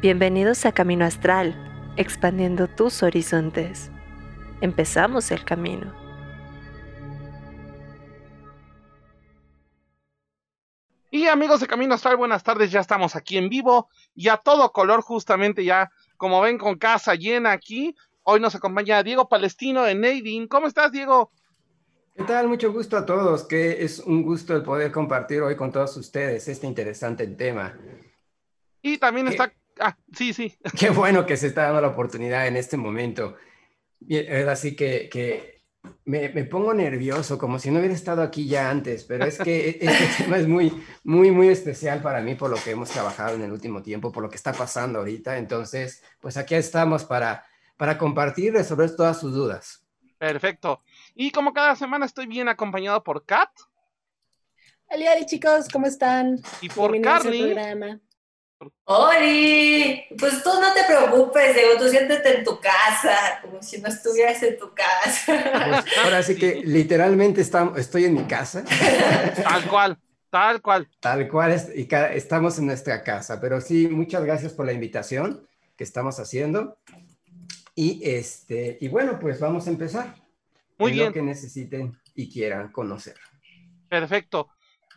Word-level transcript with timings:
Bienvenidos 0.00 0.64
a 0.64 0.70
Camino 0.70 1.04
Astral, 1.04 1.56
expandiendo 1.96 2.68
tus 2.68 3.02
horizontes. 3.02 3.90
Empezamos 4.60 5.32
el 5.32 5.44
camino. 5.44 5.92
Y 11.10 11.26
amigos 11.26 11.58
de 11.58 11.66
Camino 11.66 11.94
Astral, 11.94 12.16
buenas 12.16 12.44
tardes, 12.44 12.70
ya 12.70 12.78
estamos 12.78 13.16
aquí 13.16 13.38
en 13.38 13.48
vivo 13.48 13.88
y 14.14 14.28
a 14.28 14.36
todo 14.36 14.70
color 14.70 15.00
justamente 15.00 15.64
ya, 15.64 15.90
como 16.16 16.40
ven 16.42 16.58
con 16.58 16.78
casa 16.78 17.16
llena 17.16 17.50
aquí. 17.50 17.96
Hoy 18.22 18.38
nos 18.38 18.54
acompaña 18.54 19.02
Diego 19.02 19.28
Palestino 19.28 19.82
de 19.82 19.96
Nadine. 19.96 20.46
¿Cómo 20.46 20.68
estás, 20.68 20.92
Diego? 20.92 21.32
¿Qué 22.14 22.22
tal? 22.22 22.46
Mucho 22.46 22.72
gusto 22.72 22.96
a 22.96 23.04
todos, 23.04 23.42
que 23.42 23.82
es 23.82 23.98
un 23.98 24.22
gusto 24.22 24.54
el 24.54 24.62
poder 24.62 24.92
compartir 24.92 25.42
hoy 25.42 25.56
con 25.56 25.72
todos 25.72 25.96
ustedes 25.96 26.46
este 26.46 26.68
interesante 26.68 27.26
tema. 27.26 27.76
Y 28.80 28.98
también 28.98 29.26
está 29.26 29.52
Ah, 29.80 29.96
sí, 30.12 30.32
sí. 30.32 30.56
Qué 30.78 30.90
bueno 30.90 31.26
que 31.26 31.36
se 31.36 31.48
está 31.48 31.64
dando 31.64 31.80
la 31.80 31.88
oportunidad 31.88 32.46
en 32.46 32.56
este 32.56 32.76
momento. 32.76 33.36
Así 34.48 34.76
que, 34.76 35.08
que 35.08 35.58
me, 36.04 36.28
me, 36.30 36.44
pongo 36.44 36.74
nervioso, 36.74 37.38
como 37.38 37.58
si 37.58 37.70
no 37.70 37.78
hubiera 37.78 37.94
estado 37.94 38.22
aquí 38.22 38.46
ya 38.46 38.70
antes, 38.70 39.04
pero 39.04 39.24
es 39.24 39.38
que 39.38 39.68
e, 39.70 39.78
este 39.80 40.08
tema 40.24 40.38
es 40.38 40.46
muy, 40.46 40.72
muy, 41.04 41.30
muy 41.30 41.48
especial 41.48 42.00
para 42.02 42.20
mí 42.20 42.34
por 42.34 42.50
lo 42.50 42.56
que 42.56 42.70
hemos 42.70 42.90
trabajado 42.90 43.34
en 43.34 43.42
el 43.42 43.52
último 43.52 43.82
tiempo, 43.82 44.12
por 44.12 44.22
lo 44.22 44.30
que 44.30 44.36
está 44.36 44.52
pasando 44.52 45.00
ahorita. 45.00 45.38
Entonces, 45.38 46.02
pues 46.20 46.36
aquí 46.36 46.54
estamos 46.54 47.04
para, 47.04 47.44
para 47.76 47.98
compartir 47.98 48.46
y 48.46 48.50
resolver 48.50 48.94
todas 48.94 49.20
sus 49.20 49.32
dudas. 49.32 49.84
Perfecto. 50.18 50.82
Y 51.14 51.30
como 51.30 51.52
cada 51.52 51.76
semana 51.76 52.06
estoy 52.06 52.26
bien 52.26 52.48
acompañado 52.48 53.02
por 53.04 53.24
Kat. 53.24 53.50
Hola, 54.90 55.12
hola 55.14 55.26
chicos, 55.26 55.68
¿cómo 55.70 55.86
están? 55.86 56.40
Y 56.60 56.68
por 56.68 56.98
Carly. 57.00 57.54
¡Oli! 58.84 60.04
Pues 60.18 60.42
tú 60.42 60.50
no 60.60 60.72
te 60.72 60.84
preocupes, 60.84 61.54
Diego, 61.54 61.78
tú 61.78 61.88
siéntete 61.88 62.38
en 62.38 62.44
tu 62.44 62.58
casa, 62.58 63.38
como 63.42 63.62
si 63.62 63.80
no 63.80 63.88
estuvieras 63.88 64.42
en 64.42 64.58
tu 64.58 64.72
casa. 64.74 65.84
Pues 65.84 65.98
ahora 66.02 66.22
sí 66.22 66.36
que 66.36 66.62
literalmente 66.64 67.40
estoy 67.40 68.04
en 68.06 68.14
mi 68.14 68.24
casa. 68.24 68.64
Tal 68.64 69.68
cual, 69.68 69.98
tal 70.30 70.60
cual. 70.60 70.88
Tal 71.00 71.28
cual, 71.28 71.56
y 71.74 71.88
estamos 72.14 72.58
en 72.58 72.66
nuestra 72.66 73.04
casa, 73.04 73.40
pero 73.40 73.60
sí, 73.60 73.88
muchas 73.88 74.24
gracias 74.24 74.52
por 74.52 74.66
la 74.66 74.72
invitación 74.72 75.46
que 75.76 75.84
estamos 75.84 76.18
haciendo. 76.18 76.78
Y, 77.76 78.00
este, 78.02 78.76
y 78.80 78.88
bueno, 78.88 79.20
pues 79.20 79.38
vamos 79.38 79.68
a 79.68 79.70
empezar. 79.70 80.16
Muy 80.78 80.92
bien. 80.92 81.06
Lo 81.06 81.12
que 81.12 81.22
necesiten 81.22 81.96
y 82.14 82.28
quieran 82.32 82.72
conocer. 82.72 83.14
Perfecto 83.88 84.48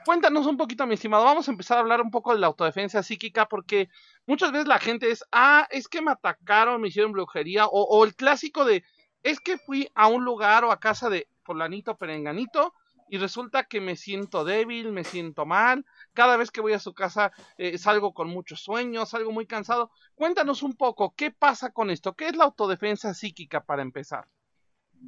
cuéntanos 0.05 0.45
un 0.45 0.57
poquito, 0.57 0.85
mi 0.85 0.95
estimado. 0.95 1.23
Vamos 1.23 1.47
a 1.47 1.51
empezar 1.51 1.77
a 1.77 1.81
hablar 1.81 2.01
un 2.01 2.11
poco 2.11 2.33
de 2.33 2.39
la 2.39 2.47
autodefensa 2.47 3.03
psíquica 3.03 3.47
porque 3.47 3.89
muchas 4.25 4.51
veces 4.51 4.67
la 4.67 4.79
gente 4.79 5.11
es, 5.11 5.23
ah, 5.31 5.67
es 5.71 5.87
que 5.87 6.01
me 6.01 6.11
atacaron, 6.11 6.81
me 6.81 6.89
hicieron 6.89 7.11
brujería, 7.11 7.67
o, 7.67 8.03
el 8.03 8.15
clásico 8.15 8.65
de, 8.65 8.83
es 9.23 9.39
que 9.39 9.57
fui 9.57 9.89
a 9.95 10.07
un 10.07 10.23
lugar 10.23 10.63
o 10.63 10.71
a 10.71 10.79
casa 10.79 11.09
de 11.09 11.27
fulanito 11.43 11.97
perenganito 11.97 12.73
y 13.09 13.17
resulta 13.17 13.65
que 13.65 13.81
me 13.81 13.95
siento 13.95 14.45
débil, 14.45 14.91
me 14.91 15.03
siento 15.03 15.45
mal, 15.45 15.85
cada 16.13 16.37
vez 16.37 16.49
que 16.49 16.61
voy 16.61 16.73
a 16.73 16.79
su 16.79 16.93
casa 16.93 17.31
eh, 17.57 17.77
salgo 17.77 18.13
con 18.13 18.29
muchos 18.29 18.61
sueños, 18.61 19.09
salgo 19.09 19.31
muy 19.31 19.45
cansado. 19.45 19.91
Cuéntanos 20.15 20.63
un 20.63 20.75
poco, 20.77 21.13
¿qué 21.15 21.31
pasa 21.31 21.71
con 21.71 21.89
esto? 21.89 22.15
¿Qué 22.15 22.27
es 22.27 22.35
la 22.37 22.45
autodefensa 22.45 23.13
psíquica 23.13 23.63
para 23.63 23.81
empezar? 23.81 24.27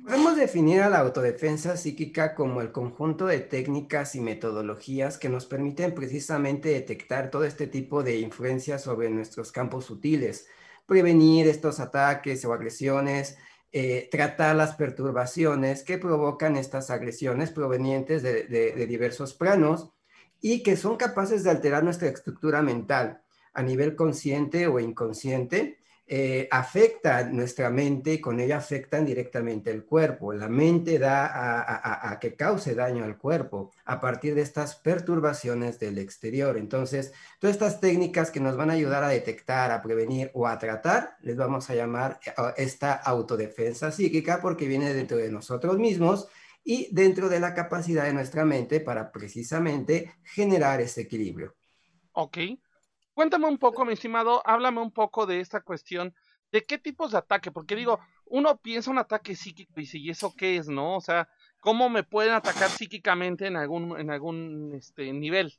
Podemos 0.02 0.36
definir 0.36 0.82
a 0.82 0.90
la 0.90 1.00
autodefensa 1.00 1.78
psíquica 1.78 2.34
como 2.34 2.62
el 2.62 2.72
conjunto 2.72 3.28
de 3.28 3.40
técnicas 3.40 4.16
y 4.16 4.22
metodologías 4.22 5.18
que 5.18 5.30
nos 5.30 5.46
permiten 5.46 5.94
precisamente 5.94 6.70
detectar 6.70 7.30
todo 7.30 7.46
este 7.46 7.68
tipo 7.68 8.02
de 8.02 8.18
influencias 8.18 8.82
sobre 8.82 9.10
nuestros 9.12 9.52
campos 9.52 9.86
sutiles, 9.86 10.48
prevenir 10.88 11.48
estos 11.48 11.80
ataques 11.80 12.44
o 12.44 12.54
agresiones, 12.54 13.38
eh, 13.72 14.10
tratar 14.12 14.56
las 14.56 14.76
perturbaciones 14.76 15.84
que 15.84 16.00
provocan 16.00 16.58
estas 16.58 16.90
agresiones 16.90 17.52
provenientes 17.52 18.24
de 18.24 18.88
diversos 18.88 19.34
planos 19.34 19.92
y 20.42 20.64
que 20.64 20.76
son 20.76 20.98
capaces 20.98 21.44
de 21.44 21.52
alterar 21.52 21.84
nuestra 21.84 22.10
estructura 22.10 22.62
mental 22.62 23.22
a 23.54 23.62
nivel 23.62 23.96
consciente 23.96 24.68
o 24.68 24.80
inconsciente 24.80 25.83
eh, 26.06 26.50
afecta 26.52 27.24
nuestra 27.24 27.70
mente 27.70 28.16
y 28.16 28.22
con 28.22 28.40
ella 28.42 28.58
afectan 28.58 29.06
directamente 29.06 29.72
el 29.72 29.86
cuerpo. 29.86 30.34
La 30.34 30.50
mente 30.50 31.00
da 31.00 32.12
a, 32.12 32.20
que 32.20 32.36
cause 32.36 32.76
daño 32.76 33.06
al 33.06 33.18
cuerpo 33.18 33.72
a 33.86 34.02
partir 34.02 34.36
de 34.36 34.42
estas 34.42 34.76
perturbaciones 34.76 35.80
del 35.80 35.98
exterior. 35.98 36.58
Entonces, 36.58 37.14
todas 37.40 37.56
estas 37.56 37.80
técnicas 37.80 38.32
que 38.32 38.42
nos 38.42 38.58
van 38.58 38.70
a 38.70 38.74
ayudar 38.74 39.04
a 39.04 39.08
detectar, 39.08 39.72
a 39.72 39.82
prevenir 39.82 40.30
o 40.34 40.46
a 40.46 40.58
tratar, 40.60 41.16
les 41.22 41.38
vamos 41.38 41.70
a 41.70 41.76
llamar 41.76 42.20
eh, 42.26 42.32
esta 42.58 42.94
autodefensa 42.94 43.92
psíquica 43.92 44.42
porque 44.42 44.68
viene 44.68 44.94
dentro 44.94 45.16
de 45.18 45.32
nosotros 45.32 45.78
mismos 45.78 46.28
y 46.66 46.94
dentro 46.94 47.30
de 47.30 47.40
la 47.40 47.54
capacidad 47.54 48.04
de 48.04 48.14
nuestra 48.14 48.44
mente 48.44 48.82
para 48.82 49.12
precisamente 49.12 50.16
generar 50.24 50.82
ese 50.82 51.02
equilibrio. 51.02 51.56
Ok. 52.12 52.38
Cuéntame 53.14 53.48
un 53.48 53.58
poco, 53.58 53.86
mi 53.86 53.94
estimado, 53.94 54.42
háblame 54.46 54.82
un 54.82 54.92
poco 54.92 55.26
de 55.26 55.40
esta 55.40 55.62
cuestión 55.62 56.14
de 56.52 56.64
qué 56.64 56.78
tipos 56.78 57.12
de 57.12 57.18
ataque, 57.18 57.52
porque 57.52 57.76
digo, 57.76 58.00
uno 58.28 58.58
piensa 58.58 58.92
un 58.92 59.00
ataque 59.00 59.36
psíquico 59.36 59.80
y 59.80 59.86
si 59.86 60.10
eso 60.10 60.34
qué 60.36 60.58
es, 60.58 60.68
¿no? 60.68 60.98
O 60.98 61.02
sea, 61.02 61.28
¿cómo 61.60 61.90
me 61.90 62.04
pueden 62.04 62.34
atacar 62.34 62.70
psíquicamente 62.70 63.48
en 63.48 63.56
algún, 63.56 64.00
en 64.00 64.10
algún 64.12 64.74
este, 64.76 65.12
nivel? 65.14 65.54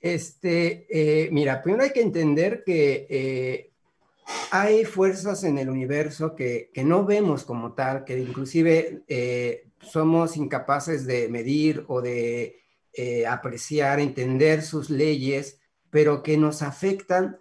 Este, 0.00 0.86
eh, 0.88 1.30
mira, 1.30 1.62
primero 1.62 1.84
hay 1.84 1.92
que 1.92 2.00
entender 2.00 2.62
que 2.64 3.06
eh, 3.10 3.70
hay 4.50 4.84
fuerzas 4.84 5.44
en 5.44 5.58
el 5.58 5.68
universo 5.68 6.34
que, 6.34 6.70
que, 6.72 6.84
no 6.84 7.04
vemos 7.04 7.44
como 7.44 7.72
tal, 7.74 8.04
que 8.04 8.18
inclusive 8.18 9.02
eh, 9.08 9.66
somos 9.80 10.36
incapaces 10.36 11.06
de 11.06 11.28
medir 11.28 11.84
o 11.88 12.00
de 12.00 12.56
apreciar, 13.26 13.98
entender 14.00 14.62
sus 14.62 14.90
leyes 14.90 15.59
pero 15.90 16.22
que 16.22 16.36
nos 16.36 16.62
afectan, 16.62 17.38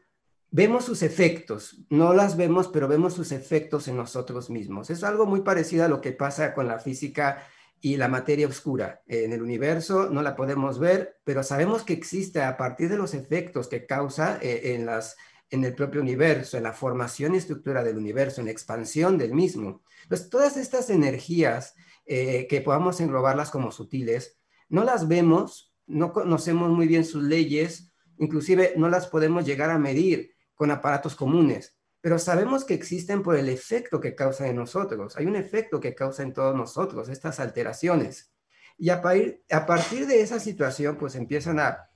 vemos 0.52 0.86
sus 0.86 1.04
efectos, 1.04 1.78
no 1.90 2.14
las 2.14 2.36
vemos, 2.36 2.68
pero 2.68 2.88
vemos 2.88 3.14
sus 3.14 3.32
efectos 3.32 3.88
en 3.88 3.98
nosotros 3.98 4.50
mismos. 4.50 4.90
Es 4.90 5.04
algo 5.04 5.26
muy 5.26 5.42
parecido 5.42 5.86
a 5.86 5.88
lo 5.88 6.02
que 6.02 6.12
pasa 6.12 6.54
con 6.54 6.68
la 6.68 6.80
física 6.80 7.48
y 7.82 7.98
la 7.98 8.08
materia 8.08 8.48
oscura. 8.48 9.02
En 9.08 9.32
el 9.32 9.42
universo 9.42 10.10
no 10.10 10.22
la 10.22 10.36
podemos 10.36 10.80
ver, 10.80 11.18
pero 11.24 11.44
sabemos 11.44 11.84
que 11.84 11.94
existe 11.94 12.42
a 12.42 12.58
partir 12.58 12.90
de 12.90 12.98
los 12.98 13.14
efectos 13.14 13.68
que 13.68 13.86
causa 13.86 14.40
eh, 14.42 14.74
en, 14.76 14.86
las, 14.86 15.16
en 15.50 15.64
el 15.64 15.76
propio 15.76 16.02
universo, 16.02 16.58
en 16.58 16.64
la 16.64 16.74
formación 16.74 17.36
y 17.36 17.38
estructura 17.38 17.84
del 17.84 17.98
universo, 17.98 18.42
en 18.42 18.46
la 18.46 18.52
expansión 18.52 19.18
del 19.18 19.34
mismo. 19.34 19.82
Entonces, 20.04 20.30
todas 20.30 20.58
estas 20.58 20.90
energías 20.90 21.76
eh, 22.06 22.48
que 22.50 22.62
podamos 22.62 23.00
englobarlas 23.00 23.50
como 23.50 23.72
sutiles, 23.72 24.38
no 24.68 24.84
las 24.84 25.08
vemos, 25.08 25.74
no 25.88 26.12
conocemos 26.12 26.70
muy 26.70 26.88
bien 26.88 27.06
sus 27.06 27.24
leyes, 27.24 27.89
Inclusive 28.20 28.74
no 28.78 28.90
las 28.90 29.08
podemos 29.08 29.46
llegar 29.46 29.70
a 29.70 29.80
medir 29.80 30.36
con 30.54 30.72
aparatos 30.72 31.16
comunes, 31.16 31.76
pero 32.02 32.20
sabemos 32.20 32.66
que 32.66 32.74
existen 32.74 33.24
por 33.24 33.36
el 33.36 33.50
efecto 33.50 34.00
que 34.00 34.16
causa 34.16 34.48
en 34.48 34.58
nosotros. 34.58 35.18
Hay 35.18 35.26
un 35.26 35.36
efecto 35.36 35.80
que 35.80 35.96
causa 35.96 36.24
en 36.24 36.34
todos 36.34 36.56
nosotros, 36.56 37.10
estas 37.10 37.40
alteraciones. 37.40 38.32
Y 38.78 38.90
a, 38.90 39.02
partir 39.02 40.06
de 40.08 40.22
esa 40.22 40.40
situación, 40.40 40.98
pues 40.98 41.16
empiezan 41.16 41.60
a, 41.60 41.90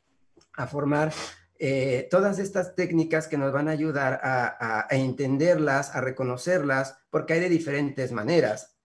formar 0.68 1.14
eh, 1.58 2.08
todas 2.12 2.40
estas 2.40 2.76
técnicas 2.76 3.28
que 3.28 3.38
nos 3.38 3.54
van 3.54 3.68
a 3.68 3.72
ayudar 3.72 4.20
a, 4.22 4.88
entenderlas, 4.92 5.96
a 5.96 6.02
reconocerlas, 6.02 6.98
porque 7.10 7.34
hay 7.34 7.40
de 7.40 7.50
diferentes 7.50 8.12
maneras. 8.12 8.76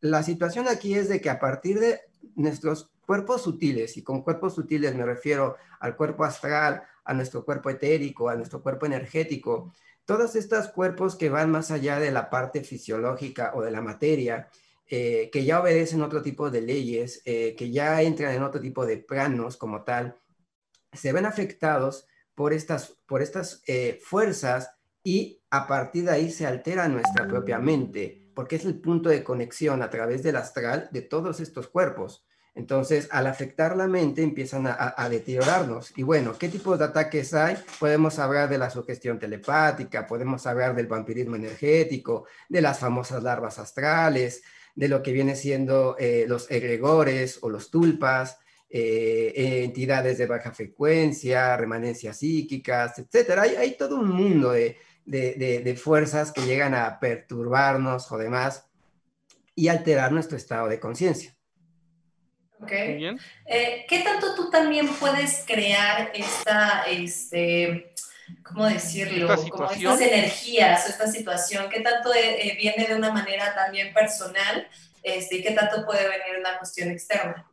la 0.00 0.22
situación 0.22 0.66
aquí 0.68 0.94
es 0.94 1.08
de 1.08 1.20
que 1.20 1.30
a 1.30 1.40
partir 1.40 1.80
de 1.80 2.00
nuestros 2.34 2.91
cuerpos 3.12 3.42
sutiles, 3.42 3.98
y 3.98 4.02
con 4.02 4.22
cuerpos 4.22 4.54
sutiles 4.54 4.94
me 4.94 5.04
refiero 5.04 5.58
al 5.80 5.94
cuerpo 5.96 6.24
astral, 6.24 6.82
a 7.04 7.12
nuestro 7.12 7.44
cuerpo 7.44 7.68
etérico, 7.68 8.30
a 8.30 8.36
nuestro 8.36 8.62
cuerpo 8.62 8.86
energético, 8.86 9.74
todos 10.06 10.34
estos 10.34 10.68
cuerpos 10.68 11.14
que 11.16 11.28
van 11.28 11.50
más 11.50 11.70
allá 11.70 11.98
de 11.98 12.10
la 12.10 12.30
parte 12.30 12.64
fisiológica 12.64 13.52
o 13.54 13.60
de 13.60 13.70
la 13.70 13.82
materia, 13.82 14.48
eh, 14.86 15.28
que 15.30 15.44
ya 15.44 15.60
obedecen 15.60 16.00
otro 16.00 16.22
tipo 16.22 16.50
de 16.50 16.62
leyes, 16.62 17.20
eh, 17.26 17.54
que 17.54 17.70
ya 17.70 18.00
entran 18.00 18.34
en 18.34 18.44
otro 18.44 18.62
tipo 18.62 18.86
de 18.86 18.96
planos 18.96 19.58
como 19.58 19.84
tal, 19.84 20.16
se 20.90 21.12
ven 21.12 21.26
afectados 21.26 22.06
por 22.34 22.54
estas, 22.54 22.96
por 23.04 23.20
estas 23.20 23.62
eh, 23.66 24.00
fuerzas 24.02 24.70
y 25.04 25.42
a 25.50 25.66
partir 25.66 26.04
de 26.04 26.12
ahí 26.12 26.30
se 26.30 26.46
altera 26.46 26.88
nuestra 26.88 27.28
propia 27.28 27.58
mente, 27.58 28.30
porque 28.34 28.56
es 28.56 28.64
el 28.64 28.80
punto 28.80 29.10
de 29.10 29.22
conexión 29.22 29.82
a 29.82 29.90
través 29.90 30.22
del 30.22 30.36
astral 30.36 30.88
de 30.92 31.02
todos 31.02 31.40
estos 31.40 31.68
cuerpos. 31.68 32.24
Entonces, 32.54 33.08
al 33.10 33.26
afectar 33.26 33.76
la 33.76 33.88
mente, 33.88 34.22
empiezan 34.22 34.66
a, 34.66 35.08
deteriorarnos. 35.08 35.92
Y 35.96 36.02
bueno, 36.02 36.36
¿qué 36.38 36.48
tipo 36.48 36.76
de 36.76 36.84
ataques 36.84 37.32
hay? 37.32 37.56
Podemos 37.80 38.18
hablar 38.18 38.50
de 38.50 38.58
la 38.58 38.68
sugestión 38.68 39.18
telepática, 39.18 40.06
podemos 40.06 40.46
hablar 40.46 40.74
del 40.76 40.86
vampirismo 40.86 41.36
energético, 41.36 42.26
de 42.50 42.60
las 42.60 42.78
famosas 42.78 43.22
larvas 43.22 43.58
astrales, 43.58 44.42
de 44.74 44.88
lo 44.88 45.02
que 45.02 45.12
viene 45.12 45.34
siendo 45.34 45.96
eh, 45.98 46.26
los 46.28 46.50
egregores 46.50 47.38
o 47.40 47.48
los 47.48 47.70
tulpas, 47.70 48.38
eh, 48.68 49.62
entidades 49.64 50.18
de 50.18 50.26
baja 50.26 50.52
frecuencia, 50.52 51.56
remanencias 51.56 52.18
psíquicas. 52.18 53.02
Hay, 53.38 53.56
hay 53.56 53.76
todo 53.76 53.96
un 53.96 54.10
mundo 54.10 54.52
de, 54.52 54.76
de, 55.04 55.76
fuerzas 55.76 56.32
que 56.32 56.42
llegan 56.42 56.74
a 56.74 56.98
perturbarnos 57.00 58.10
o 58.12 58.18
demás 58.18 58.66
y 59.54 59.68
alterar 59.68 60.12
nuestro 60.12 60.36
estado 60.36 60.68
de 60.68 60.80
conciencia. 60.80 61.36
Okay. 62.62 62.96
Bien. 62.96 63.18
Eh, 63.46 63.84
¿Qué 63.88 64.00
tanto 64.00 64.34
tú 64.34 64.50
también 64.50 64.88
puedes 65.00 65.44
crear 65.46 66.12
esta, 66.14 66.84
este, 66.88 67.92
¿cómo 68.42 68.66
decirlo? 68.66 69.34
Como 69.50 69.70
estas 69.70 70.00
energías 70.00 70.86
o 70.86 70.90
esta 70.90 71.10
situación, 71.10 71.68
¿qué 71.68 71.80
tanto 71.80 72.14
eh, 72.14 72.48
eh, 72.48 72.56
viene 72.56 72.86
de 72.86 72.94
una 72.94 73.12
manera 73.12 73.54
también 73.54 73.92
personal 73.92 74.68
este, 75.02 75.36
y 75.36 75.42
qué 75.42 75.52
tanto 75.52 75.84
puede 75.84 76.04
venir 76.04 76.38
una 76.38 76.58
cuestión 76.58 76.90
externa? 76.90 77.48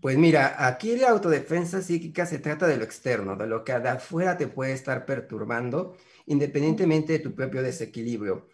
pues 0.00 0.16
mira, 0.16 0.64
aquí 0.64 0.96
la 0.96 1.08
autodefensa 1.08 1.82
psíquica 1.82 2.24
se 2.24 2.38
trata 2.38 2.68
de 2.68 2.76
lo 2.76 2.84
externo, 2.84 3.34
de 3.34 3.48
lo 3.48 3.64
que 3.64 3.72
de 3.72 3.88
afuera 3.88 4.36
te 4.36 4.46
puede 4.46 4.72
estar 4.72 5.06
perturbando, 5.06 5.96
independientemente 6.26 7.14
de 7.14 7.18
tu 7.18 7.34
propio 7.34 7.62
desequilibrio. 7.62 8.48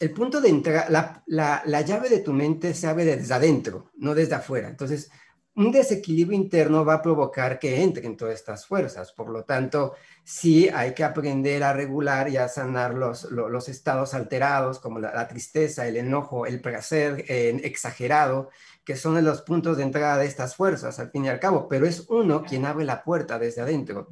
El 0.00 0.12
punto 0.12 0.40
de 0.40 0.48
entrada, 0.48 0.86
la, 0.88 1.22
la, 1.26 1.62
la, 1.66 1.80
llave 1.82 2.08
de 2.08 2.20
tu 2.20 2.32
mente 2.32 2.74
se 2.74 2.86
abre 2.86 3.04
desde 3.04 3.34
adentro, 3.34 3.92
no 3.98 4.14
desde 4.14 4.34
afuera. 4.34 4.68
Entonces, 4.68 5.10
un 5.56 5.70
desequilibrio 5.70 6.38
interno 6.38 6.86
va 6.86 6.94
a 6.94 7.02
provocar 7.02 7.58
que 7.58 7.82
entren 7.82 8.16
todas 8.16 8.34
estas 8.34 8.66
fuerzas. 8.66 9.12
Por 9.12 9.28
lo 9.28 9.44
tanto, 9.44 9.94
sí 10.24 10.70
hay 10.70 10.94
que 10.94 11.04
aprender 11.04 11.62
a 11.62 11.74
regular 11.74 12.30
y 12.30 12.38
a 12.38 12.48
sanar 12.48 12.94
los, 12.94 13.30
los, 13.30 13.68
estados 13.68 14.14
alterados, 14.14 14.78
como 14.78 15.00
la, 15.00 15.28
tristeza, 15.28 15.86
el 15.86 15.98
enojo, 15.98 16.46
el 16.46 16.62
placer 16.62 17.24
exagerado, 17.28 18.48
que 18.84 18.96
son 18.96 19.22
los 19.22 19.42
puntos 19.42 19.76
de 19.76 19.82
entrada 19.82 20.16
de 20.16 20.26
estas 20.26 20.56
fuerzas, 20.56 20.98
al 20.98 21.10
fin 21.10 21.26
y 21.26 21.28
al 21.28 21.40
cabo. 21.40 21.68
Pero 21.68 21.86
es 21.86 22.06
uno 22.08 22.42
quien 22.42 22.64
abre 22.64 22.86
la 22.86 23.04
puerta 23.04 23.38
desde 23.38 23.60
adentro. 23.60 24.08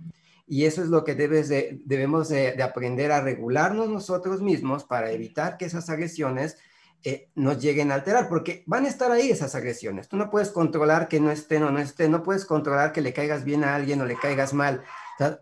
Y 0.48 0.64
eso 0.64 0.82
es 0.82 0.88
lo 0.88 1.04
que 1.04 1.14
debes 1.14 1.48
de, 1.48 1.80
debemos 1.84 2.28
de 2.28 2.62
aprender 2.62 3.12
a 3.12 3.20
regularnos 3.20 3.88
nosotros 3.88 4.40
mismos 4.40 4.84
para 4.84 5.10
evitar 5.10 5.56
que 5.58 5.66
esas 5.66 5.90
agresiones 5.90 6.56
eh, 7.04 7.30
nos 7.36 7.62
lleguen 7.62 7.92
a 7.92 7.94
alterar, 7.94 8.28
porque 8.28 8.64
van 8.66 8.84
a 8.84 8.88
estar 8.88 9.12
ahí 9.12 9.30
esas 9.30 9.54
agresiones. 9.54 10.08
Tú 10.08 10.16
no 10.16 10.30
puedes 10.30 10.50
controlar 10.50 11.06
que 11.06 11.20
no 11.20 11.30
estén 11.30 11.62
o 11.62 11.70
no 11.70 11.78
estén, 11.78 12.10
no 12.10 12.24
puedes 12.24 12.44
controlar 12.44 12.92
que 12.92 13.00
le 13.00 13.12
caigas 13.12 13.44
bien 13.44 13.62
a 13.62 13.76
alguien 13.76 14.00
o 14.00 14.04
le 14.04 14.16
caigas 14.16 14.52
mal. 14.52 14.82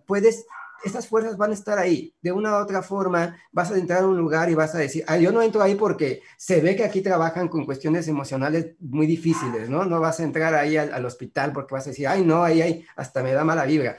puedes, 0.07 0.45
estas 0.85 1.09
fuerzas 1.09 1.39
van 1.39 1.53
a 1.53 1.55
estar 1.55 1.79
ahí. 1.79 2.15
De 2.21 2.31
una 2.31 2.53
u 2.53 2.63
otra 2.63 2.83
forma, 2.83 3.39
vas 3.53 3.71
a 3.71 3.79
entrar 3.79 4.03
a 4.03 4.07
un 4.07 4.19
lugar 4.19 4.51
y 4.51 4.55
vas 4.55 4.75
a 4.75 4.79
decir, 4.79 5.03
yo 5.19 5.33
no 5.33 5.41
entro 5.41 5.63
ahí 5.63 5.77
porque 5.77 6.21
se 6.37 6.61
ve 6.61 6.77
que 6.77 6.85
aquí 6.85 7.01
trabajan 7.01 7.49
con 7.49 7.65
cuestiones 7.65 8.07
emocionales 8.07 8.75
muy 8.79 9.07
difíciles, 9.07 9.71
¿no? 9.71 9.87
No 9.87 9.99
vas 9.99 10.21
a 10.21 10.25
entrar 10.25 10.55
ahí 10.55 10.77
al, 10.77 10.93
al 10.93 11.07
hospital 11.07 11.53
porque 11.55 11.75
vas 11.75 11.87
a 11.87 11.91
decir, 11.91 12.07
ay, 12.07 12.23
no, 12.23 12.45
ahí, 12.45 12.61
ahí, 12.61 12.87
hasta 12.97 13.23
me 13.23 13.33
da 13.33 13.45
mala 13.45 13.65
vibra. 13.65 13.97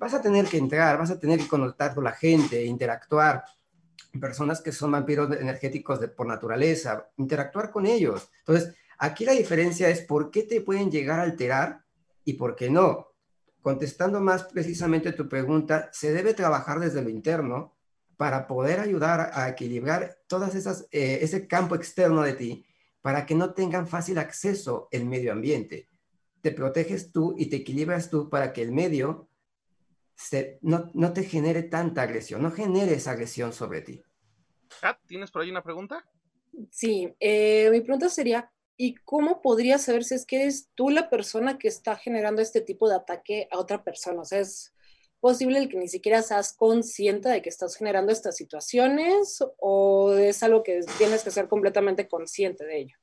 Vas 0.00 0.14
a 0.14 0.22
tener 0.22 0.46
que 0.46 0.56
entrar, 0.56 0.96
vas 0.96 1.10
a 1.10 1.20
tener 1.20 1.38
que 1.38 1.46
conectar 1.46 1.94
con 1.94 2.04
la 2.04 2.12
gente, 2.12 2.64
interactuar 2.64 3.44
personas 4.18 4.62
que 4.62 4.72
son 4.72 4.92
vampiros 4.92 5.30
energéticos 5.36 6.00
de, 6.00 6.08
por 6.08 6.26
naturaleza, 6.26 7.10
interactuar 7.18 7.70
con 7.70 7.84
ellos. 7.84 8.30
Entonces, 8.38 8.74
aquí 8.96 9.26
la 9.26 9.32
diferencia 9.32 9.90
es 9.90 10.00
por 10.00 10.30
qué 10.30 10.44
te 10.44 10.62
pueden 10.62 10.90
llegar 10.90 11.20
a 11.20 11.24
alterar 11.24 11.84
y 12.24 12.32
por 12.32 12.56
qué 12.56 12.70
no. 12.70 13.08
Contestando 13.60 14.20
más 14.20 14.44
precisamente 14.44 15.12
tu 15.12 15.28
pregunta, 15.28 15.90
se 15.92 16.14
debe 16.14 16.32
trabajar 16.32 16.80
desde 16.80 17.02
lo 17.02 17.10
interno 17.10 17.76
para 18.16 18.46
poder 18.46 18.80
ayudar 18.80 19.32
a 19.34 19.50
equilibrar 19.50 20.16
todas 20.26 20.54
esas, 20.54 20.86
eh, 20.92 21.18
ese 21.20 21.46
campo 21.46 21.74
externo 21.74 22.22
de 22.22 22.32
ti 22.32 22.64
para 23.02 23.26
que 23.26 23.34
no 23.34 23.52
tengan 23.52 23.86
fácil 23.86 24.16
acceso 24.16 24.88
el 24.92 25.04
medio 25.04 25.32
ambiente. 25.32 25.88
Te 26.40 26.52
proteges 26.52 27.12
tú 27.12 27.34
y 27.36 27.50
te 27.50 27.56
equilibras 27.56 28.08
tú 28.08 28.30
para 28.30 28.54
que 28.54 28.62
el 28.62 28.72
medio 28.72 29.29
no, 30.62 30.90
no, 30.94 31.12
te 31.12 31.24
genere 31.24 31.62
tanta 31.62 32.02
agresión, 32.02 32.42
no 32.42 32.50
genere 32.50 32.94
esa 32.94 33.12
agresión 33.12 33.52
sobre 33.52 33.82
ti. 33.82 34.02
¿tienes 35.06 35.30
por 35.30 35.42
ahí 35.42 35.50
una 35.50 35.62
pregunta? 35.62 36.04
Sí, 36.70 37.12
eh, 37.20 37.68
mi 37.70 37.80
pregunta 37.80 38.08
sería, 38.08 38.50
¿y 38.76 38.94
cómo 38.96 39.42
podrías 39.42 39.82
saber 39.82 40.04
si 40.04 40.14
es 40.14 40.26
que 40.26 40.42
eres 40.42 40.68
tú 40.74 40.90
la 40.90 41.10
persona 41.10 41.58
que 41.58 41.68
está 41.68 41.96
generando 41.96 42.42
este 42.42 42.60
tipo 42.60 42.88
de 42.88 42.96
ataque 42.96 43.48
a 43.50 43.58
otra 43.58 43.82
persona? 43.82 44.20
O 44.22 44.24
sea, 44.24 44.40
¿es 44.40 44.74
posible 45.20 45.58
el 45.58 45.68
que 45.68 45.76
ni 45.76 45.88
siquiera 45.88 46.22
seas 46.22 46.52
consciente 46.52 47.28
de 47.28 47.42
que 47.42 47.48
estás 47.48 47.76
generando 47.76 48.12
estas 48.12 48.36
situaciones 48.36 49.44
o 49.58 50.14
es 50.14 50.42
algo 50.42 50.62
que 50.62 50.80
tienes 50.98 51.22
que 51.22 51.30
ser 51.30 51.48
completamente 51.48 52.08
consciente 52.08 52.64
de 52.64 52.78
ello? 52.78 52.96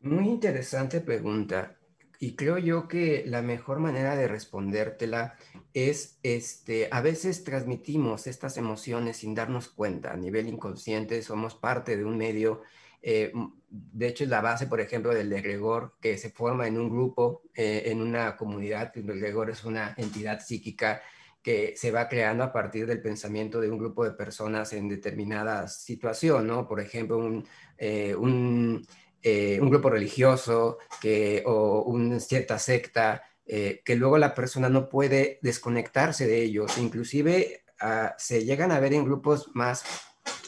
Muy 0.00 0.28
interesante 0.28 1.00
pregunta 1.00 1.77
y 2.18 2.34
creo 2.34 2.58
yo 2.58 2.88
que 2.88 3.24
la 3.26 3.42
mejor 3.42 3.78
manera 3.78 4.16
de 4.16 4.26
respondértela 4.26 5.36
es, 5.72 6.18
este, 6.22 6.88
a 6.90 7.00
veces 7.00 7.44
transmitimos 7.44 8.26
estas 8.26 8.56
emociones 8.56 9.18
sin 9.18 9.34
darnos 9.34 9.68
cuenta, 9.68 10.12
a 10.12 10.16
nivel 10.16 10.48
inconsciente, 10.48 11.22
somos 11.22 11.54
parte 11.54 11.96
de 11.96 12.04
un 12.04 12.16
medio, 12.16 12.62
eh, 13.02 13.32
de 13.70 14.08
hecho 14.08 14.24
es 14.24 14.30
la 14.30 14.40
base, 14.40 14.66
por 14.66 14.80
ejemplo, 14.80 15.14
del 15.14 15.32
egregor, 15.32 15.96
que 16.00 16.18
se 16.18 16.30
forma 16.30 16.66
en 16.66 16.78
un 16.78 16.90
grupo, 16.90 17.42
eh, 17.54 17.84
en 17.86 18.00
una 18.02 18.36
comunidad, 18.36 18.90
el 18.96 19.08
egregor 19.10 19.50
es 19.50 19.64
una 19.64 19.94
entidad 19.96 20.40
psíquica 20.40 21.00
que 21.40 21.74
se 21.76 21.92
va 21.92 22.08
creando 22.08 22.42
a 22.42 22.52
partir 22.52 22.86
del 22.86 23.00
pensamiento 23.00 23.60
de 23.60 23.70
un 23.70 23.78
grupo 23.78 24.04
de 24.04 24.10
personas 24.10 24.72
en 24.72 24.88
determinada 24.88 25.68
situación, 25.68 26.48
¿no? 26.48 26.66
Por 26.66 26.80
ejemplo, 26.80 27.16
un, 27.16 27.46
eh, 27.78 28.14
un 28.16 28.84
eh, 29.22 29.58
un 29.60 29.70
grupo 29.70 29.90
religioso 29.90 30.78
que, 31.00 31.42
o 31.46 31.82
una 31.82 32.20
cierta 32.20 32.58
secta, 32.58 33.22
eh, 33.46 33.82
que 33.84 33.96
luego 33.96 34.18
la 34.18 34.34
persona 34.34 34.68
no 34.68 34.88
puede 34.88 35.38
desconectarse 35.42 36.26
de 36.26 36.42
ellos. 36.42 36.78
Inclusive 36.78 37.64
ah, 37.80 38.14
se 38.18 38.44
llegan 38.44 38.70
a 38.72 38.80
ver 38.80 38.92
en 38.92 39.04
grupos 39.04 39.50
más, 39.54 39.84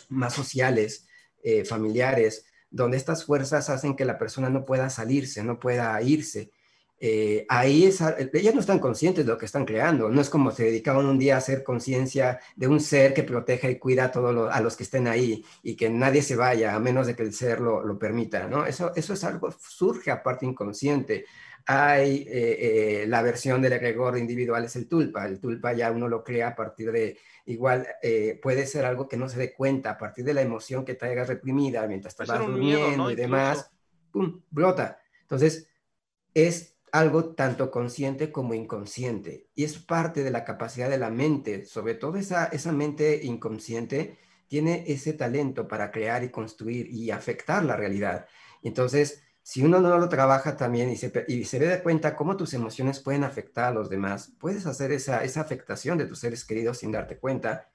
más 0.09 0.35
sociales, 0.35 1.09
eh, 1.43 1.65
familiares, 1.65 2.45
donde 2.71 2.99
estas 2.99 3.25
fuerzas 3.25 3.71
hacen 3.71 3.97
que 3.97 4.05
la 4.05 4.19
persona 4.19 4.51
no 4.51 4.65
pueda 4.65 4.91
salirse, 4.91 5.43
no 5.43 5.59
pueda 5.59 6.01
irse. 6.03 6.53
Eh, 7.03 7.47
ahí 7.49 7.87
es, 7.87 8.03
ellas 8.35 8.55
no 8.55 8.61
están 8.61 8.79
conscientes 8.79 9.25
de 9.25 9.33
lo 9.33 9.39
que 9.39 9.47
están 9.47 9.65
creando, 9.65 10.11
no 10.11 10.21
es 10.21 10.29
como 10.29 10.51
se 10.51 10.65
dedicaban 10.65 11.07
un 11.07 11.19
día 11.19 11.37
a 11.37 11.39
hacer 11.39 11.65
conciencia 11.65 12.41
de 12.57 12.69
un 12.69 12.79
ser 12.79 13.15
que 13.15 13.23
protege 13.23 13.71
y 13.71 13.79
cuida 13.79 14.05
a 14.05 14.11
todos 14.11 14.53
a 14.53 14.61
los 14.61 14.77
que 14.77 14.83
estén 14.83 15.09
ahí 15.09 15.43
y 15.63 15.77
que 15.77 15.89
nadie 15.89 16.21
se 16.21 16.37
vaya 16.37 16.75
a 16.75 16.79
menos 16.79 17.07
de 17.07 17.17
que 17.17 17.23
el 17.23 17.33
ser 17.33 17.63
lo, 17.63 17.83
lo 17.83 17.99
permita, 17.99 18.47
¿no? 18.49 18.67
Eso, 18.67 18.93
eso 18.95 19.15
es 19.15 19.25
algo, 19.25 19.51
surge 19.51 20.11
aparte 20.11 20.45
inconsciente. 20.45 21.25
Hay 21.65 22.27
eh, 22.29 23.03
eh, 23.03 23.07
la 23.07 23.23
versión 23.23 23.63
del 23.63 23.73
egregor 23.73 24.19
individual 24.19 24.67
es 24.67 24.77
el 24.77 24.87
tulpa, 24.87 25.25
el 25.25 25.41
tulpa 25.41 25.73
ya 25.73 25.91
uno 25.91 26.07
lo 26.07 26.23
crea 26.23 26.49
a 26.49 26.55
partir 26.55 26.93
de, 26.93 27.17
igual 27.47 27.87
puede 28.43 28.67
ser 28.67 28.85
algo 28.85 29.09
que 29.09 29.17
no 29.17 29.27
se 29.27 29.39
dé 29.39 29.55
cuenta, 29.55 29.93
a 29.93 29.99
partir 29.99 30.27
de 30.27 30.35
la 30.35 30.43
emoción 30.43 30.85
que 30.85 30.97
traigas 30.97 31.29
reprimida 31.29 31.87
mientras 31.87 32.13
estás 32.13 32.41
durmiendo 32.41 33.11
y 33.11 33.15
demás, 33.15 33.71
¡pum!, 34.13 34.43
brota. 34.51 35.01
Entonces, 35.23 35.67
es 36.35 36.77
algo 36.93 37.35
tanto 37.35 37.71
consciente 37.71 38.33
como 38.33 38.55
inconsciente. 38.55 39.49
Y 39.55 39.65
es 39.65 39.79
parte 39.79 40.23
de 40.23 40.31
la 40.31 40.45
capacidad 40.45 40.91
de 40.91 40.99
la 40.99 41.11
mente, 41.11 41.65
sobre 41.65 41.95
todo 41.95 42.17
esa, 42.17 42.47
esa 42.47 42.73
mente 42.73 43.21
inconsciente 43.25 44.19
tiene 44.49 44.85
ese 44.89 45.13
talento 45.13 45.69
para 45.69 45.93
crear 45.93 46.25
y 46.25 46.31
construir 46.31 46.89
y 46.89 47.13
afectar 47.13 47.65
la 47.65 47.77
realidad. 47.77 48.27
Entonces, 48.63 49.23
si 49.43 49.63
uno 49.63 49.81
no 49.81 49.97
lo 49.97 50.09
trabaja 50.09 50.57
también 50.57 50.91
y 50.91 50.97
se, 50.97 51.13
y 51.29 51.45
se 51.45 51.59
da 51.59 51.83
cuenta 51.83 52.17
cómo 52.17 52.37
tus 52.37 52.53
emociones 52.55 53.01
pueden 53.01 53.25
afectar 53.25 53.67
a 53.67 53.75
los 53.75 53.89
demás, 53.89 54.33
puedes 54.39 54.67
hacer 54.67 54.93
esa, 54.93 55.25
esa 55.25 55.41
afectación 55.41 55.99
de 55.99 56.07
tus 56.07 56.19
seres 56.19 56.45
queridos 56.45 56.79
sin 56.79 56.93
darte 56.93 57.19
cuenta. 57.19 57.71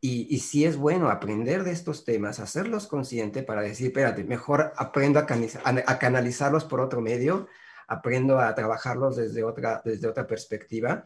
Y, 0.00 0.26
y 0.34 0.40
sí 0.40 0.64
es 0.64 0.76
bueno 0.76 1.08
aprender 1.10 1.64
de 1.64 1.72
estos 1.72 2.04
temas, 2.04 2.40
hacerlos 2.40 2.86
consciente 2.86 3.42
para 3.42 3.62
decir, 3.62 3.86
espérate, 3.86 4.24
mejor 4.24 4.72
aprendo 4.76 5.18
a, 5.18 5.24
a 5.24 5.98
canalizarlos 5.98 6.64
por 6.64 6.80
otro 6.80 7.00
medio 7.00 7.48
aprendo 7.86 8.38
a 8.38 8.54
trabajarlos 8.54 9.16
desde 9.16 9.42
otra, 9.44 9.82
desde 9.84 10.08
otra 10.08 10.26
perspectiva. 10.26 11.04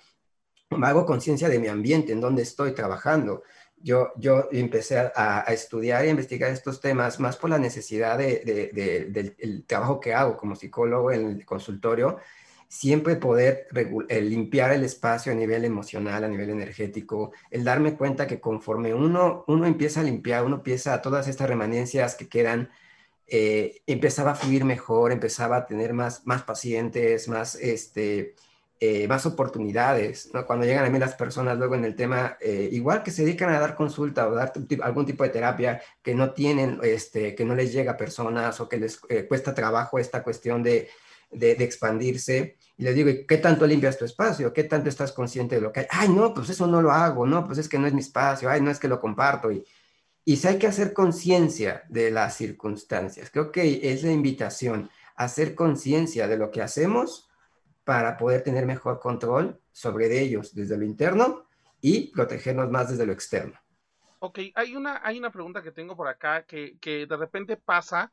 Hago 0.71 1.07
conciencia 1.07 1.49
de 1.49 1.59
mi 1.59 1.69
ambiente, 1.69 2.13
en 2.13 2.21
donde 2.21 2.43
estoy 2.43 2.73
trabajando. 2.73 3.43
Yo, 3.77 4.13
yo 4.17 4.49
empecé 4.51 4.99
a, 5.15 5.45
estudiar 5.49 6.05
y 6.05 6.09
investigar 6.09 6.51
estos 6.51 6.81
temas 6.81 7.21
más 7.21 7.37
por 7.37 7.51
la 7.51 7.59
necesidad 7.59 8.19
de, 8.19 9.37
del 9.39 9.65
trabajo 9.67 10.01
que 10.01 10.15
hago 10.15 10.37
como 10.37 10.57
psicólogo 10.57 11.13
en 11.13 11.27
el 11.27 11.47
consultorio, 11.47 12.19
siempre 12.69 13.17
poder 13.17 13.67
limpiar 14.21 14.73
el 14.73 14.85
espacio 14.85 15.33
a 15.33 15.35
nivel 15.35 15.65
emocional, 15.65 16.23
a 16.23 16.29
nivel 16.29 16.51
energético, 16.51 17.33
el 17.51 17.65
darme 17.65 17.97
cuenta 17.97 18.27
que 18.27 18.41
conforme 18.41 18.93
uno, 18.93 19.45
uno 19.47 19.67
empieza 19.67 20.01
a 20.01 20.05
limpiar, 20.05 20.45
uno 20.45 20.57
empieza 20.57 20.93
a 20.93 21.01
todas 21.01 21.29
estas 21.29 21.49
remanencias 21.49 22.15
que 22.15 22.29
quedan, 22.29 22.71
eh, 23.29 23.83
empezaba 23.87 24.33
a 24.33 24.35
fluir 24.35 24.65
mejor, 24.65 25.13
empezaba 25.13 25.59
a 25.59 25.67
tener 25.67 25.93
más, 25.93 26.27
más 26.27 26.43
pacientes, 26.45 27.29
más, 27.29 27.55
este, 27.57 28.35
eh, 28.81 29.07
más 29.07 29.27
oportunidades. 29.27 30.31
Cuando 30.47 30.65
llegan 30.65 30.87
a 30.87 30.91
mí 30.91 30.99
las 30.99 31.15
personas 31.15 31.59
luego 31.59 31.75
en 31.75 31.85
el 31.85 31.95
tema, 31.95 32.39
eh, 32.41 32.69
igual 32.73 33.03
que 33.03 33.11
se 33.11 33.25
dedican 33.25 33.51
a 33.51 33.61
dar 33.61 33.75
consulta 33.75 34.29
o 34.29 34.35
dar 34.35 34.53
algún 34.83 35.05
tipo 35.05 35.25
de 35.25 35.31
terapia 35.31 35.83
que 36.03 36.15
no 36.15 36.33
tienen, 36.33 36.81
este, 36.83 37.35
que 37.35 37.45
no 37.45 37.55
les 37.55 37.73
llega 37.73 37.93
a 37.93 37.97
personas 37.97 38.61
o 38.61 38.69
que 38.69 38.79
les 38.79 38.99
cuesta 39.29 39.55
trabajo 39.55 39.99
esta 39.99 40.23
cuestión 40.23 40.63
de, 40.63 40.89
de, 41.31 41.53
expandirse. 41.53 42.57
Y 42.77 42.85
les 42.85 42.95
digo, 42.95 43.11
¿qué 43.27 43.37
tanto 43.39 43.67
limpias 43.67 43.99
tu 43.99 44.05
espacio? 44.05 44.53
¿Qué 44.53 44.65
tanto 44.65 44.89
estás 44.89 45.13
consciente 45.13 45.57
de 45.57 45.61
lo 45.61 45.73
que 45.73 45.81
hay? 45.81 45.87
Ay, 45.91 46.09
no, 46.09 46.33
pues 46.33 46.49
eso 46.49 46.67
no 46.67 46.81
lo 46.81 46.93
hago, 46.93 47.27
no, 47.27 47.45
pues 47.45 47.59
es 47.59 47.69
que 47.69 47.79
no 47.79 47.87
es 47.87 47.93
mi 47.93 48.01
espacio, 48.01 48.49
ay, 48.49 48.61
no 48.61 48.71
es 48.71 48.79
que 48.79 48.89
lo 48.89 49.01
comparto. 49.01 49.51
Y, 49.51 49.65
y 50.29 50.37
si 50.37 50.47
hay 50.47 50.59
que 50.59 50.67
hacer 50.67 50.93
conciencia 50.93 51.85
de 51.89 52.11
las 52.11 52.37
circunstancias. 52.37 53.31
Creo 53.31 53.51
que 53.51 53.81
es 53.91 54.03
la 54.03 54.13
invitación, 54.13 54.91
hacer 55.17 55.55
conciencia 55.55 56.29
de 56.29 56.37
lo 56.37 56.51
que 56.51 56.61
hacemos 56.61 57.31
para 57.83 58.19
poder 58.19 58.43
tener 58.43 58.67
mejor 58.67 59.01
control 59.01 59.59
sobre 59.73 60.21
ellos 60.21 60.55
desde 60.55 60.77
lo 60.77 60.85
interno 60.85 61.47
y 61.81 62.09
protegernos 62.09 62.71
más 62.71 62.91
desde 62.91 63.07
lo 63.07 63.15
externo. 63.15 63.59
Ok, 64.19 64.41
hay 64.55 64.77
una, 64.77 65.01
hay 65.03 65.19
una 65.19 65.33
pregunta 65.33 65.63
que 65.63 65.73
tengo 65.73 65.97
por 65.97 66.09
acá 66.09 66.45
que, 66.45 66.77
que 66.79 67.07
de 67.07 67.17
repente 67.17 67.57
pasa 67.57 68.13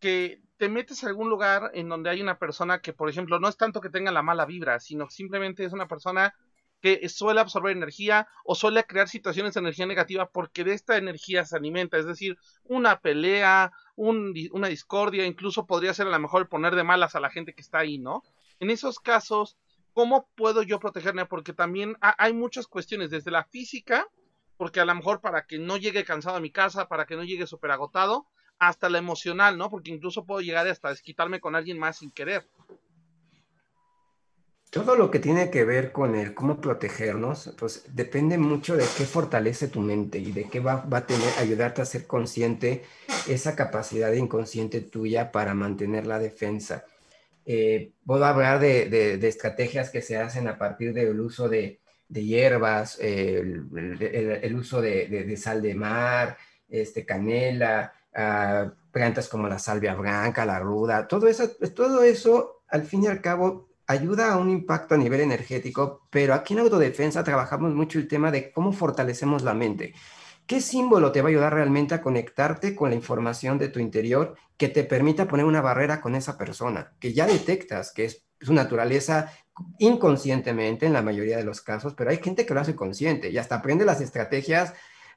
que 0.00 0.40
te 0.56 0.70
metes 0.70 1.04
a 1.04 1.08
algún 1.08 1.28
lugar 1.28 1.72
en 1.74 1.90
donde 1.90 2.08
hay 2.08 2.22
una 2.22 2.38
persona 2.38 2.80
que, 2.80 2.94
por 2.94 3.10
ejemplo, 3.10 3.38
no 3.38 3.48
es 3.48 3.58
tanto 3.58 3.82
que 3.82 3.90
tenga 3.90 4.10
la 4.12 4.22
mala 4.22 4.46
vibra, 4.46 4.80
sino 4.80 5.10
simplemente 5.10 5.62
es 5.62 5.74
una 5.74 5.88
persona 5.88 6.34
que 6.84 7.08
suele 7.08 7.40
absorber 7.40 7.74
energía 7.74 8.28
o 8.44 8.54
suele 8.54 8.84
crear 8.84 9.08
situaciones 9.08 9.54
de 9.54 9.60
energía 9.60 9.86
negativa 9.86 10.28
porque 10.28 10.64
de 10.64 10.74
esta 10.74 10.98
energía 10.98 11.46
se 11.46 11.56
alimenta, 11.56 11.96
es 11.96 12.04
decir, 12.04 12.36
una 12.64 13.00
pelea, 13.00 13.72
una 13.96 14.68
discordia, 14.68 15.24
incluso 15.24 15.64
podría 15.64 15.94
ser 15.94 16.08
a 16.08 16.10
lo 16.10 16.18
mejor 16.18 16.46
poner 16.50 16.74
de 16.74 16.84
malas 16.84 17.14
a 17.14 17.20
la 17.20 17.30
gente 17.30 17.54
que 17.54 17.62
está 17.62 17.78
ahí, 17.78 17.96
¿no? 17.96 18.22
En 18.60 18.68
esos 18.68 19.00
casos, 19.00 19.56
¿cómo 19.94 20.28
puedo 20.34 20.62
yo 20.62 20.78
protegerme? 20.78 21.24
Porque 21.24 21.54
también 21.54 21.96
hay 22.02 22.34
muchas 22.34 22.66
cuestiones, 22.66 23.08
desde 23.08 23.30
la 23.30 23.44
física, 23.44 24.06
porque 24.58 24.80
a 24.80 24.84
lo 24.84 24.94
mejor 24.94 25.22
para 25.22 25.46
que 25.46 25.58
no 25.58 25.78
llegue 25.78 26.04
cansado 26.04 26.36
a 26.36 26.40
mi 26.40 26.50
casa, 26.50 26.86
para 26.86 27.06
que 27.06 27.16
no 27.16 27.24
llegue 27.24 27.46
súper 27.46 27.70
agotado, 27.70 28.26
hasta 28.58 28.90
la 28.90 28.98
emocional, 28.98 29.56
¿no? 29.56 29.70
Porque 29.70 29.90
incluso 29.90 30.26
puedo 30.26 30.42
llegar 30.42 30.68
hasta 30.68 30.90
desquitarme 30.90 31.40
con 31.40 31.56
alguien 31.56 31.78
más 31.78 31.96
sin 31.96 32.10
querer. 32.10 32.46
Todo 34.74 34.96
lo 34.96 35.08
que 35.08 35.20
tiene 35.20 35.50
que 35.50 35.64
ver 35.64 35.92
con 35.92 36.16
el 36.16 36.34
cómo 36.34 36.60
protegernos, 36.60 37.54
pues 37.56 37.84
depende 37.94 38.38
mucho 38.38 38.76
de 38.76 38.84
qué 38.98 39.04
fortalece 39.04 39.68
tu 39.68 39.78
mente 39.80 40.18
y 40.18 40.32
de 40.32 40.48
qué 40.50 40.58
va, 40.58 40.84
a 40.90 41.06
tener, 41.06 41.28
ayudarte 41.38 41.80
a 41.80 41.84
ser 41.84 42.08
consciente 42.08 42.82
esa 43.28 43.54
capacidad 43.54 44.12
inconsciente 44.12 44.80
tuya 44.80 45.30
para 45.30 45.54
mantener 45.54 46.08
la 46.08 46.18
defensa. 46.18 46.84
Eh, 47.46 47.92
puedo 48.04 48.24
hablar 48.24 48.58
de, 48.58 49.14
estrategias 49.28 49.90
que 49.90 50.02
se 50.02 50.16
hacen 50.16 50.48
a 50.48 50.58
partir 50.58 50.92
del 50.92 51.20
uso 51.20 51.48
de, 51.48 51.78
hierbas, 52.08 52.98
el, 53.00 54.56
uso 54.58 54.80
de, 54.80 55.36
sal 55.36 55.62
de 55.62 55.74
mar, 55.76 56.36
este, 56.68 57.06
canela, 57.06 57.92
ah, 58.12 58.72
plantas 58.90 59.28
como 59.28 59.46
la 59.46 59.60
salvia 59.60 59.94
blanca, 59.94 60.44
la 60.44 60.58
ruda, 60.58 61.06
todo 61.06 61.28
eso, 61.28 61.48
todo 61.76 62.02
eso 62.02 62.64
al 62.66 62.82
fin 62.82 63.04
y 63.04 63.06
al 63.06 63.20
cabo 63.20 63.68
ayuda 63.86 64.32
a 64.32 64.36
un 64.36 64.50
impacto 64.50 64.94
a 64.94 64.98
nivel 64.98 65.20
energético, 65.20 66.06
pero 66.10 66.34
aquí 66.34 66.54
en 66.54 66.60
autodefensa 66.60 67.24
trabajamos 67.24 67.74
mucho 67.74 67.98
el 67.98 68.08
tema 68.08 68.30
de 68.30 68.52
cómo 68.52 68.72
fortalecemos 68.72 69.42
la 69.42 69.54
mente. 69.54 69.94
¿Qué 70.46 70.60
símbolo 70.60 71.10
te 71.10 71.22
va 71.22 71.28
a 71.28 71.30
ayudar 71.30 71.54
realmente 71.54 71.94
a 71.94 72.02
conectarte 72.02 72.74
con 72.74 72.90
la 72.90 72.96
información 72.96 73.58
de 73.58 73.68
tu 73.68 73.80
interior 73.80 74.36
que 74.56 74.68
te 74.68 74.84
permita 74.84 75.26
poner 75.26 75.46
una 75.46 75.62
barrera 75.62 76.00
con 76.00 76.14
esa 76.14 76.36
persona, 76.36 76.92
que 77.00 77.14
ya 77.14 77.26
detectas 77.26 77.92
que 77.92 78.04
es 78.04 78.26
su 78.40 78.52
naturaleza 78.52 79.32
inconscientemente 79.78 80.84
en 80.84 80.92
la 80.92 81.02
mayoría 81.02 81.36
de 81.36 81.44
los 81.44 81.60
casos, 81.60 81.94
pero 81.94 82.10
hay 82.10 82.18
gente 82.18 82.44
que 82.44 82.54
lo 82.54 82.60
hace 82.60 82.74
consciente 82.74 83.30
y 83.30 83.38
hasta 83.38 83.56
aprende 83.56 83.84
las 83.84 84.00
estrategias, 84.00 84.74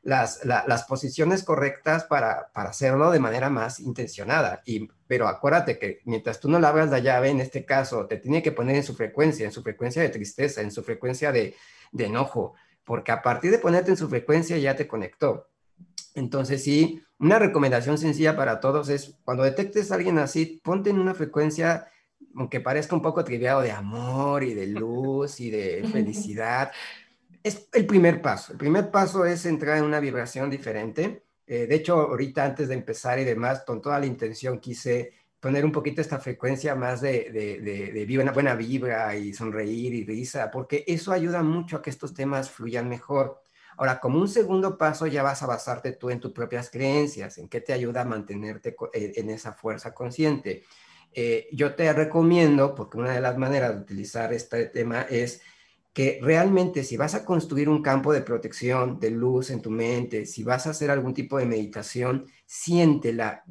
las, 0.07 0.45
las 0.45 0.85
posiciones 0.85 1.43
correctas 1.43 2.05
para, 2.05 2.49
para, 2.53 2.69
hacerlo 2.69 3.11
de 3.11 3.19
manera 3.19 3.49
más 3.49 3.81
intencionada. 3.81 4.61
Y, 4.65 4.87
pero 5.05 5.27
acuérdate 5.27 5.77
que 5.77 5.99
mientras 6.05 6.39
tú 6.39 6.49
no 6.49 6.61
le 6.61 6.65
abras 6.65 6.89
la 6.89 6.99
llave, 6.99 7.29
en 7.29 7.41
este 7.41 7.65
caso, 7.65 8.07
te 8.07 8.15
tiene 8.15 8.41
que 8.41 8.53
poner 8.53 8.77
en 8.77 8.83
su 8.83 8.95
frecuencia, 8.95 9.45
en 9.45 9.51
su 9.51 9.61
frecuencia 9.63 10.01
de 10.01 10.07
tristeza, 10.07 10.61
en 10.61 10.71
su 10.71 10.81
frecuencia 10.81 11.33
de, 11.33 11.55
de 11.91 12.05
enojo, 12.05 12.53
porque 12.85 13.11
a 13.11 13.21
partir 13.21 13.51
de 13.51 13.57
ponerte 13.57 13.91
en 13.91 13.97
su 13.97 14.07
frecuencia 14.07 14.57
ya 14.57 14.77
te 14.77 14.87
conectó. 14.87 15.49
Entonces, 16.15 16.63
sí, 16.63 17.03
una 17.19 17.37
recomendación 17.37 17.97
sencilla 17.97 18.37
para 18.37 18.61
todos 18.61 18.87
es, 18.87 19.17
cuando 19.25 19.43
detectes 19.43 19.91
a 19.91 19.95
alguien 19.95 20.19
así, 20.19 20.61
ponte 20.63 20.89
en 20.89 20.99
una 20.99 21.15
frecuencia, 21.15 21.89
aunque 22.33 22.61
parezca 22.61 22.95
un 22.95 23.01
poco 23.01 23.25
triviado, 23.25 23.59
de 23.59 23.73
amor 23.73 24.45
y 24.45 24.53
de 24.53 24.67
luz 24.67 25.41
y 25.41 25.51
de 25.51 25.83
felicidad. 25.91 26.71
Es 27.43 27.69
el 27.73 27.85
primer 27.85 28.21
paso. 28.21 28.53
El 28.53 28.57
primer 28.57 28.91
paso 28.91 29.25
es 29.25 29.45
entrar 29.45 29.77
en 29.77 29.83
una 29.83 29.99
vibración 29.99 30.49
diferente. 30.49 31.23
Eh, 31.45 31.65
de 31.67 31.75
hecho, 31.75 31.95
ahorita 31.95 32.43
antes 32.43 32.67
de 32.67 32.73
empezar 32.73 33.19
y 33.19 33.23
demás, 33.23 33.63
con 33.65 33.81
toda 33.81 33.99
la 33.99 34.05
intención 34.05 34.59
quise 34.59 35.13
poner 35.39 35.63
un 35.63 35.71
poquito 35.71 36.01
esta 36.01 36.19
frecuencia 36.19 36.75
más 36.75 36.99
de, 37.01 37.29
de, 37.31 38.05
de, 38.05 38.19
una 38.19 38.31
buena 38.31 38.55
vibra 38.55 39.15
y 39.15 39.33
sonreír 39.33 39.93
y 39.93 40.03
risa, 40.03 40.49
porque 40.51 40.83
eso 40.87 41.11
ayuda 41.11 41.43
mucho 41.43 41.77
a 41.77 41.81
que 41.81 41.91
estos 41.91 42.13
temas 42.13 42.49
fluyan 42.49 42.89
mejor. 42.89 43.41
Ahora, 43.77 43.99
como 43.99 44.19
un 44.19 44.27
segundo 44.27 44.77
paso, 44.77 45.05
ya 45.05 45.21
vas 45.21 45.43
a 45.43 45.47
basarte 45.47 45.91
tú 45.91 46.09
en 46.09 46.19
tus 46.19 46.31
propias 46.31 46.71
creencias, 46.71 47.37
en 47.37 47.47
qué 47.47 47.61
te 47.61 47.73
ayuda 47.73 48.01
a 48.01 48.05
mantenerte 48.05 48.75
eh, 48.93 49.13
en 49.15 49.29
esa 49.29 49.53
fuerza 49.53 49.93
consciente. 49.93 50.63
Eh, 51.13 51.47
yo 51.51 51.75
te 51.75 51.93
recomiendo, 51.93 52.73
porque 52.73 52.97
una 52.97 53.13
de 53.13 53.21
las 53.21 53.37
maneras 53.37 53.75
de 53.75 53.81
utilizar 53.81 54.33
este 54.33 54.65
tema 54.65 55.03
es 55.03 55.41
que 55.97 56.19
realmente 56.21 56.83
si 56.83 56.95
vas 56.95 57.15
a 57.15 57.25
construir 57.25 57.67
un 57.67 57.81
campo 57.81 58.13
de 58.13 58.21
protección, 58.21 58.99
de 58.99 59.09
luz 59.09 59.49
en 59.49 59.63
tu 59.63 59.71
mente, 59.71 60.27
si 60.27 60.43
vas 60.43 60.67
a 60.67 60.69
hacer 60.69 60.91
algún 60.91 61.11
tipo 61.11 61.39
de 61.39 61.47
meditación, 61.47 62.27
siéntela, 62.45 63.43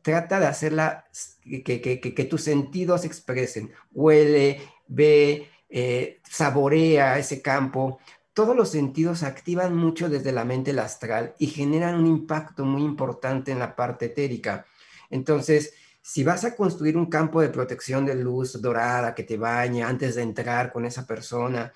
trata 0.00 0.38
de 0.38 0.46
hacerla, 0.46 1.06
que, 1.42 1.80
que, 1.80 2.00
que, 2.00 2.24
tus 2.24 2.44
sentidos 2.44 3.04
expresen, 3.04 3.72
huele, 3.90 4.60
ve, 4.86 5.48
eh, 5.68 6.20
saborea 6.22 7.18
ese 7.18 7.42
campo. 7.42 7.98
Todos 8.32 8.54
los 8.54 8.68
sentidos 8.68 9.24
activan 9.24 9.74
mucho 9.74 10.08
desde 10.08 10.30
la 10.30 10.44
mente 10.44 10.70
astral 10.78 11.34
y 11.40 11.48
generan 11.48 11.96
un 11.96 12.06
impacto 12.06 12.64
muy 12.64 12.82
importante 12.82 13.50
en 13.50 13.58
la 13.58 13.74
parte 13.74 14.04
etérica. 14.04 14.66
Entonces, 15.10 15.74
si 16.02 16.24
vas 16.24 16.44
a 16.44 16.56
construir 16.56 16.96
un 16.96 17.06
campo 17.06 17.40
de 17.40 17.48
protección 17.48 18.04
de 18.04 18.16
luz 18.16 18.60
dorada 18.60 19.14
que 19.14 19.22
te 19.22 19.36
baña 19.36 19.88
antes 19.88 20.16
de 20.16 20.22
entrar 20.22 20.72
con 20.72 20.84
esa 20.84 21.06
persona, 21.06 21.72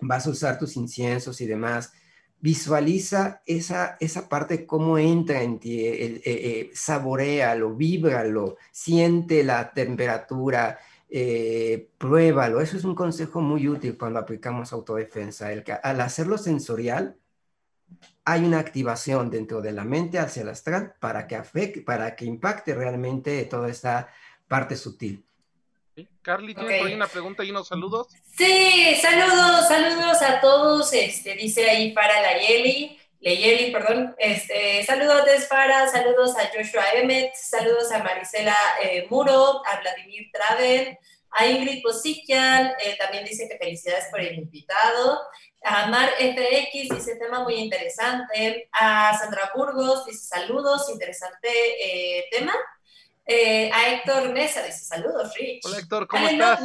vas 0.00 0.26
a 0.26 0.30
usar 0.30 0.58
tus 0.58 0.76
inciensos 0.76 1.40
y 1.40 1.46
demás, 1.46 1.92
visualiza 2.40 3.42
esa, 3.46 3.96
esa 4.00 4.28
parte, 4.28 4.66
cómo 4.66 4.98
entra 4.98 5.42
en 5.42 5.58
ti, 5.58 5.84
el, 5.86 6.16
eh, 6.16 6.22
eh, 6.24 6.70
saborealo, 6.72 7.74
víbralo, 7.74 8.56
siente 8.70 9.44
la 9.44 9.72
temperatura, 9.72 10.78
eh, 11.08 11.90
pruébalo. 11.98 12.60
Eso 12.60 12.76
es 12.76 12.84
un 12.84 12.94
consejo 12.94 13.40
muy 13.40 13.68
útil 13.68 13.98
cuando 13.98 14.20
aplicamos 14.20 14.72
autodefensa. 14.72 15.52
El 15.52 15.64
al 15.82 16.00
hacerlo 16.00 16.38
sensorial, 16.38 17.16
hay 18.24 18.44
una 18.44 18.58
activación 18.58 19.30
dentro 19.30 19.60
de 19.60 19.72
la 19.72 19.84
mente 19.84 20.18
hacia 20.18 20.42
el 20.42 20.50
astral 20.50 20.94
para 21.00 21.26
que, 21.26 21.36
afecte, 21.36 21.82
para 21.82 22.14
que 22.14 22.24
impacte 22.24 22.74
realmente 22.74 23.44
toda 23.46 23.68
esta 23.68 24.12
parte 24.46 24.76
sutil. 24.76 25.24
Carly, 26.22 26.54
¿tienes 26.54 26.78
por 26.78 26.86
ahí 26.86 26.94
una 26.94 27.06
pregunta 27.06 27.44
y 27.44 27.50
unos 27.50 27.68
saludos? 27.68 28.08
Sí, 28.36 28.96
saludos, 29.00 29.68
saludos 29.68 30.22
a 30.22 30.40
todos. 30.40 30.92
Este, 30.92 31.34
dice 31.34 31.68
ahí 31.68 31.92
para 31.92 32.20
la 32.20 32.38
Yeli, 32.38 32.98
Leyeli, 33.20 33.70
perdón. 33.70 34.14
Este, 34.18 34.82
saludos 34.84 35.22
para, 35.48 35.88
saludos 35.88 36.36
a 36.36 36.48
Joshua 36.54 36.84
Emmet, 36.94 37.34
saludos 37.34 37.90
a 37.92 38.02
Marisela 38.02 38.56
eh, 38.82 39.06
Muro, 39.10 39.62
a 39.66 39.80
Vladimir 39.80 40.30
Travel, 40.32 40.98
a 41.32 41.46
Ingrid 41.46 41.82
Posikian, 41.82 42.72
eh, 42.82 42.96
también 42.98 43.24
dice 43.24 43.48
que 43.48 43.58
felicidades 43.58 44.06
por 44.10 44.20
el 44.20 44.38
invitado. 44.38 45.20
A 45.62 45.86
Mar 45.88 46.10
FX 46.18 46.88
dice 46.94 47.16
tema 47.16 47.40
muy 47.44 47.54
interesante. 47.54 48.68
A 48.72 49.16
Sandra 49.18 49.50
Burgos 49.54 50.06
dice 50.06 50.26
saludos, 50.26 50.88
interesante 50.90 51.48
eh, 51.48 52.24
tema. 52.30 52.54
Eh, 53.26 53.70
a 53.72 53.92
Héctor 53.92 54.32
Mesa 54.32 54.62
dice 54.62 54.84
saludos, 54.84 55.34
Rich. 55.34 55.64
Hola 55.64 55.78
Héctor, 55.78 56.08
¿cómo 56.08 56.26
estás? 56.26 56.60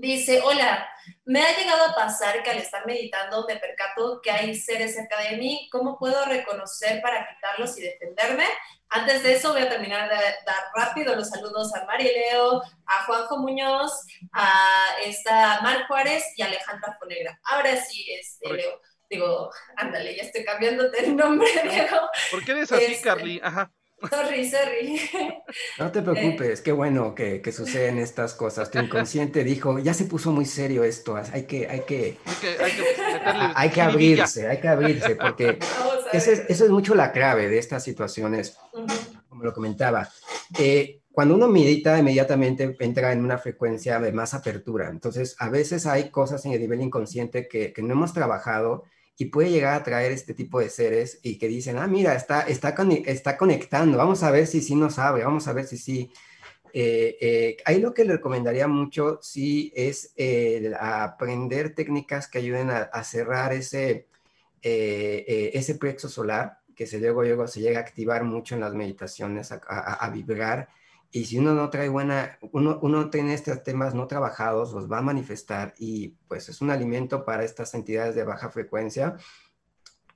Dice, 0.00 0.40
hola, 0.42 0.88
me 1.24 1.42
ha 1.42 1.56
llegado 1.56 1.86
a 1.86 1.94
pasar 1.94 2.42
que 2.42 2.50
al 2.50 2.58
estar 2.58 2.86
meditando 2.86 3.44
me 3.46 3.56
percato 3.56 4.20
que 4.22 4.30
hay 4.30 4.54
seres 4.54 4.94
cerca 4.94 5.20
de 5.20 5.36
mí. 5.36 5.68
¿Cómo 5.70 5.98
puedo 5.98 6.24
reconocer 6.24 7.00
para 7.02 7.28
quitarlos 7.28 7.76
y 7.78 7.82
defenderme? 7.82 8.44
Antes 8.90 9.22
de 9.22 9.34
eso 9.34 9.52
voy 9.52 9.62
a 9.62 9.68
terminar 9.68 10.08
de 10.08 10.16
dar 10.16 10.64
rápido 10.74 11.14
los 11.14 11.28
saludos 11.28 11.74
a 11.74 11.84
Mari 11.84 12.04
Leo, 12.04 12.62
a 12.86 13.04
Juanjo 13.04 13.38
Muñoz, 13.38 13.92
a 14.32 14.86
esta 15.04 15.60
Mar 15.60 15.86
Juárez 15.86 16.24
y 16.36 16.42
a 16.42 16.46
Alejandra 16.46 16.96
Fonegra. 16.98 17.38
Ahora 17.44 17.76
sí, 17.76 18.06
este, 18.10 18.50
Leo, 18.50 18.80
digo, 19.10 19.50
ándale, 19.76 20.16
ya 20.16 20.22
estoy 20.22 20.44
cambiándote 20.44 21.04
el 21.04 21.16
nombre, 21.16 21.48
Leo. 21.64 22.08
¿Por 22.30 22.44
qué 22.44 22.52
eres 22.52 22.72
así, 22.72 22.84
este, 22.84 23.04
Carly? 23.04 23.40
Ajá. 23.42 23.70
Sorry, 24.10 24.48
sorry. 24.48 25.00
No 25.78 25.90
te 25.90 26.02
preocupes, 26.02 26.60
qué 26.60 26.70
bueno 26.72 27.14
que, 27.14 27.42
que, 27.42 27.50
suceden 27.50 27.98
estas 27.98 28.34
cosas. 28.34 28.70
Tu 28.70 28.78
inconsciente 28.78 29.42
dijo, 29.42 29.78
ya 29.78 29.92
se 29.92 30.04
puso 30.04 30.30
muy 30.30 30.44
serio 30.44 30.84
esto, 30.84 31.16
hay 31.16 31.44
que, 31.44 31.66
hay 31.66 31.80
que, 31.80 32.16
hay 33.54 33.70
que, 33.70 33.80
abrirse, 33.80 34.46
hay 34.46 34.60
que 34.60 34.68
abrirse, 34.68 35.16
porque 35.16 35.58
eso 36.12 36.30
es, 36.30 36.44
eso 36.48 36.64
es, 36.64 36.70
mucho 36.70 36.94
la 36.94 37.10
clave 37.10 37.48
de 37.48 37.58
estas 37.58 37.82
situaciones, 37.82 38.56
como 39.28 39.42
lo 39.42 39.52
comentaba. 39.52 40.08
Eh, 40.58 41.00
cuando 41.18 41.34
uno 41.34 41.48
medita, 41.48 41.98
inmediatamente 41.98 42.76
entra 42.78 43.10
en 43.10 43.24
una 43.24 43.38
frecuencia 43.38 43.98
de 43.98 44.12
más 44.12 44.34
apertura. 44.34 44.88
Entonces, 44.88 45.34
a 45.40 45.48
veces 45.48 45.84
hay 45.84 46.10
cosas 46.10 46.46
en 46.46 46.52
el 46.52 46.60
nivel 46.60 46.80
inconsciente 46.80 47.48
que, 47.48 47.74
no 47.78 47.94
hemos 47.94 48.12
trabajado 48.12 48.84
y 49.20 49.26
puede 49.26 49.50
llegar 49.50 49.74
a 49.74 49.82
traer 49.82 50.12
este 50.12 50.32
tipo 50.32 50.60
de 50.60 50.70
seres 50.70 51.18
y 51.22 51.38
que 51.38 51.48
dicen, 51.48 51.76
ah, 51.76 51.88
mira, 51.88 52.14
está, 52.14 52.42
está, 52.42 52.74
está 53.04 53.36
conectando, 53.36 53.98
vamos 53.98 54.22
a 54.22 54.30
ver 54.30 54.46
si 54.46 54.60
sí 54.60 54.76
nos 54.76 54.98
abre, 55.00 55.24
vamos 55.24 55.48
a 55.48 55.52
ver 55.52 55.66
si 55.66 55.76
sí. 55.76 56.12
Eh, 56.72 57.16
eh, 57.20 57.56
ahí 57.64 57.80
lo 57.80 57.92
que 57.92 58.04
le 58.04 58.12
recomendaría 58.12 58.68
mucho, 58.68 59.18
sí, 59.20 59.72
es 59.74 60.14
aprender 60.78 61.74
técnicas 61.74 62.28
que 62.28 62.38
ayuden 62.38 62.70
a, 62.70 63.04
cerrar 63.04 63.52
ese, 63.52 64.06
eh, 64.62 65.50
ese 65.52 65.74
plexo 65.74 66.08
solar, 66.08 66.60
que 66.76 66.86
se 66.86 67.00
luego, 67.00 67.22
luego 67.24 67.48
se 67.48 67.60
llega 67.60 67.80
a 67.80 67.82
activar 67.82 68.22
mucho 68.22 68.54
en 68.54 68.60
las 68.60 68.74
meditaciones, 68.74 69.50
a 69.50 70.10
vibrar 70.14 70.68
y 71.10 71.24
si 71.24 71.38
uno 71.38 71.54
no 71.54 71.70
trae 71.70 71.88
buena, 71.88 72.38
uno, 72.52 72.78
uno 72.82 73.08
tiene 73.08 73.32
estos 73.32 73.62
temas 73.62 73.94
no 73.94 74.06
trabajados, 74.06 74.72
los 74.72 74.90
va 74.90 74.98
a 74.98 75.02
manifestar 75.02 75.74
y 75.78 76.08
pues 76.28 76.48
es 76.50 76.60
un 76.60 76.70
alimento 76.70 77.24
para 77.24 77.44
estas 77.44 77.72
entidades 77.74 78.14
de 78.14 78.24
baja 78.24 78.50
frecuencia. 78.50 79.16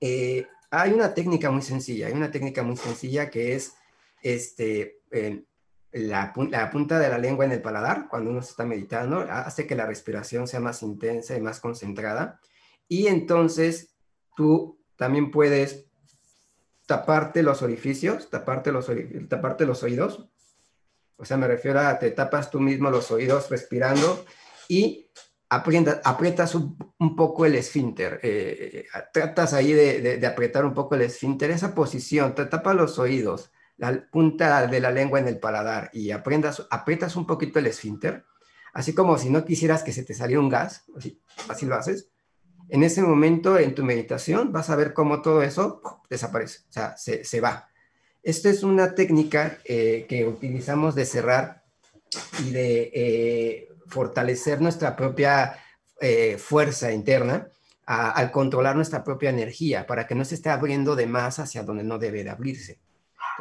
Eh, 0.01 0.47
hay 0.71 0.93
una 0.93 1.15
técnica 1.15 1.51
muy 1.51 1.63
sencilla, 1.63 2.09
hay 2.09 2.13
una 2.13 2.31
técnica 2.31 2.63
muy 2.63 2.77
sencilla 2.77 3.31
que 3.31 3.55
es 3.55 3.75
este, 4.23 5.01
la, 5.93 6.33
la, 6.51 6.71
punta 6.71 6.99
de 6.99 7.09
la 7.09 7.19
lengua 7.19 7.47
en 7.47 7.53
el 7.53 7.63
paladar, 7.63 8.09
cuando 8.09 8.31
uno 8.31 8.43
se 8.43 8.51
está 8.51 8.67
meditando, 8.67 9.21
hace 9.21 9.67
que 9.67 9.75
la 9.75 9.87
respiración 9.87 10.47
sea 10.47 10.61
más 10.61 10.83
intensa 10.83 11.37
y 11.37 11.41
más 11.41 11.61
concentrada. 11.61 12.39
Y 12.87 13.07
entonces 13.07 13.95
tú 14.37 14.79
también 14.97 15.31
puedes 15.31 15.87
taparte 16.87 17.43
los 17.43 17.63
orificios, 17.63 18.29
taparte 18.29 18.73
los, 18.73 18.91
taparte 19.29 19.65
los 19.65 19.83
oídos 19.83 20.32
o 21.17 21.25
sea, 21.25 21.37
me 21.37 21.47
refiero 21.47 21.81
a 21.81 21.99
te 21.99 22.11
tapas 22.11 22.51
tú 22.51 22.61
mismo 22.61 22.91
los 22.91 23.11
oídos 23.11 23.51
respirando 23.51 24.25
y 24.69 25.11
aprietas 25.49 26.55
un, 26.55 27.17
poco 27.17 27.45
el 27.45 27.55
esfínter. 27.55 28.21
Eh, 28.23 28.87
eh, 28.95 28.99
tratas 29.13 29.53
ahí 29.53 29.73
de, 29.73 30.27
apretar 30.27 30.65
un 30.65 30.73
poco 30.73 30.95
el 30.95 31.03
esfínter, 31.03 31.51
esa 31.51 31.75
posición, 31.75 32.35
te 32.35 32.47
tapas 32.47 32.75
los 32.75 32.99
oídos, 32.99 33.53
la 33.77 34.07
punta 34.11 34.67
de 34.67 34.81
la 34.81 34.91
lengua 34.91 35.19
en 35.19 35.29
el 35.29 35.39
paladar 35.39 35.91
y 35.93 36.11
aprendas, 36.11 36.67
aprietas 36.71 37.17
un 37.17 37.27
poquito 37.27 37.59
el 37.59 37.67
esfínter, 37.67 38.25
así 38.73 38.95
como 38.95 39.19
si 39.19 39.29
no 39.29 39.45
quisieras 39.45 39.83
que 39.83 39.93
se 39.93 40.05
te 40.05 40.15
saliera 40.15 40.41
un 40.41 40.49
gas, 40.49 40.85
así, 41.49 41.67
lo 41.67 41.75
haces. 41.75 42.09
En 42.71 42.83
ese 42.83 43.03
momento 43.03 43.59
en 43.59 43.75
tu 43.75 43.85
meditación 43.85 44.53
vas 44.53 44.71
a 44.71 44.77
ver 44.77 44.95
cómo 44.95 45.21
todo 45.21 45.43
eso 45.43 45.83
desaparece, 46.09 46.61
o 46.71 46.73
sea, 46.73 46.97
se, 46.97 47.25
se 47.25 47.41
va. 47.41 47.69
Esta 48.23 48.51
es 48.51 48.63
una 48.63 48.95
técnica 48.95 49.59
eh, 49.65 50.07
que 50.09 50.25
utilizamos 50.27 50.95
de 50.95 51.07
cerrar 51.07 51.65
y 52.39 52.51
de 52.51 52.91
eh, 52.95 53.69
fortalecer 53.89 54.61
nuestra 54.61 54.95
propia 54.95 55.59
eh, 56.01 56.37
fuerza 56.39 56.93
interna 56.93 57.49
al 57.85 58.31
controlar 58.31 58.77
nuestra 58.77 59.03
propia 59.03 59.29
energía 59.29 59.87
para 59.87 60.07
que 60.07 60.15
no 60.15 60.25
se 60.25 60.37
esté 60.37 60.51
abriendo 60.51 60.95
de 60.95 61.07
más 61.07 61.41
hacia 61.41 61.65
donde 61.65 61.83
no 61.83 61.99
debe 61.99 62.23
de 62.23 62.31
abrirse. 62.31 62.79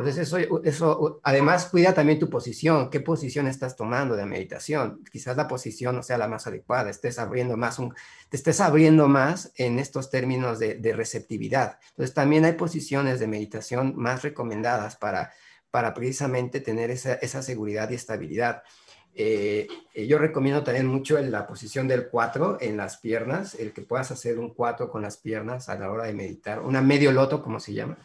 Entonces, 0.02 0.28
eso, 0.28 0.64
eso 0.64 1.20
además 1.24 1.68
cuida 1.68 1.94
también 1.94 2.20
tu 2.20 2.30
posición, 2.30 2.90
qué 2.90 3.00
posición 3.00 3.48
estás 3.48 3.76
tomando 3.76 4.16
de 4.16 4.26
meditación. 4.26 5.04
Quizás 5.12 5.38
la 5.38 5.48
posición 5.48 5.96
no 5.96 6.04
sea 6.04 6.18
la 6.18 6.28
más 6.28 6.48
adecuada, 6.48 6.90
estés 6.90 7.20
abriendo 7.20 7.56
más 7.56 7.80
te 8.30 8.38
estés 8.38 8.62
abriendo 8.62 9.08
más 9.08 9.52
en 9.56 9.78
estos 9.78 10.10
términos 10.10 10.58
de, 10.58 10.94
receptividad. 10.96 11.80
Entonces, 11.92 12.16
también 12.16 12.46
hay 12.46 12.54
posiciones 12.54 13.20
de 13.20 13.28
meditación 13.28 13.94
más 13.96 14.24
recomendadas 14.24 14.96
para, 14.96 15.34
precisamente 15.94 16.62
tener 16.62 16.90
esa, 16.92 17.44
seguridad 17.44 17.90
y 17.92 17.96
estabilidad. 17.96 18.64
Eh, 19.14 19.68
eh, 19.94 20.08
yo 20.08 20.18
recomiendo 20.18 20.64
también 20.64 20.88
mucho 20.88 21.20
la 21.20 21.46
posición 21.46 21.88
del 21.88 22.08
4 22.08 22.58
en 22.62 22.78
las 22.78 22.98
piernas, 22.98 23.56
el 23.56 23.74
que 23.74 23.82
puedas 23.82 24.10
hacer 24.12 24.40
un 24.40 24.54
4 24.54 24.90
con 24.90 25.02
las 25.02 25.18
piernas 25.18 25.70
a 25.70 25.78
la 25.78 25.92
hora 25.92 26.06
de 26.06 26.14
meditar, 26.14 26.62
una 26.62 26.82
medio 26.82 27.12
loto, 27.12 27.44
como 27.44 27.60
se 27.60 27.74
llama 27.74 27.98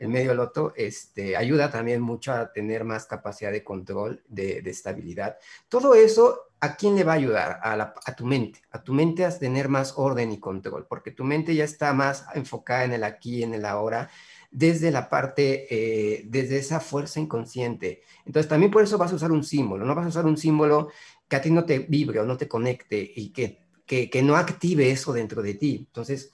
el 0.00 0.08
medio 0.08 0.32
loto 0.32 0.72
este, 0.76 1.36
ayuda 1.36 1.70
también 1.70 2.00
mucho 2.00 2.32
a 2.32 2.50
tener 2.50 2.84
más 2.84 3.04
capacidad 3.04 3.52
de 3.52 3.62
control, 3.62 4.22
de, 4.28 4.62
estabilidad. 4.64 5.36
Todo 5.68 5.94
eso, 5.94 6.54
¿a 6.58 6.74
quién 6.74 6.96
le 6.96 7.04
va 7.04 7.12
a 7.12 7.16
ayudar? 7.16 7.60
A, 7.62 8.14
tu 8.16 8.24
mente. 8.24 8.62
A 8.70 8.82
tu 8.82 8.94
mente 8.94 9.26
a 9.26 9.38
tener 9.38 9.68
más 9.68 9.92
orden 9.96 10.32
y 10.32 10.40
control, 10.40 10.86
porque 10.88 11.10
tu 11.10 11.22
mente 11.22 11.54
ya 11.54 11.64
está 11.64 11.92
más 11.92 12.24
enfocada 12.34 12.84
en 12.84 12.94
el 12.94 13.04
aquí, 13.04 13.42
en 13.42 13.52
el 13.52 13.66
ahora, 13.66 14.08
desde 14.50 14.90
la 14.90 15.10
parte, 15.10 15.66
eh, 15.68 16.24
desde 16.26 16.56
esa 16.56 16.80
fuerza 16.80 17.20
inconsciente. 17.20 18.02
Entonces, 18.24 18.48
también 18.48 18.72
por 18.72 18.82
eso 18.82 18.96
vas 18.96 19.12
a 19.12 19.16
usar 19.16 19.30
un 19.30 19.44
símbolo. 19.44 19.84
No 19.84 19.94
vas 19.94 20.06
a 20.06 20.08
usar 20.08 20.24
un 20.24 20.38
símbolo 20.38 20.88
que 21.28 21.36
a 21.36 21.42
ti 21.42 21.50
no 21.50 21.66
te 21.66 21.80
vibre 21.80 22.20
o 22.20 22.24
no 22.24 22.38
te 22.38 22.48
conecte 22.48 23.12
y 23.16 23.34
que, 23.34 23.66
que, 23.84 24.08
que 24.08 24.22
no 24.22 24.36
active 24.36 24.90
eso 24.90 25.12
dentro 25.12 25.42
de 25.42 25.54
ti. 25.54 25.84
Entonces, 25.88 26.32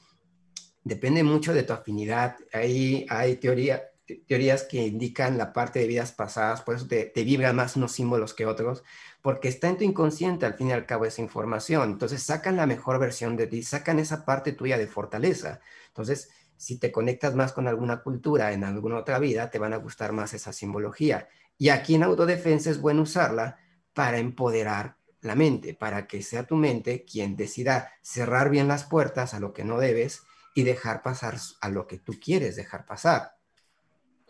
depende 0.86 1.24
mucho 1.24 1.52
de 1.52 1.64
tu 1.64 1.72
afinidad. 1.72 2.36
Hay, 2.52 3.06
hay 3.10 3.36
teoría, 3.36 3.90
teorías 4.28 4.62
que 4.62 4.86
indican 4.86 5.36
la 5.36 5.52
parte 5.52 5.80
de 5.80 5.88
vidas 5.88 6.12
pasadas, 6.12 6.62
por 6.62 6.76
eso 6.76 6.86
te, 6.86 7.06
te 7.06 7.24
vibran 7.24 7.56
más 7.56 7.74
unos 7.74 7.90
símbolos 7.90 8.34
que 8.34 8.46
otros, 8.46 8.84
porque 9.20 9.48
está 9.48 9.68
en 9.68 9.78
tu 9.78 9.82
inconsciente 9.82 10.46
al 10.46 10.54
fin 10.54 10.68
y 10.68 10.72
al 10.72 10.86
cabo 10.86 11.04
esa 11.04 11.22
información. 11.22 11.90
Entonces 11.90 12.22
sacan 12.22 12.54
la 12.54 12.66
mejor 12.66 13.00
versión 13.00 13.36
de 13.36 13.48
ti, 13.48 13.64
sacan 13.64 13.98
esa 13.98 14.24
parte 14.24 14.52
tuya 14.52 14.78
de 14.78 14.86
fortaleza. 14.86 15.60
Entonces, 15.88 16.30
si 16.56 16.78
te 16.78 16.92
conectas 16.92 17.34
más 17.34 17.52
con 17.52 17.66
alguna 17.66 18.00
cultura 18.04 18.52
en 18.52 18.62
alguna 18.62 18.98
otra 18.98 19.18
vida, 19.18 19.50
te 19.50 19.58
van 19.58 19.72
a 19.72 19.78
gustar 19.78 20.12
más 20.12 20.34
esa 20.34 20.52
simbología. 20.52 21.26
Y 21.58 21.70
aquí 21.70 21.96
en 21.96 22.04
autodefensa 22.04 22.70
es 22.70 22.80
bueno 22.80 23.02
usarla 23.02 23.58
para 23.92 24.18
empoderar 24.18 24.98
la 25.20 25.34
mente, 25.34 25.74
para 25.74 26.06
que 26.06 26.22
sea 26.22 26.44
tu 26.44 26.54
mente 26.54 27.04
quien 27.04 27.34
decida 27.34 27.90
cerrar 28.02 28.50
bien 28.50 28.68
las 28.68 28.84
puertas 28.84 29.34
a 29.34 29.40
lo 29.40 29.52
que 29.52 29.64
no 29.64 29.80
debes 29.80 30.22
y 30.56 30.62
dejar 30.64 31.02
pasar 31.02 31.36
a 31.60 31.68
lo 31.68 31.86
que 31.86 31.98
tú 31.98 32.14
quieres 32.18 32.56
dejar 32.56 32.86
pasar. 32.86 33.34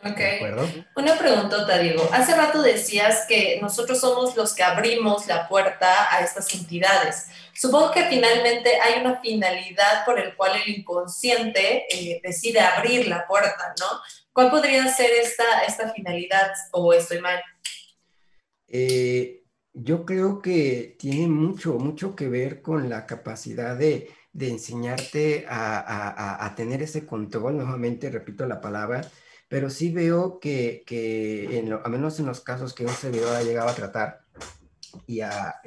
Ok. 0.03 0.19
Una 0.97 1.17
preguntota, 1.17 1.79
Diego. 1.79 2.07
Hace 2.11 2.35
rato 2.35 2.61
decías 2.61 3.25
que 3.29 3.59
nosotros 3.61 4.01
somos 4.01 4.35
los 4.35 4.53
que 4.53 4.61
abrimos 4.61 5.25
la 5.25 5.47
puerta 5.47 6.13
a 6.13 6.19
estas 6.19 6.53
entidades. 6.53 7.27
Supongo 7.55 7.91
que 7.91 8.03
finalmente 8.09 8.77
hay 8.79 8.99
una 8.99 9.21
finalidad 9.21 10.03
por 10.05 10.19
el 10.19 10.35
cual 10.35 10.61
el 10.61 10.79
inconsciente 10.79 11.85
eh, 11.89 12.19
decide 12.21 12.59
abrir 12.59 13.07
la 13.07 13.25
puerta, 13.25 13.73
¿no? 13.79 14.01
¿Cuál 14.33 14.51
podría 14.51 14.85
ser 14.93 15.09
esta, 15.11 15.63
esta 15.65 15.93
finalidad 15.93 16.51
o 16.73 16.91
estoy 16.91 17.21
mal? 17.21 17.41
Eh, 18.67 19.45
yo 19.71 20.05
creo 20.05 20.41
que 20.41 20.97
tiene 20.99 21.27
mucho, 21.27 21.75
mucho 21.75 22.17
que 22.17 22.27
ver 22.27 22.61
con 22.61 22.89
la 22.89 23.05
capacidad 23.05 23.77
de, 23.77 24.11
de 24.37 24.51
enseñarte 24.51 25.45
a, 25.49 26.53
tener 26.55 26.83
ese 26.83 27.07
control, 27.07 27.57
nuevamente 27.57 28.11
repito 28.11 28.45
la 28.45 28.61
palabra, 28.61 29.01
pero 29.47 29.71
sí 29.71 29.91
veo 29.91 30.39
que, 30.39 30.83
que 30.85 31.57
en 31.57 31.73
al 31.73 31.89
menos 31.89 32.19
en 32.19 32.27
los 32.27 32.41
casos 32.41 32.75
que 32.75 32.85
un 32.85 32.93
servidor 32.93 33.35
ha 33.35 33.41
llegado 33.41 33.67
a 33.67 33.73
tratar 33.73 34.21
y 35.07 35.21
a, 35.21 35.59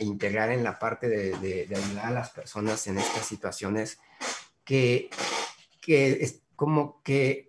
integrar 0.00 0.50
en 0.50 0.64
la 0.64 0.78
parte 0.78 1.10
de, 1.10 1.68
ayudar 1.76 2.06
a 2.06 2.10
las 2.10 2.30
personas 2.30 2.86
en 2.86 2.96
estas 2.96 3.26
situaciones, 3.26 3.98
que, 4.64 5.10
que 5.82 6.12
es 6.12 6.40
como 6.56 7.02
que 7.02 7.45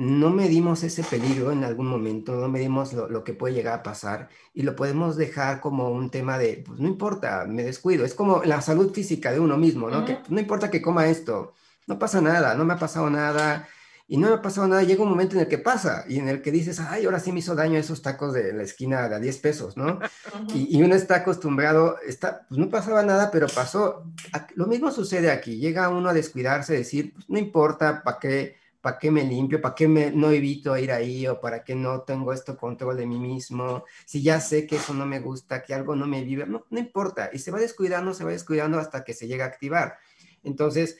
no 0.00 0.30
medimos 0.30 0.82
ese 0.82 1.02
peligro 1.02 1.52
en 1.52 1.62
algún 1.62 1.86
momento, 1.86 2.34
no 2.34 2.48
medimos 2.48 2.94
lo, 2.94 3.22
que 3.22 3.34
puede 3.34 3.52
llegar 3.52 3.78
a 3.78 3.82
pasar 3.82 4.30
y 4.54 4.62
lo 4.62 4.74
podemos 4.74 5.18
dejar 5.18 5.60
como 5.60 5.90
un 5.90 6.08
tema 6.08 6.38
de, 6.38 6.64
pues 6.66 6.80
no 6.80 6.88
importa, 6.88 7.44
me 7.46 7.62
descuido. 7.62 8.06
Es 8.06 8.14
como 8.14 8.42
la 8.44 8.62
salud 8.62 8.94
física 8.94 9.30
de 9.30 9.40
uno 9.40 9.58
mismo, 9.58 9.90
¿no? 9.90 10.06
Que 10.06 10.16
no 10.30 10.40
importa 10.40 10.70
que 10.70 10.80
coma 10.80 11.08
esto, 11.08 11.52
no 11.86 11.98
pasa 11.98 12.22
nada, 12.22 12.54
no 12.54 12.64
me 12.64 12.72
ha 12.72 12.78
pasado 12.78 13.10
nada 13.10 13.68
y 14.08 14.16
no 14.16 14.28
me 14.28 14.36
ha 14.36 14.40
pasado 14.40 14.66
nada. 14.68 14.82
Llega 14.84 15.02
un 15.02 15.10
momento 15.10 15.36
en 15.36 15.42
el 15.42 15.48
que 15.48 15.58
pasa 15.58 16.06
y 16.08 16.18
en 16.18 16.30
el 16.30 16.40
que 16.40 16.50
dices, 16.50 16.80
ay, 16.80 17.04
ahora 17.04 17.20
sí 17.20 17.30
me 17.30 17.40
hizo 17.40 17.54
daño 17.54 17.78
esos 17.78 18.00
tacos 18.00 18.32
de 18.32 18.54
la 18.54 18.62
esquina 18.62 19.06
de 19.06 19.16
a 19.16 19.18
10 19.18 19.36
pesos, 19.36 19.76
¿no? 19.76 19.98
y, 20.54 20.82
uno 20.82 20.94
está 20.94 21.16
acostumbrado, 21.16 21.98
está, 22.06 22.46
pues 22.48 22.58
no 22.58 22.70
pasaba 22.70 23.02
nada, 23.02 23.30
pero 23.30 23.48
pasó. 23.48 24.06
Lo 24.54 24.66
mismo 24.66 24.90
sucede 24.92 25.30
aquí, 25.30 25.58
llega 25.58 25.90
uno 25.90 26.08
a 26.08 26.14
descuidarse, 26.14 26.72
decir, 26.72 27.12
pues 27.12 27.28
no 27.28 27.38
importa, 27.38 28.02
¿para 28.02 28.18
qué? 28.18 28.59
¿Para 28.80 28.98
qué 28.98 29.10
me 29.10 29.24
limpio? 29.24 29.60
¿Para 29.60 29.74
qué 29.74 29.88
me, 29.88 30.10
no 30.10 30.30
evito 30.30 30.76
ir 30.76 30.92
ahí? 30.92 31.26
¿O 31.26 31.40
para 31.40 31.62
qué 31.64 31.74
no 31.74 32.02
tengo 32.02 32.32
esto 32.32 32.56
control 32.56 32.96
de 32.96 33.06
mí 33.06 33.18
mismo? 33.18 33.84
Si 34.04 34.22
ya 34.22 34.40
sé 34.40 34.66
que 34.66 34.76
eso 34.76 34.94
no 34.94 35.06
me 35.06 35.20
gusta, 35.20 35.62
que 35.62 35.74
algo 35.74 35.94
no 35.96 36.06
me 36.06 36.24
vive, 36.24 36.46
no, 36.46 36.64
importa. 36.70 37.30
Y 37.32 37.38
se 37.38 37.50
va 37.50 37.58
descuidando, 37.58 38.14
se 38.14 38.24
va 38.24 38.30
descuidando 38.30 38.78
hasta 38.78 39.04
que 39.04 39.14
se 39.14 39.26
llega 39.26 39.44
a 39.44 39.48
activar. 39.48 39.98
Entonces, 40.42 40.98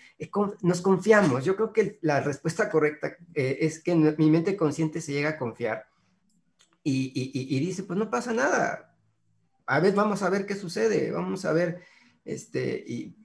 nos 0.62 0.82
confiamos. 0.82 1.44
Yo 1.44 1.56
creo 1.56 1.72
que 1.72 1.98
la 2.02 2.20
respuesta 2.20 2.70
correcta 2.70 3.16
eh, 3.34 3.58
es 3.60 3.82
que 3.82 3.94
mi 3.94 4.30
mente 4.30 4.56
consciente 4.56 5.00
se 5.00 5.12
llega 5.12 5.30
a 5.30 5.38
confiar 5.38 5.90
y, 6.82 7.12
y, 7.14 7.56
y, 7.56 7.60
dice, 7.60 7.82
pues 7.82 7.98
no 7.98 8.10
pasa 8.10 8.32
nada. 8.32 8.94
A 9.66 9.80
ver, 9.80 9.94
vamos 9.94 10.22
a 10.22 10.30
ver 10.30 10.46
qué 10.46 10.54
sucede, 10.54 11.10
vamos 11.10 11.44
a 11.44 11.52
ver, 11.52 11.82
este, 12.24 12.82
y 12.86 13.16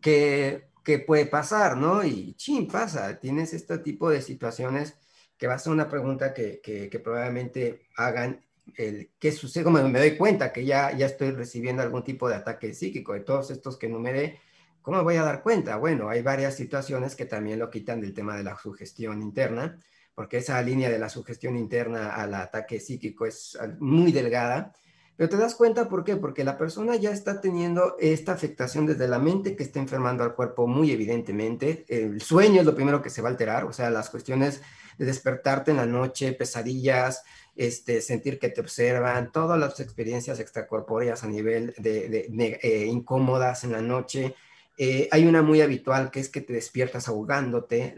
que 0.00 0.70
que 0.84 0.98
puede 0.98 1.26
pasar, 1.26 1.76
¿no? 1.76 2.04
Y 2.04 2.34
chin, 2.34 2.68
pasa, 2.68 3.18
tienes 3.18 3.54
este 3.54 3.78
tipo 3.78 4.10
de 4.10 4.20
situaciones 4.22 4.94
que 5.36 5.46
va 5.46 5.54
a 5.54 5.58
ser 5.58 5.72
una 5.72 5.88
pregunta 5.88 6.32
que, 6.34 6.60
que, 6.62 7.00
probablemente 7.00 7.88
hagan 7.96 8.44
el 8.76 9.10
qué 9.18 9.32
sucede, 9.32 9.64
como 9.64 9.82
me 9.88 9.98
doy 9.98 10.16
cuenta 10.16 10.52
que 10.52 10.64
ya, 10.64 10.92
ya 10.96 11.06
estoy 11.06 11.32
recibiendo 11.32 11.82
algún 11.82 12.04
tipo 12.04 12.28
de 12.28 12.36
ataque 12.36 12.72
psíquico, 12.74 13.14
de 13.14 13.20
todos 13.20 13.50
estos 13.50 13.76
que 13.76 13.86
enumeré, 13.86 14.40
¿cómo 14.82 15.02
voy 15.02 15.16
a 15.16 15.22
dar 15.22 15.42
cuenta? 15.42 15.76
Bueno, 15.76 16.08
hay 16.08 16.22
varias 16.22 16.54
situaciones 16.54 17.16
que 17.16 17.24
también 17.24 17.58
lo 17.58 17.70
quitan 17.70 18.00
del 18.00 18.14
tema 18.14 18.36
de 18.36 18.44
la 18.44 18.56
sugestión 18.56 19.22
interna, 19.22 19.78
porque 20.14 20.38
esa 20.38 20.62
línea 20.62 20.90
de 20.90 20.98
la 20.98 21.08
sugestión 21.08 21.56
interna 21.56 22.14
al 22.14 22.34
ataque 22.34 22.78
psíquico 22.78 23.26
es 23.26 23.58
muy 23.80 24.12
delgada, 24.12 24.72
pero 25.16 25.28
te 25.28 25.36
das 25.36 25.54
cuenta, 25.54 25.88
¿por 25.88 26.02
qué? 26.02 26.16
Porque 26.16 26.42
la 26.42 26.58
persona 26.58 26.96
ya 26.96 27.10
está 27.10 27.40
teniendo 27.40 27.96
esta 28.00 28.32
afectación 28.32 28.86
desde 28.86 29.06
la 29.06 29.20
mente 29.20 29.54
que 29.54 29.62
está 29.62 29.78
enfermando 29.78 30.24
al 30.24 30.34
cuerpo 30.34 30.66
muy 30.66 30.90
evidentemente. 30.90 31.84
El 31.88 32.20
sueño 32.20 32.60
es 32.60 32.66
lo 32.66 32.74
primero 32.74 33.00
que 33.00 33.10
se 33.10 33.22
va 33.22 33.28
a 33.28 33.32
alterar, 33.32 33.64
o 33.64 33.72
sea, 33.72 33.90
las 33.90 34.10
cuestiones 34.10 34.60
de 34.98 35.06
despertarte 35.06 35.70
en 35.70 35.76
la 35.76 35.86
noche, 35.86 36.32
pesadillas, 36.32 37.22
este, 37.54 38.00
sentir 38.00 38.40
que 38.40 38.48
te 38.48 38.60
observan, 38.60 39.30
todas 39.30 39.58
las 39.58 39.78
experiencias 39.78 40.40
extracorpóreas 40.40 41.22
a 41.22 41.28
nivel 41.28 41.74
de, 41.78 42.26
eh, 42.62 42.86
incómodas 42.86 43.62
en 43.62 43.72
la 43.72 43.80
noche. 43.80 44.34
Eh, 44.76 45.08
hay 45.12 45.26
una 45.26 45.42
muy 45.42 45.60
habitual 45.60 46.10
que 46.10 46.18
es 46.18 46.28
que 46.28 46.40
te 46.40 46.52
despiertas 46.52 47.06
ahogándote, 47.06 47.94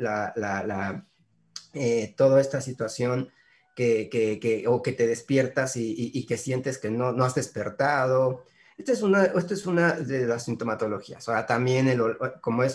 eh, 1.72 2.14
toda 2.14 2.40
esta 2.42 2.61
situación 2.61 3.31
que, 3.77 4.09
que, 4.11 4.65
o 4.67 4.83
que 4.83 4.93
te 4.93 5.07
despiertas 5.07 5.77
y, 5.77 6.27
que 6.27 6.37
sientes 6.39 6.79
que 6.79 6.91
no, 6.91 7.12
no 7.12 7.25
has 7.25 7.35
despertado. 7.37 8.45
Esta 8.77 8.93
es, 8.93 9.03
una, 9.03 9.25
esta 9.25 9.55
es 9.55 9.67
una 9.67 9.93
de 9.93 10.27
las 10.27 10.47
sintomatologías. 10.47 11.29
Ahora, 11.29 11.47
también, 11.47 11.87
el, 11.87 12.01
como, 12.41 12.65
es 12.65 12.75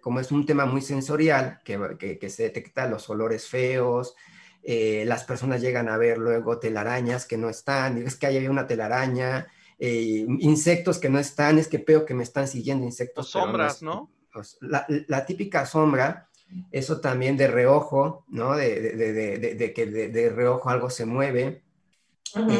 como 0.00 0.20
es 0.20 0.30
un 0.30 0.44
tema 0.44 0.66
muy 0.66 0.82
sensorial, 0.82 1.60
que, 1.64 2.18
que 2.20 2.30
se 2.30 2.42
detecta 2.44 2.86
los 2.86 3.08
olores 3.08 3.46
feos, 3.46 4.14
eh, 4.62 5.04
las 5.06 5.24
personas 5.24 5.62
llegan 5.62 5.88
a 5.88 5.96
ver 5.96 6.18
luego 6.18 6.58
telarañas 6.58 7.24
que 7.24 7.38
no 7.38 7.48
están, 7.48 7.96
es 7.98 8.16
que 8.16 8.26
hay 8.26 8.46
una 8.46 8.66
telaraña, 8.66 9.46
eh, 9.78 10.26
insectos 10.40 10.98
que 10.98 11.08
no 11.08 11.18
están, 11.18 11.58
es 11.58 11.68
que 11.68 11.78
veo 11.78 12.04
que 12.04 12.12
me 12.12 12.24
están 12.24 12.46
siguiendo 12.46 12.84
insectos. 12.84 13.30
sombras, 13.30 13.82
¿no? 13.82 14.10
La, 14.60 14.86
la, 15.08 15.26
típica 15.26 15.66
sombra 15.66 16.29
eso 16.70 17.00
también 17.00 17.36
de 17.36 17.48
reojo, 17.48 18.24
¿no? 18.28 18.56
De, 18.56 18.80
de, 18.80 19.38
de, 19.54 19.72
que 19.72 19.86
de, 19.86 20.30
reojo 20.30 20.70
algo 20.70 20.90
se 20.90 21.06
mueve. 21.06 21.62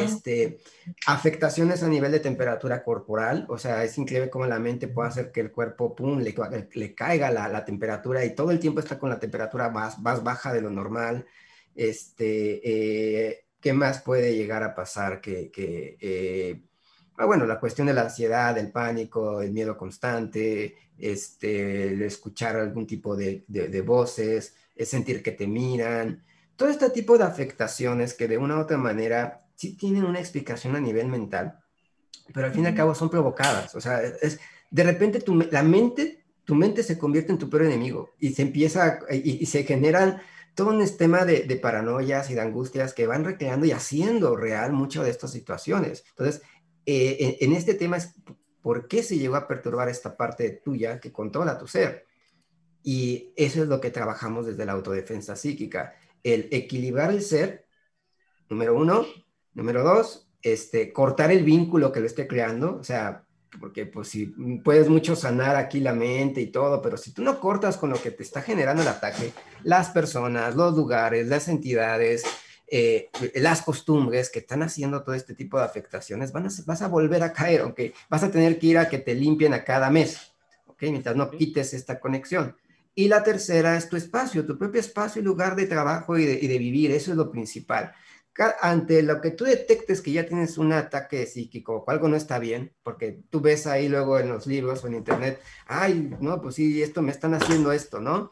este, 0.03 0.59
afectaciones 1.07 1.81
a 1.81 1.87
nivel 1.87 2.11
de 2.11 2.19
temperatura 2.19 2.83
corporal, 2.83 3.45
o 3.47 3.57
sea, 3.57 3.83
es 3.85 3.97
increíble 3.97 4.29
cómo 4.29 4.45
la 4.45 4.59
mente 4.59 4.89
puede 4.89 5.07
hacer 5.07 5.31
que 5.31 5.39
el 5.39 5.51
cuerpo, 5.51 5.95
pum, 5.95 6.19
le, 6.19 6.35
le 6.73 6.93
caiga 6.93 7.31
la, 7.31 7.47
la, 7.47 7.63
temperatura 7.63 8.25
y 8.25 8.35
todo 8.35 8.51
el 8.51 8.59
tiempo 8.59 8.81
está 8.81 8.99
con 8.99 9.09
la 9.09 9.19
temperatura 9.19 9.69
más, 9.69 9.97
más 9.99 10.23
baja 10.23 10.51
de 10.51 10.61
lo 10.61 10.69
normal. 10.69 11.25
Este, 11.75 13.29
eh, 13.29 13.45
¿Qué 13.61 13.73
más 13.73 14.01
puede 14.01 14.35
llegar 14.35 14.63
a 14.63 14.75
pasar? 14.75 15.21
Que, 15.21 15.51
que 15.51 15.97
eh, 16.01 16.61
ah, 17.17 17.25
bueno, 17.25 17.45
la 17.45 17.59
cuestión 17.59 17.87
de 17.87 17.93
la 17.93 18.03
ansiedad, 18.03 18.57
el 18.57 18.71
pánico, 18.71 19.41
el 19.41 19.51
miedo 19.51 19.77
constante, 19.77 20.75
este, 20.97 21.89
el 21.89 22.01
escuchar 22.03 22.55
algún 22.55 22.85
tipo 22.85 23.15
de, 23.15 23.43
de, 23.47 23.81
voces, 23.81 24.55
es 24.75 24.89
sentir 24.89 25.23
que 25.23 25.31
te 25.31 25.47
miran, 25.47 26.23
todo 26.55 26.69
este 26.69 26.89
tipo 26.91 27.17
de 27.17 27.23
afectaciones 27.23 28.13
que 28.13 28.27
de 28.27 28.37
una 28.37 28.57
u 28.57 28.59
otra 28.59 28.77
manera 28.77 29.47
sí 29.55 29.75
tienen 29.75 30.05
una 30.05 30.19
explicación 30.19 30.75
a 30.75 30.79
nivel 30.79 31.07
mental, 31.07 31.59
pero 32.33 32.47
al 32.47 32.53
fin 32.53 32.63
y 32.63 32.67
al 32.67 32.75
cabo 32.75 32.93
son 32.93 33.09
provocadas. 33.09 33.73
O 33.75 33.81
sea, 33.81 34.01
es, 34.03 34.39
de 34.69 34.83
repente 34.83 35.19
tu, 35.19 35.35
la 35.35 35.63
mente, 35.63 36.23
tu 36.45 36.55
mente 36.55 36.83
se 36.83 36.97
convierte 36.97 37.31
en 37.31 37.37
tu 37.39 37.49
peor 37.49 37.63
enemigo 37.63 38.11
y 38.19 38.33
se 38.33 38.43
empieza 38.43 38.99
y, 39.09 39.45
se 39.47 39.63
generan 39.63 40.21
todo 40.53 40.69
un 40.69 40.81
esquema 40.81 41.25
de, 41.25 41.43
de, 41.43 41.55
paranoias 41.55 42.29
y 42.29 42.35
de 42.35 42.41
angustias 42.41 42.93
que 42.93 43.07
van 43.07 43.23
recreando 43.23 43.65
y 43.65 43.71
haciendo 43.71 44.35
real 44.35 44.73
muchas 44.73 45.05
de 45.05 45.11
estas 45.11 45.31
situaciones. 45.31 46.03
Entonces, 46.09 46.41
eh, 46.85 47.37
en, 47.39 47.51
en, 47.51 47.57
este 47.57 47.73
tema 47.73 47.97
es 47.97 48.13
por 48.61 48.87
qué 48.87 49.03
se 49.03 49.17
llegó 49.17 49.35
a 49.35 49.47
perturbar 49.47 49.89
esta 49.89 50.15
parte 50.15 50.61
tuya 50.63 50.99
que 50.99 51.11
controla 51.11 51.57
tu 51.57 51.67
ser. 51.67 52.05
Y 52.83 53.33
eso 53.35 53.61
es 53.61 53.67
lo 53.67 53.79
que 53.79 53.91
trabajamos 53.91 54.47
desde 54.47 54.65
la 54.65 54.73
autodefensa 54.73 55.35
psíquica, 55.35 55.93
el 56.23 56.47
equilibrar 56.51 57.11
el 57.11 57.21
ser, 57.21 57.65
número 58.49 58.75
uno, 58.75 59.05
número 59.53 59.83
dos, 59.83 60.29
este, 60.41 60.91
cortar 60.91 61.31
el 61.31 61.43
vínculo 61.43 61.91
que 61.91 61.99
lo 61.99 62.07
esté 62.07 62.27
creando, 62.27 62.77
o 62.77 62.83
sea, 62.83 63.25
porque 63.59 63.85
pues 63.85 64.07
si 64.07 64.27
puedes 64.63 64.89
mucho 64.89 65.15
sanar 65.15 65.55
aquí 65.55 65.79
la 65.79 65.93
mente 65.93 66.41
y 66.41 66.47
todo, 66.47 66.81
pero 66.81 66.97
si 66.97 67.13
tú 67.13 67.21
no 67.21 67.39
cortas 67.39 67.77
con 67.77 67.89
lo 67.89 68.01
que 68.01 68.11
te 68.11 68.23
está 68.23 68.41
generando 68.41 68.81
el 68.81 68.87
ataque, 68.87 69.33
las 69.63 69.89
personas, 69.89 70.55
los 70.55 70.75
lugares, 70.75 71.27
las 71.27 71.47
entidades, 71.47 72.23
eh, 72.73 73.09
las 73.35 73.61
costumbres 73.63 74.29
que 74.29 74.39
están 74.39 74.63
haciendo 74.63 75.03
todo 75.03 75.13
este 75.13 75.35
tipo 75.35 75.57
de 75.57 75.65
afectaciones, 75.65 76.31
van 76.31 76.45
a, 76.45 76.49
vas 76.65 76.81
a 76.81 76.87
volver 76.87 77.21
a 77.21 77.33
caer, 77.33 77.61
aunque 77.61 77.93
vas 78.09 78.23
a 78.23 78.31
tener 78.31 78.57
que 78.57 78.67
ir 78.67 78.77
a 78.77 78.87
que 78.87 78.97
te 78.97 79.13
limpien 79.13 79.53
a 79.53 79.65
cada 79.65 79.89
mes, 79.89 80.31
¿ok? 80.67 80.83
Mientras 80.83 81.17
no 81.17 81.29
quites 81.29 81.73
esta 81.73 81.99
conexión. 81.99 82.55
Y 82.95 83.09
la 83.09 83.23
tercera 83.23 83.75
es 83.75 83.89
tu 83.89 83.97
espacio, 83.97 84.45
tu 84.45 84.57
propio 84.57 84.79
espacio 84.79 85.21
y 85.21 85.25
lugar 85.25 85.57
de 85.57 85.65
trabajo 85.65 86.17
y 86.17 86.25
de, 86.25 86.39
y 86.41 86.47
de 86.47 86.57
vivir, 86.57 86.91
eso 86.91 87.11
es 87.11 87.17
lo 87.17 87.29
principal. 87.29 87.93
Ante 88.61 89.03
lo 89.03 89.19
que 89.19 89.31
tú 89.31 89.43
detectes 89.43 89.99
que 89.99 90.13
ya 90.13 90.25
tienes 90.25 90.57
un 90.57 90.71
ataque 90.71 91.25
psíquico 91.25 91.83
o 91.85 91.91
algo 91.91 92.07
no 92.07 92.15
está 92.15 92.39
bien, 92.39 92.73
porque 92.83 93.21
tú 93.29 93.41
ves 93.41 93.67
ahí 93.67 93.89
luego 93.89 94.17
en 94.17 94.29
los 94.29 94.47
libros 94.47 94.81
o 94.81 94.87
en 94.87 94.95
internet, 94.95 95.41
ay, 95.67 96.15
no, 96.21 96.41
pues 96.41 96.55
sí, 96.55 96.81
esto 96.81 97.01
me 97.01 97.11
están 97.11 97.33
haciendo 97.33 97.73
esto, 97.73 97.99
¿no? 97.99 98.31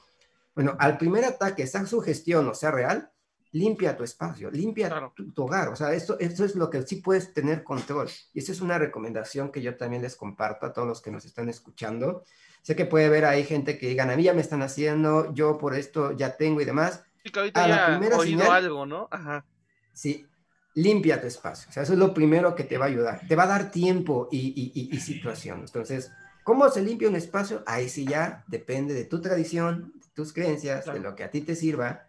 Bueno, 0.55 0.77
al 0.79 0.97
primer 0.97 1.25
ataque, 1.25 1.63
esa 1.63 1.85
sugestión 1.85 2.47
o 2.47 2.55
sea 2.55 2.71
real, 2.71 3.11
limpia 3.51 3.97
tu 3.97 4.03
espacio, 4.03 4.51
limpia 4.51 5.11
tu, 5.15 5.43
hogar. 5.43 5.69
O 5.69 5.75
sea, 5.75 5.93
esto, 5.93 6.19
esto 6.19 6.45
es 6.45 6.55
lo 6.55 6.69
que 6.69 6.83
sí 6.83 6.97
puedes 6.97 7.33
tener 7.33 7.63
control. 7.63 8.07
Y 8.33 8.39
esa 8.39 8.51
es 8.51 8.61
una 8.61 8.77
recomendación 8.77 9.51
que 9.51 9.61
yo 9.61 9.75
también 9.75 10.01
les 10.01 10.15
comparto 10.15 10.65
a 10.65 10.73
todos 10.73 10.87
los 10.87 11.01
que 11.01 11.11
nos 11.11 11.25
están 11.25 11.49
escuchando. 11.49 12.23
Sé 12.61 12.75
que 12.75 12.85
puede 12.85 13.05
haber 13.05 13.25
ahí 13.25 13.43
gente 13.43 13.77
que 13.77 13.87
digan, 13.87 14.09
a 14.09 14.15
mí 14.15 14.23
ya 14.23 14.33
me 14.33 14.41
están 14.41 14.61
haciendo, 14.61 15.33
yo 15.33 15.57
por 15.57 15.75
esto 15.75 16.11
ya 16.11 16.37
tengo 16.37 16.61
y 16.61 16.65
demás. 16.65 17.03
Sí, 17.23 17.31
que 17.31 17.39
ahorita 17.39 17.67
ya 17.67 18.17
oído 18.17 18.51
algo, 18.51 18.85
¿no? 18.85 19.07
Ajá. 19.11 19.45
Sí, 19.93 20.27
limpia 20.75 21.19
tu 21.19 21.27
espacio. 21.27 21.69
O 21.69 21.73
sea, 21.73 21.83
eso 21.83 21.93
es 21.93 21.99
lo 21.99 22.13
primero 22.13 22.55
que 22.55 22.63
te 22.63 22.77
va 22.77 22.85
a 22.85 22.89
ayudar. 22.89 23.21
Te 23.27 23.35
va 23.35 23.43
a 23.43 23.47
dar 23.47 23.71
tiempo 23.71 24.27
y, 24.31 24.53
y, 24.73 24.95
y 24.95 24.99
situación. 24.99 25.61
Entonces, 25.61 26.11
¿cómo 26.43 26.69
se 26.69 26.81
limpia 26.81 27.09
un 27.09 27.15
espacio? 27.15 27.63
Ahí 27.65 27.89
sí 27.89 28.05
ya 28.05 28.43
depende 28.47 28.93
de 28.93 29.05
tu 29.05 29.21
tradición, 29.21 29.93
de 29.95 30.07
tus 30.13 30.33
creencias, 30.33 30.85
de 30.85 30.99
lo 30.99 31.15
que 31.15 31.23
a 31.23 31.31
ti 31.31 31.41
te 31.41 31.55
sirva 31.55 32.08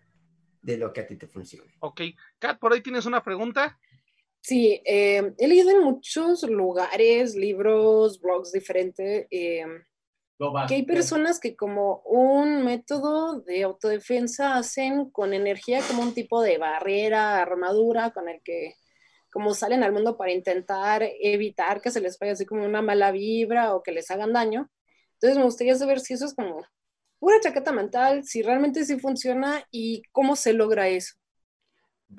de 0.62 0.76
lo 0.76 0.92
que 0.92 1.00
a 1.00 1.06
ti 1.06 1.16
te 1.16 1.26
funcione. 1.26 1.72
Ok. 1.80 2.02
Kat, 2.38 2.58
por 2.58 2.72
ahí 2.72 2.82
tienes 2.82 3.06
una 3.06 3.22
pregunta. 3.22 3.78
Sí, 4.40 4.80
eh, 4.84 5.34
he 5.36 5.48
leído 5.48 5.70
en 5.70 5.82
muchos 5.82 6.42
lugares, 6.44 7.34
libros, 7.34 8.20
blogs 8.20 8.52
diferentes, 8.52 9.26
eh, 9.30 9.66
que 10.66 10.74
hay 10.74 10.82
personas 10.84 11.38
que 11.38 11.54
como 11.54 12.00
un 12.06 12.64
método 12.64 13.40
de 13.42 13.62
autodefensa 13.62 14.56
hacen 14.56 15.10
con 15.10 15.34
energía 15.34 15.82
como 15.86 16.02
un 16.02 16.14
tipo 16.14 16.40
de 16.40 16.56
barrera, 16.56 17.42
armadura, 17.42 18.10
con 18.12 18.30
el 18.30 18.40
que 18.42 18.76
como 19.30 19.52
salen 19.52 19.82
al 19.82 19.92
mundo 19.92 20.16
para 20.16 20.32
intentar 20.32 21.06
evitar 21.20 21.82
que 21.82 21.90
se 21.90 22.00
les 22.00 22.18
vaya 22.18 22.32
así 22.32 22.46
como 22.46 22.64
una 22.64 22.80
mala 22.80 23.12
vibra 23.12 23.74
o 23.74 23.82
que 23.82 23.92
les 23.92 24.10
hagan 24.10 24.32
daño. 24.32 24.70
Entonces 25.14 25.36
me 25.36 25.44
gustaría 25.44 25.74
saber 25.74 26.00
si 26.00 26.14
eso 26.14 26.24
es 26.24 26.34
como 26.34 26.64
pura 27.20 27.40
chaqueta 27.40 27.70
mental, 27.70 28.24
si 28.24 28.42
realmente 28.42 28.84
sí 28.84 28.98
funciona 28.98 29.62
y 29.70 30.02
cómo 30.10 30.34
se 30.34 30.52
logra 30.52 30.88
eso. 30.88 31.14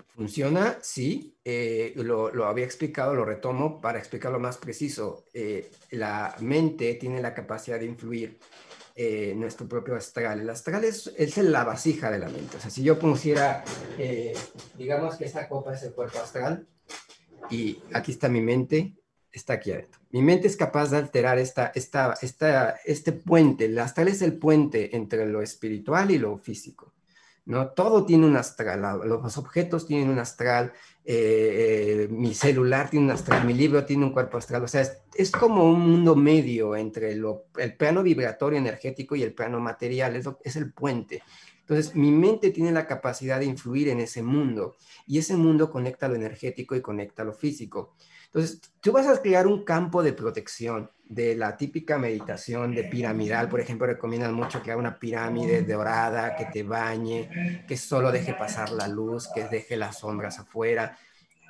Funciona, 0.08 0.78
sí. 0.82 1.36
Eh, 1.44 1.94
lo, 1.98 2.46
había 2.46 2.64
explicado, 2.64 3.14
lo 3.14 3.26
retomo 3.26 3.82
para 3.82 4.00
explicarlo 4.00 4.40
más 4.40 4.58
preciso. 4.58 5.26
Eh, 5.34 5.70
la 5.90 6.36
mente 6.40 6.94
tiene 6.94 7.22
la 7.22 7.34
capacidad 7.34 7.80
de 7.80 7.88
influir 7.88 8.40
en 8.96 9.40
nuestro 9.40 9.68
propio 9.68 9.96
astral. 9.96 10.42
El 10.42 10.50
astral 10.50 10.84
es, 10.84 11.12
es, 11.18 11.38
la 11.38 11.64
vasija 11.64 12.12
de 12.12 12.20
la 12.20 12.30
mente. 12.30 12.58
O 12.58 12.60
sea, 12.60 12.70
si 12.70 12.84
yo 12.84 13.00
pusiera, 13.00 13.64
eh, 13.98 14.34
digamos 14.78 15.16
que 15.16 15.26
esta 15.26 15.50
copa 15.50 15.74
es 15.74 15.84
el 15.84 15.94
cuerpo 15.94 16.20
astral 16.20 16.68
y 17.50 17.82
aquí 17.94 18.12
está 18.12 18.30
mi 18.30 18.42
mente, 18.42 18.96
está 19.32 19.54
aquí 19.54 19.72
adentro. 19.72 20.02
Mi 20.12 20.22
mente 20.22 20.48
es 20.48 20.58
capaz 20.58 20.92
de 20.92 20.98
alterar 20.98 21.40
esta, 21.40 21.72
esta, 21.74 22.14
esta, 22.22 22.76
este 22.86 23.12
puente. 23.12 23.66
El 23.66 23.80
astral 23.80 24.08
es 24.08 24.22
el 24.22 24.38
puente 24.38 24.96
entre 24.96 25.26
lo 25.26 25.42
espiritual 25.42 26.12
y 26.12 26.18
lo 26.18 26.38
físico. 26.38 26.94
¿no? 27.46 27.70
Todo 27.70 28.06
tiene 28.06 28.26
un 28.26 28.38
astral, 28.38 29.02
los 29.04 29.38
objetos 29.38 29.88
tienen 29.88 30.10
un 30.10 30.20
astral, 30.20 30.74
eh, 31.04 32.06
eh, 32.06 32.08
mi 32.12 32.34
celular 32.34 32.90
tiene 32.90 33.08
un 33.08 33.12
astral, 33.12 33.46
mi 33.46 33.54
libro 33.54 33.84
tiene 33.84 34.06
un 34.06 34.12
cuerpo 34.12 34.38
astral, 34.38 34.64
o 34.64 34.68
sea, 34.68 34.88
es, 35.16 35.32
como 35.32 35.66
un 35.66 35.80
mundo 35.80 36.16
medio 36.16 36.76
entre 36.76 37.16
lo, 37.16 37.46
el 37.58 37.76
plano 37.76 38.04
vibratorio 38.04 38.60
energético 38.60 39.16
y 39.16 39.24
el 39.24 39.34
plano 39.34 39.60
material, 39.60 40.16
es, 40.16 40.30
es 40.44 40.56
el 40.56 40.72
puente. 40.72 41.24
Entonces, 41.62 41.96
mi 41.96 42.12
mente 42.12 42.52
tiene 42.52 42.72
la 42.72 42.86
capacidad 42.86 43.40
de 43.40 43.46
influir 43.46 43.90
en 43.90 44.02
ese 44.02 44.22
mundo 44.22 44.76
y 45.08 45.18
ese 45.20 45.36
mundo 45.36 45.72
conecta 45.72 46.08
lo 46.08 46.16
energético 46.16 46.76
y 46.76 46.82
conecta 46.82 47.24
lo 47.24 47.34
físico. 47.34 47.96
Entonces, 48.34 48.62
tú 48.80 48.94
vas 48.94 49.08
a 49.08 49.22
crear 49.22 49.46
un 49.46 49.66
campo 49.66 50.02
de 50.02 50.14
protección 50.14 50.90
de 51.04 51.36
la 51.36 51.58
típica 51.58 51.98
meditación 51.98 52.74
de 52.74 52.86
piramidal. 52.86 53.50
Por 53.50 53.60
ejemplo, 53.60 53.86
recomiendan 53.86 54.34
mucho 54.34 54.64
que 54.64 54.72
haga 54.72 54.80
una 54.80 54.98
pirámide 54.98 55.64
dorada, 55.64 56.38
que 56.38 56.46
te 56.46 56.64
bañe, 56.64 57.66
que 57.68 57.76
solo 57.76 58.10
deje 58.10 58.34
pasar 58.34 58.72
la 58.72 58.88
luz, 58.88 59.28
que 59.36 59.44
deje 59.44 59.76
las 59.76 60.00
sombras 60.00 60.40
afuera. 60.40 60.98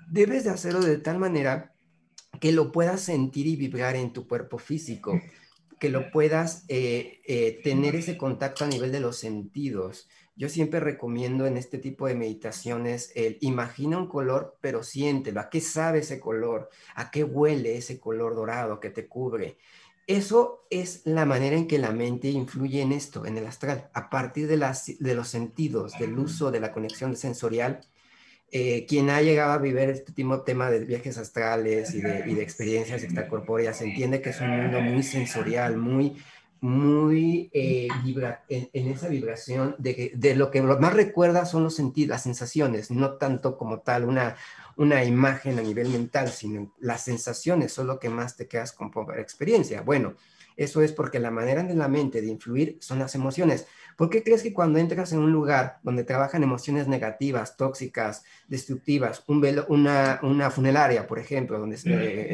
debes 0.10 0.44
de 0.44 0.50
hacerlo 0.50 0.82
de 0.82 0.98
tal 0.98 1.20
manera 1.20 1.72
que 2.40 2.52
lo 2.52 2.72
puedas 2.72 3.02
sentir 3.02 3.46
y 3.46 3.56
vibrar 3.56 3.96
en 3.96 4.12
tu 4.12 4.28
cuerpo 4.28 4.58
físico, 4.58 5.22
que 5.80 5.90
lo 5.90 6.10
puedas 6.10 6.66
eh, 6.68 7.22
eh, 7.28 7.60
tener 7.64 7.96
ese 7.96 8.18
contacto 8.18 8.66
a 8.66 8.68
nivel 8.68 8.92
de 8.92 9.00
los 9.00 9.18
sentidos. 9.18 10.10
Yo 10.42 10.50
siempre 10.50 10.80
recomiendo 10.80 11.46
en 11.46 11.56
este 11.56 11.78
tipo 11.78 12.08
de 12.08 12.16
meditaciones 12.16 13.12
el 13.14 13.38
imagina 13.42 14.00
un 14.00 14.08
color, 14.08 14.58
pero 14.60 14.82
siéntelo. 14.82 15.40
¿A 15.40 15.52
qué 15.52 15.62
sabe 15.62 16.00
ese 16.00 16.20
color? 16.20 16.68
¿A 16.96 17.12
qué 17.12 17.24
huele 17.24 17.78
ese 17.78 18.00
color 18.00 18.34
dorado 18.34 18.80
que 18.80 18.90
te 18.90 19.08
cubre? 19.08 19.60
Eso 20.08 20.66
es 20.72 21.04
la 21.06 21.28
manera 21.28 21.56
en 21.56 21.68
que 21.68 21.78
la 21.78 21.92
mente 21.92 22.30
influye 22.30 22.82
en 22.82 22.92
esto, 22.92 23.28
en 23.28 23.38
el 23.38 23.46
astral, 23.46 23.92
a 23.94 24.10
partir 24.10 24.48
de, 24.48 24.58
las, 24.58 24.92
de 24.98 25.14
los 25.14 25.28
sentidos, 25.28 25.94
del 26.00 26.18
uso 26.18 26.50
de 26.50 26.60
la 26.60 26.72
conexión 26.72 27.16
sensorial 27.16 27.82
eh, 28.54 28.86
quien 28.86 29.12
ha 29.12 29.22
llegado 29.22 29.54
a 29.54 29.60
vivir 29.60 29.90
este 29.92 30.12
tipo 30.12 30.42
tema 30.42 30.70
de 30.72 30.84
viajes 30.84 31.18
astrales 31.20 31.94
y 31.94 32.02
de, 32.02 32.24
y 32.26 32.34
de, 32.34 32.42
experiencias 32.42 33.02
extracorpóreas 33.02 33.82
entiende 33.82 34.22
que 34.22 34.32
es 34.32 34.42
un 34.42 34.50
mundo 34.50 34.82
muy 34.82 35.04
sensorial, 35.04 35.78
muy, 35.78 36.18
muy 36.62 37.50
eh, 37.54 37.88
vibra, 38.04 38.46
en, 38.48 38.70
esa 38.88 39.08
vibración 39.08 39.76
de, 39.80 40.12
de, 40.16 40.36
lo 40.36 40.52
que 40.52 40.62
más 40.62 40.94
recuerda 40.94 41.46
son 41.46 41.64
los 41.64 41.76
sentidos, 41.76 42.10
las 42.10 42.24
sensaciones, 42.24 42.92
no 42.92 43.14
tanto 43.14 43.58
como 43.58 43.80
tal 43.80 44.06
una, 44.06 44.38
una 44.78 45.04
imagen 45.04 45.58
a 45.58 45.64
nivel 45.64 45.90
mental, 45.90 46.30
sino 46.30 46.72
las 46.80 47.04
sensaciones 47.04 47.74
son 47.74 47.88
lo 47.88 48.00
que 48.00 48.10
más 48.10 48.38
te 48.38 48.48
quedas 48.48 48.74
con 48.74 48.92
experiencia. 49.18 49.82
Bueno, 49.82 50.14
eso 50.56 50.84
es 50.84 50.92
porque 50.92 51.20
la 51.20 51.32
manera 51.32 51.64
de 51.64 51.74
la 51.74 51.88
mente 51.88 52.22
de 52.22 52.28
influir 52.28 52.78
son 52.80 53.00
las 53.00 53.16
emociones. 53.16 53.66
¿Por 53.98 54.12
qué 54.12 54.24
crees 54.24 54.44
que 54.44 54.54
cuando 54.54 54.78
entras 54.78 55.14
en 55.14 55.20
un 55.20 55.32
lugar 55.32 55.80
donde 55.82 56.04
trabajan 56.04 56.44
emociones 56.44 56.88
negativas, 56.88 57.58
tóxicas, 57.58 58.24
destructivas, 58.48 59.24
un 59.26 59.44
una, 59.68 60.20
una, 60.22 60.52
funeraria, 60.52 61.08
por 61.08 61.18
ejemplo, 61.18 61.58
donde 61.58 61.78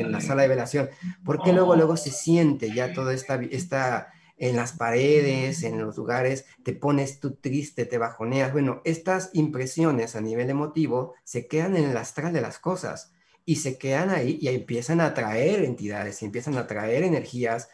en 0.02 0.12
la 0.12 0.20
sala 0.20 0.42
de 0.42 0.50
velación, 0.50 0.90
¿por 1.24 1.42
qué 1.42 1.54
luego, 1.54 1.78
luego 1.78 1.96
se 1.96 2.12
siente 2.12 2.74
ya 2.74 2.92
toda 2.94 3.13
esta, 3.13 3.36
esta 3.36 4.13
en 4.38 4.56
las 4.56 4.73
paredes, 4.73 5.63
en 5.63 5.80
los 5.80 5.97
lugares, 5.97 6.45
te 6.63 6.73
pones 6.73 7.19
tú 7.19 7.36
triste, 7.36 7.86
te 7.86 7.97
bajoneas? 7.97 8.54
Bueno, 8.54 8.82
estas 8.86 9.32
impresiones 9.34 10.15
a 10.15 10.21
nivel 10.21 10.50
emotivo 10.50 11.15
se 11.23 11.47
quedan 11.47 11.76
en 11.76 11.89
el 11.89 11.97
astral 11.97 12.34
de 12.34 12.41
las 12.41 12.60
cosas 12.60 13.12
y 13.45 13.58
se 13.58 13.78
quedan 13.78 14.10
ahí 14.10 14.38
y 14.41 14.50
empiezan 14.50 15.02
a 15.02 15.08
atraer 15.08 15.63
entidades, 15.63 16.21
empiezan 16.21 16.58
a 16.58 16.62
atraer 16.62 17.04
energías 17.04 17.69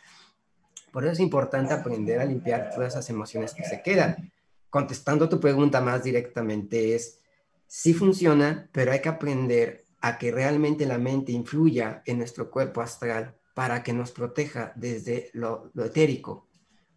por 0.93 1.03
eso 1.03 1.13
es 1.13 1.19
importante 1.21 1.73
aprender 1.73 2.19
a 2.19 2.25
limpiar 2.25 2.69
todas 2.69 2.93
esas 2.93 3.09
emociones 3.09 3.55
que 3.55 3.65
se 3.65 3.81
quedan. 3.81 4.31
Contestando 4.69 5.27
tu 5.27 5.39
pregunta 5.39 5.81
más 5.81 6.03
directamente 6.03 6.93
es, 6.93 7.19
sí 7.65 7.95
funciona, 7.95 8.69
pero 8.71 8.91
hay 8.91 9.01
que 9.01 9.09
aprender 9.09 9.85
a 10.01 10.19
que 10.19 10.31
realmente 10.31 10.85
la 10.85 10.99
mente 10.99 11.31
influya 11.31 12.03
en 12.05 12.19
nuestro 12.19 12.51
cuerpo 12.51 12.79
astral 12.81 13.33
para 13.55 13.81
que 13.81 13.91
nos 13.91 14.11
proteja 14.11 14.71
desde 14.75 15.31
lo, 15.33 15.71
etérico. 15.83 16.47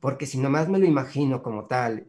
Porque 0.01 0.27
si 0.27 0.39
nomás 0.39 0.69
me 0.69 0.79
lo 0.79 0.87
imagino 0.87 1.43
como 1.43 1.67
tal, 1.67 2.07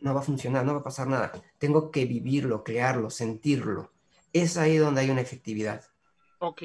no 0.00 0.14
va 0.14 0.20
a 0.20 0.24
funcionar, 0.24 0.64
no 0.64 0.74
va 0.74 0.80
a 0.80 0.84
pasar 0.84 1.06
nada. 1.06 1.32
Tengo 1.58 1.90
que 1.90 2.06
vivirlo, 2.06 2.64
crearlo, 2.64 3.10
sentirlo. 3.10 3.90
Es 4.32 4.56
ahí 4.56 4.76
donde 4.76 5.02
hay 5.02 5.10
una 5.10 5.20
efectividad. 5.20 5.84
Ok. 6.38 6.62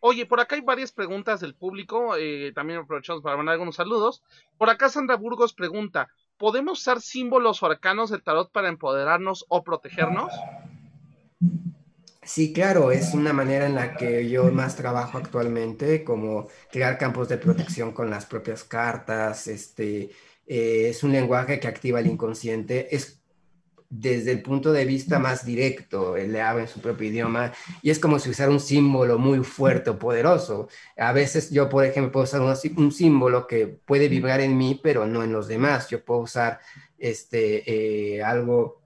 Oye, 0.00 0.26
por 0.26 0.40
acá 0.40 0.54
hay 0.56 0.60
varias 0.60 0.92
preguntas 0.92 1.40
del 1.40 1.54
público, 1.54 2.16
eh, 2.16 2.52
también 2.54 2.80
aprovechamos 2.80 3.22
para 3.22 3.36
mandar 3.36 3.54
algunos 3.54 3.76
saludos. 3.76 4.22
Por 4.56 4.70
acá 4.70 4.88
Sandra 4.88 5.16
Burgos 5.16 5.52
pregunta, 5.52 6.10
¿podemos 6.36 6.80
usar 6.80 7.00
símbolos 7.00 7.62
o 7.62 7.66
arcanos 7.66 8.10
del 8.10 8.22
tarot 8.22 8.52
para 8.52 8.68
empoderarnos 8.68 9.44
o 9.48 9.64
protegernos? 9.64 10.32
Sí, 12.26 12.52
claro, 12.52 12.90
es 12.90 13.14
una 13.14 13.32
manera 13.32 13.66
en 13.66 13.76
la 13.76 13.96
que 13.96 14.28
yo 14.28 14.50
más 14.50 14.74
trabajo 14.76 15.16
actualmente, 15.16 16.02
como 16.02 16.48
crear 16.72 16.98
campos 16.98 17.28
de 17.28 17.38
protección 17.38 17.92
con 17.92 18.10
las 18.10 18.26
propias 18.26 18.64
cartas, 18.64 19.46
este, 19.46 20.10
eh, 20.46 20.88
es 20.90 21.04
un 21.04 21.12
lenguaje 21.12 21.60
que 21.60 21.68
activa 21.68 22.00
el 22.00 22.08
inconsciente, 22.08 22.94
es 22.94 23.22
desde 23.88 24.32
el 24.32 24.42
punto 24.42 24.72
de 24.72 24.84
vista 24.84 25.18
más 25.18 25.44
directo, 25.46 26.16
él 26.16 26.32
le 26.32 26.42
habla 26.42 26.62
en 26.62 26.68
su 26.68 26.80
propio 26.80 27.08
idioma 27.08 27.52
y 27.82 27.90
es 27.90 27.98
como 27.98 28.18
si 28.18 28.30
usara 28.30 28.50
un 28.50 28.60
símbolo 28.60 29.18
muy 29.18 29.44
fuerte 29.44 29.90
o 29.90 29.98
poderoso. 29.98 30.68
A 30.96 31.12
veces 31.12 31.50
yo, 31.50 31.68
por 31.68 31.84
ejemplo, 31.84 32.12
puedo 32.12 32.24
usar 32.24 32.40
un, 32.40 32.92
símbolo 32.92 33.46
que 33.46 33.66
puede 33.68 34.08
vibrar 34.08 34.40
en 34.40 34.58
mí, 34.58 34.80
pero 34.82 35.06
no 35.06 35.22
en 35.22 35.32
los 35.32 35.48
demás. 35.48 35.88
Yo 35.88 36.04
puedo 36.04 36.20
usar 36.20 36.58
este, 36.98 38.16
eh, 38.16 38.22
algo, 38.22 38.82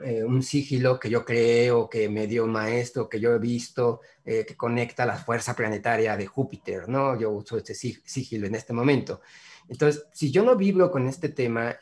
eh, 0.00 0.24
un 0.24 0.42
sigilo 0.42 0.98
que 0.98 1.10
yo 1.10 1.24
creo, 1.24 1.88
que 1.88 2.08
me 2.08 2.26
dio 2.26 2.46
maestro, 2.46 3.08
que 3.08 3.20
yo 3.20 3.32
he 3.32 3.38
visto, 3.38 4.00
eh, 4.24 4.44
que 4.46 4.56
conecta 4.56 5.06
la 5.06 5.16
fuerza 5.16 5.54
planetaria 5.54 6.16
de 6.16 6.26
Júpiter, 6.26 6.88
¿no? 6.88 7.18
Yo 7.18 7.30
uso 7.30 7.56
este 7.56 7.74
sigilo 7.74 8.46
en 8.46 8.54
este 8.54 8.72
momento. 8.72 9.20
Entonces, 9.68 10.06
si 10.12 10.30
yo 10.30 10.42
no 10.44 10.56
vibro 10.56 10.90
con 10.90 11.06
este 11.06 11.30
tema, 11.30 11.78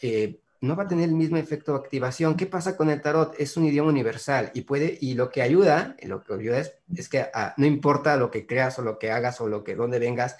no 0.62 0.76
va 0.76 0.84
a 0.84 0.88
tener 0.88 1.08
el 1.08 1.14
mismo 1.16 1.36
efecto 1.36 1.72
de 1.72 1.78
activación. 1.78 2.36
¿Qué 2.36 2.46
pasa 2.46 2.76
con 2.76 2.88
el 2.88 3.02
tarot? 3.02 3.34
Es 3.38 3.56
un 3.56 3.66
idioma 3.66 3.90
universal 3.90 4.52
y 4.54 4.62
puede, 4.62 4.96
y 5.00 5.14
lo 5.14 5.28
que 5.28 5.42
ayuda, 5.42 5.96
lo 6.04 6.22
que 6.22 6.34
ayuda 6.34 6.60
es, 6.60 7.08
que 7.08 7.26
ah, 7.34 7.52
no 7.56 7.66
importa 7.66 8.16
lo 8.16 8.30
que 8.30 8.46
creas 8.46 8.78
o 8.78 8.82
lo 8.82 8.96
que 8.98 9.10
hagas 9.10 9.40
o 9.40 9.48
lo 9.48 9.64
que, 9.64 9.74
dónde 9.74 9.98
vengas, 9.98 10.36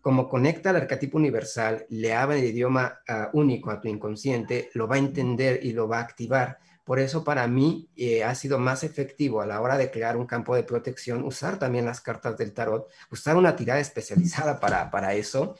como 0.00 0.28
conecta 0.28 0.70
al 0.70 0.76
arquetipo 0.76 1.18
universal, 1.18 1.86
le 1.88 2.14
habla 2.14 2.36
el 2.36 2.44
idioma 2.44 3.00
ah, 3.08 3.30
único 3.32 3.70
a 3.72 3.80
tu 3.80 3.88
inconsciente, 3.88 4.70
lo 4.74 4.86
va 4.86 4.94
a 4.94 5.00
entender 5.00 5.58
y 5.64 5.72
lo 5.72 5.88
va 5.88 5.98
a 5.98 6.02
activar. 6.02 6.58
Por 6.84 6.98
eso 6.98 7.24
para 7.24 7.46
mí 7.48 7.88
eh, 7.96 8.22
ha 8.24 8.34
sido 8.34 8.58
más 8.58 8.84
efectivo 8.84 9.40
a 9.40 9.46
la 9.46 9.60
hora 9.60 9.78
de 9.78 9.90
crear 9.90 10.16
un 10.16 10.26
campo 10.26 10.54
de 10.54 10.64
protección 10.64 11.24
usar 11.24 11.58
también 11.58 11.86
las 11.86 12.00
cartas 12.00 12.36
del 12.36 12.52
tarot, 12.52 12.88
usar 13.10 13.36
una 13.36 13.56
tirada 13.56 13.80
especializada 13.80 14.60
para, 14.60 14.90
para 14.90 15.14
eso 15.14 15.56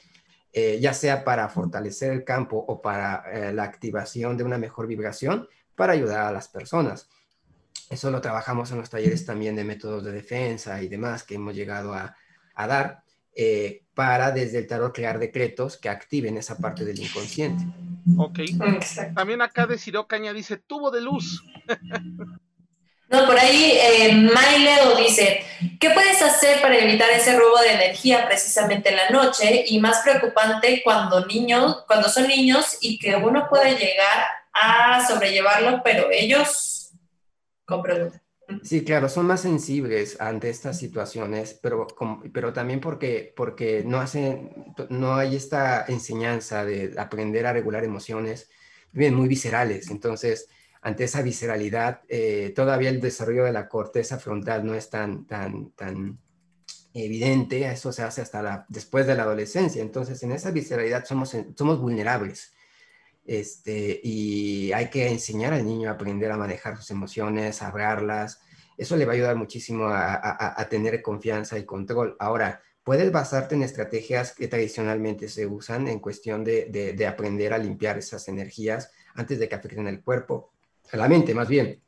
eh, 0.56 0.78
ya 0.80 0.94
sea 0.94 1.24
para 1.24 1.48
fortalecer 1.48 2.12
el 2.12 2.22
campo 2.22 2.56
o 2.56 2.80
para 2.80 3.24
eh, 3.32 3.52
la 3.52 3.64
activación 3.64 4.36
de 4.36 4.44
una 4.44 4.56
mejor 4.56 4.86
vibración, 4.86 5.48
para 5.74 5.94
ayudar 5.94 6.20
a 6.28 6.30
las 6.30 6.46
personas. 6.46 7.08
Eso 7.90 8.08
lo 8.12 8.20
trabajamos 8.20 8.70
en 8.70 8.78
los 8.78 8.88
talleres 8.88 9.26
también 9.26 9.56
de 9.56 9.64
métodos 9.64 10.04
de 10.04 10.12
defensa 10.12 10.80
y 10.80 10.86
demás 10.86 11.24
que 11.24 11.34
hemos 11.34 11.56
llegado 11.56 11.92
a, 11.92 12.16
dar 12.56 13.02
eh, 13.34 13.82
para 13.94 14.30
desde 14.30 14.58
el 14.58 14.66
tarot 14.66 14.94
crear 14.94 15.18
decretos 15.18 15.76
que 15.76 15.88
activen 15.88 16.36
esa 16.36 16.56
parte 16.58 16.84
del 16.84 16.98
inconsciente. 17.00 17.64
Ok. 18.16 18.40
También 19.14 19.40
acá 19.40 19.66
de 19.66 19.78
Caña 20.08 20.32
dice 20.32 20.56
tubo 20.56 20.90
de 20.90 21.00
luz. 21.00 21.42
No, 23.06 23.26
por 23.26 23.38
ahí 23.38 23.78
eh, 23.80 24.28
dice, 24.96 25.44
¿qué 25.78 25.90
puedes 25.90 26.20
hacer 26.20 26.60
para 26.60 26.78
evitar 26.78 27.08
ese 27.10 27.38
robo 27.38 27.60
de 27.60 27.74
energía 27.74 28.26
precisamente 28.26 28.88
en 28.88 28.96
la 28.96 29.10
noche? 29.10 29.64
Y 29.68 29.78
más 29.78 30.00
preocupante 30.00 30.80
cuando 30.82 31.24
niños, 31.26 31.84
cuando 31.86 32.08
son 32.08 32.26
niños 32.26 32.78
y 32.80 32.98
que 32.98 33.14
uno 33.14 33.46
puede 33.48 33.76
llegar 33.76 34.26
a 34.52 35.06
sobrellevarlo, 35.06 35.80
pero 35.84 36.08
ellos 36.10 36.90
con 37.64 37.82
pregunta. 37.82 38.23
Sí, 38.62 38.84
claro, 38.84 39.08
son 39.08 39.26
más 39.26 39.40
sensibles 39.40 40.20
ante 40.20 40.50
estas 40.50 40.78
situaciones, 40.78 41.58
pero, 41.62 41.86
pero 42.32 42.52
también 42.52 42.80
porque, 42.80 43.32
porque 43.34 43.82
no, 43.84 44.00
hacen, 44.00 44.74
no 44.90 45.14
hay 45.14 45.36
esta 45.36 45.84
enseñanza 45.88 46.64
de 46.64 46.94
aprender 46.98 47.46
a 47.46 47.54
regular 47.54 47.84
emociones, 47.84 48.50
bien, 48.92 49.14
muy 49.14 49.28
viscerales. 49.28 49.90
Entonces, 49.90 50.48
ante 50.82 51.04
esa 51.04 51.22
visceralidad, 51.22 52.02
eh, 52.08 52.52
todavía 52.54 52.90
el 52.90 53.00
desarrollo 53.00 53.44
de 53.44 53.52
la 53.52 53.68
corteza 53.68 54.18
frontal 54.18 54.66
no 54.66 54.74
es 54.74 54.90
tan, 54.90 55.26
tan, 55.26 55.70
tan 55.70 56.18
evidente, 56.92 57.66
eso 57.66 57.92
se 57.92 58.02
hace 58.02 58.20
hasta 58.22 58.66
después 58.68 59.06
de 59.06 59.14
la 59.14 59.22
adolescencia, 59.24 59.82
entonces 59.82 60.22
en 60.22 60.32
esa 60.32 60.50
visceralidad 60.50 61.04
somos, 61.06 61.36
somos 61.56 61.80
vulnerables. 61.80 62.54
Este, 63.24 64.00
y 64.02 64.72
hay 64.72 64.90
que 64.90 65.08
enseñar 65.08 65.52
al 65.52 65.66
niño 65.66 65.88
a 65.88 65.92
aprender 65.92 66.30
a 66.30 66.36
manejar 66.36 66.76
sus 66.76 66.90
emociones, 66.90 67.62
a 67.62 67.68
hablarlas. 67.68 68.40
Eso 68.76 68.96
le 68.96 69.04
va 69.04 69.12
a 69.12 69.14
ayudar 69.14 69.36
muchísimo 69.36 69.86
a, 69.88 70.66
tener 70.68 71.00
confianza 71.02 71.58
y 71.58 71.64
control. 71.64 72.16
Ahora, 72.18 72.60
puedes 72.82 73.10
basarte 73.12 73.54
en 73.54 73.62
estrategias 73.62 74.34
que 74.34 74.48
tradicionalmente 74.48 75.28
se 75.28 75.46
usan 75.46 75.88
en 75.88 76.00
cuestión 76.00 76.44
de, 76.44 76.66
de 76.96 77.06
aprender 77.06 77.52
a 77.52 77.58
limpiar 77.58 77.98
esas 77.98 78.28
energías 78.28 78.90
antes 79.14 79.38
de 79.38 79.48
que 79.48 79.54
afecten 79.54 79.86
el 79.86 80.02
cuerpo 80.02 80.50
a 80.92 80.96
la 80.96 81.08
mente 81.08 81.34
más 81.34 81.48
bien. 81.48 81.80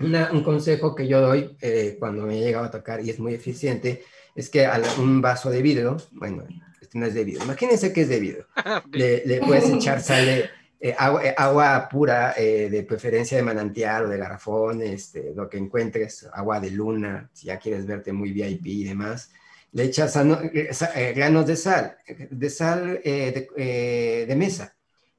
un 0.00 0.42
consejo 0.42 0.94
que 0.94 1.06
yo 1.06 1.20
doy 1.20 1.56
eh, 1.60 1.96
cuando 1.98 2.26
me 2.26 2.38
he 2.38 2.44
llegado 2.44 2.66
a 2.66 2.70
tocar 2.70 3.00
y 3.04 3.10
es 3.10 3.18
muy 3.18 3.34
eficiente 3.34 4.02
es 4.34 4.50
que 4.50 4.66
a 4.66 4.80
un 4.98 5.20
vaso 5.20 5.50
de 5.50 5.62
vidrio, 5.62 5.96
bueno, 6.12 6.44
este 6.80 6.98
no 6.98 7.06
es 7.06 7.14
de 7.14 7.24
vidrio, 7.24 7.44
imagínense 7.44 7.92
que 7.92 8.00
es 8.02 8.08
de 8.08 8.20
vidrio, 8.20 8.46
le, 8.92 9.40
puedes 9.46 9.70
echar 9.70 10.00
sale, 10.00 10.50
eh, 10.88 10.94
agua, 10.98 11.24
eh, 11.24 11.34
agua, 11.36 11.88
pura, 11.88 12.34
de 12.34 12.84
preferencia 12.88 13.36
de 13.36 13.42
manantial 13.42 14.04
o 14.04 14.08
de 14.08 14.18
garrafón, 14.18 14.82
este, 14.82 15.32
lo 15.34 15.48
que 15.48 15.58
encuentres, 15.58 16.28
agua 16.32 16.60
de 16.60 16.70
luna, 16.70 17.30
si 17.32 17.46
ya 17.46 17.58
quieres 17.58 17.86
verte 17.86 18.12
muy 18.12 18.32
VIP 18.32 18.66
y 18.66 18.84
demás, 18.84 19.30
le 19.72 19.84
echas 19.84 20.16
granos 21.14 21.46
de 21.46 21.56
sal, 21.56 21.96
de 22.30 22.50
sal 22.50 23.00
de 23.04 24.34
mesa, 24.36 24.74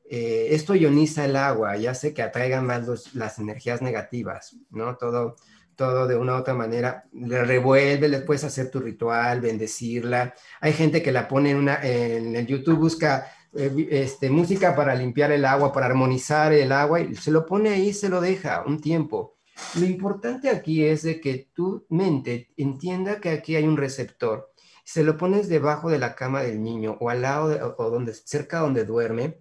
eh, 0.07 0.49
esto 0.51 0.75
ioniza 0.75 1.25
el 1.25 1.35
agua 1.35 1.77
y 1.77 1.87
hace 1.87 2.13
que 2.13 2.21
atraigan 2.21 2.65
más 2.65 3.15
las 3.15 3.39
energías 3.39 3.81
negativas, 3.81 4.55
¿no? 4.69 4.97
Todo, 4.97 5.35
todo 5.75 6.07
de 6.07 6.15
una 6.15 6.33
u 6.33 6.37
otra 6.37 6.53
manera, 6.53 7.05
le 7.11 7.43
revuelve, 7.43 8.07
le 8.07 8.19
puedes 8.19 8.43
hacer 8.43 8.69
tu 8.69 8.79
ritual, 8.79 9.41
bendecirla. 9.41 10.35
Hay 10.61 10.73
gente 10.73 11.01
que 11.01 11.11
la 11.11 11.27
pone 11.27 11.51
en, 11.51 11.57
una, 11.57 11.79
en 11.83 12.35
el 12.35 12.45
YouTube, 12.45 12.77
busca 12.77 13.25
eh, 13.25 13.44
este, 13.55 14.29
música 14.29 14.75
para 14.75 14.95
limpiar 14.95 15.31
el 15.31 15.45
agua, 15.45 15.71
para 15.71 15.87
armonizar 15.87 16.53
el 16.53 16.71
agua, 16.71 17.01
y 17.01 17.15
se 17.15 17.31
lo 17.31 17.45
pone 17.45 17.69
ahí, 17.69 17.93
se 17.93 18.09
lo 18.09 18.21
deja 18.21 18.63
un 18.65 18.79
tiempo. 18.81 19.37
Lo 19.79 19.85
importante 19.85 20.49
aquí 20.49 20.83
es 20.83 21.03
de 21.03 21.21
que 21.21 21.49
tu 21.53 21.85
mente 21.89 22.49
entienda 22.57 23.21
que 23.21 23.29
aquí 23.29 23.55
hay 23.55 23.65
un 23.65 23.77
receptor. 23.77 24.51
Se 24.83 25.03
lo 25.03 25.17
pones 25.17 25.47
debajo 25.47 25.89
de 25.89 25.99
la 25.99 26.15
cama 26.15 26.43
del 26.43 26.61
niño 26.61 26.97
o 26.99 27.09
al 27.09 27.21
lado 27.21 27.75
o 27.77 27.89
donde, 27.89 28.13
cerca 28.13 28.59
donde 28.59 28.85
duerme, 28.85 29.39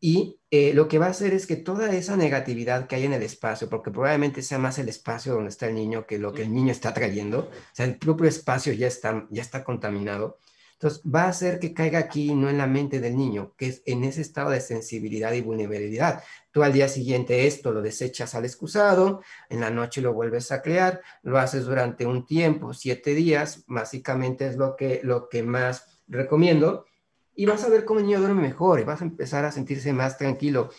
y 0.00 0.40
eh, 0.50 0.72
lo 0.72 0.88
que 0.88 0.98
va 0.98 1.06
a 1.06 1.10
hacer 1.10 1.34
es 1.34 1.46
que 1.46 1.56
toda 1.56 1.94
esa 1.94 2.16
negatividad 2.16 2.86
que 2.86 2.96
hay 2.96 3.04
en 3.04 3.12
el 3.12 3.22
espacio, 3.22 3.68
porque 3.68 3.90
probablemente 3.90 4.40
sea 4.40 4.58
más 4.58 4.78
el 4.78 4.88
espacio 4.88 5.34
donde 5.34 5.50
está 5.50 5.68
el 5.68 5.74
niño 5.74 6.06
que 6.06 6.18
lo 6.18 6.32
que 6.32 6.42
el 6.42 6.54
niño 6.54 6.72
está 6.72 6.94
trayendo, 6.94 7.40
o 7.40 7.74
sea, 7.74 7.84
el 7.84 7.98
propio 7.98 8.26
espacio 8.26 8.72
ya 8.72 8.86
está, 8.86 9.26
ya 9.30 9.42
está 9.42 9.62
contaminado, 9.62 10.38
entonces 10.80 11.02
va 11.04 11.24
a 11.24 11.28
hacer 11.28 11.58
que 11.58 11.74
caiga 11.74 11.98
aquí, 11.98 12.34
no 12.34 12.48
en 12.48 12.56
la 12.56 12.66
mente 12.66 13.00
del 13.00 13.14
niño, 13.14 13.52
que 13.58 13.66
es 13.66 13.82
en 13.84 14.02
ese 14.02 14.22
estado 14.22 14.48
de 14.48 14.62
sensibilidad 14.62 15.30
y 15.34 15.42
vulnerabilidad. 15.42 16.24
Tú 16.52 16.62
al 16.62 16.72
día 16.72 16.88
siguiente 16.88 17.46
esto 17.46 17.70
lo 17.70 17.82
desechas 17.82 18.34
al 18.34 18.46
excusado, 18.46 19.20
en 19.50 19.60
la 19.60 19.68
noche 19.68 20.00
lo 20.00 20.14
vuelves 20.14 20.50
a 20.52 20.62
crear, 20.62 21.02
lo 21.22 21.38
haces 21.38 21.66
durante 21.66 22.06
un 22.06 22.24
tiempo, 22.24 22.72
siete 22.72 23.14
días, 23.14 23.64
básicamente 23.66 24.46
es 24.46 24.56
lo 24.56 24.74
que, 24.74 25.02
lo 25.04 25.28
que 25.28 25.42
más 25.42 26.00
recomiendo 26.08 26.86
y 27.34 27.44
vas 27.44 27.62
a 27.62 27.68
ver 27.68 27.84
cómo 27.84 28.00
el 28.00 28.06
niño 28.06 28.20
duerme 28.20 28.40
mejor 28.40 28.80
y 28.80 28.84
vas 28.84 29.02
a 29.02 29.04
empezar 29.04 29.44
a 29.44 29.52
sentirse 29.52 29.92
más 29.92 30.16
tranquilo 30.16 30.70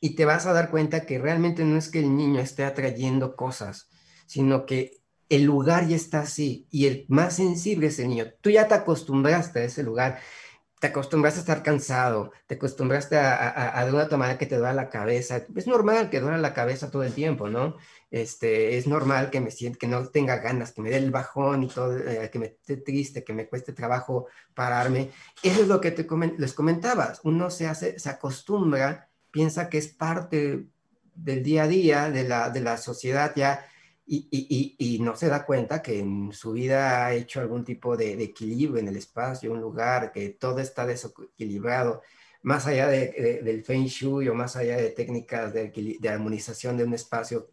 y 0.00 0.16
te 0.16 0.24
vas 0.24 0.46
a 0.46 0.52
dar 0.52 0.68
cuenta 0.68 1.06
que 1.06 1.20
realmente 1.20 1.64
no 1.64 1.78
es 1.78 1.88
que 1.90 2.00
el 2.00 2.16
niño 2.16 2.40
esté 2.40 2.64
atrayendo 2.64 3.36
cosas, 3.36 3.88
sino 4.26 4.66
que 4.66 5.01
el 5.32 5.44
lugar 5.44 5.88
ya 5.88 5.96
está 5.96 6.20
así 6.20 6.66
y 6.70 6.86
el 6.86 7.06
más 7.08 7.36
sensible 7.36 7.86
es 7.86 7.98
el 7.98 8.08
niño. 8.08 8.26
Tú 8.42 8.50
ya 8.50 8.68
te 8.68 8.74
acostumbraste 8.74 9.60
a 9.60 9.64
ese 9.64 9.82
lugar, 9.82 10.18
te 10.78 10.88
acostumbraste 10.88 11.40
a 11.40 11.42
estar 11.42 11.62
cansado, 11.62 12.32
te 12.46 12.56
acostumbraste 12.56 13.16
a, 13.16 13.48
a, 13.48 13.80
a 13.80 13.86
de 13.86 13.92
una 13.92 14.16
manera 14.18 14.36
que 14.36 14.44
te 14.44 14.58
duele 14.58 14.74
la 14.74 14.90
cabeza. 14.90 15.42
Es 15.56 15.66
normal 15.66 16.10
que 16.10 16.20
duele 16.20 16.36
la 16.36 16.52
cabeza 16.52 16.90
todo 16.90 17.02
el 17.02 17.14
tiempo, 17.14 17.48
¿no? 17.48 17.76
Este, 18.10 18.76
es 18.76 18.86
normal 18.86 19.30
que 19.30 19.40
me 19.40 19.50
sienta, 19.50 19.78
que 19.78 19.86
no 19.86 20.06
tenga 20.08 20.36
ganas, 20.36 20.72
que 20.72 20.82
me 20.82 20.90
dé 20.90 20.98
el 20.98 21.10
bajón 21.10 21.62
y 21.62 21.68
todo, 21.68 21.96
eh, 21.96 22.28
que 22.30 22.38
me 22.38 22.46
esté 22.46 22.76
triste, 22.76 23.24
que 23.24 23.32
me 23.32 23.48
cueste 23.48 23.72
trabajo 23.72 24.26
pararme. 24.52 25.12
Eso 25.42 25.62
es 25.62 25.68
lo 25.68 25.80
que 25.80 25.92
te 25.92 26.06
les 26.36 26.52
comentabas. 26.52 27.20
Uno 27.24 27.48
se 27.48 27.68
hace, 27.68 27.98
se 27.98 28.10
acostumbra, 28.10 29.08
piensa 29.30 29.70
que 29.70 29.78
es 29.78 29.88
parte 29.88 30.66
del 31.14 31.42
día 31.42 31.62
a 31.62 31.68
día, 31.68 32.10
de 32.10 32.28
la, 32.28 32.50
de 32.50 32.60
la 32.60 32.76
sociedad 32.76 33.32
ya, 33.34 33.64
y, 34.04 34.28
y, 34.30 34.76
y, 34.78 34.98
no 34.98 35.14
se 35.16 35.28
da 35.28 35.44
cuenta 35.46 35.80
que 35.80 36.00
en 36.00 36.32
su 36.32 36.52
vida 36.52 37.06
ha 37.06 37.14
hecho 37.14 37.40
algún 37.40 37.64
tipo 37.64 37.96
de, 37.96 38.20
equilibrio 38.22 38.80
en 38.80 38.88
el 38.88 38.96
espacio, 38.96 39.52
un 39.52 39.60
lugar, 39.60 40.12
que 40.12 40.30
todo 40.30 40.58
está 40.58 40.84
desequilibrado 40.86 42.02
más 42.42 42.66
allá 42.66 42.88
de, 42.88 43.40
del 43.42 43.64
feng 43.64 43.86
shui 43.86 44.28
o 44.28 44.34
más 44.34 44.56
allá 44.56 44.76
de 44.76 44.90
técnicas 44.90 45.52
de, 45.52 45.98
de, 46.00 46.08
armonización 46.08 46.76
de 46.76 46.84
un 46.84 46.94
espacio, 46.94 47.48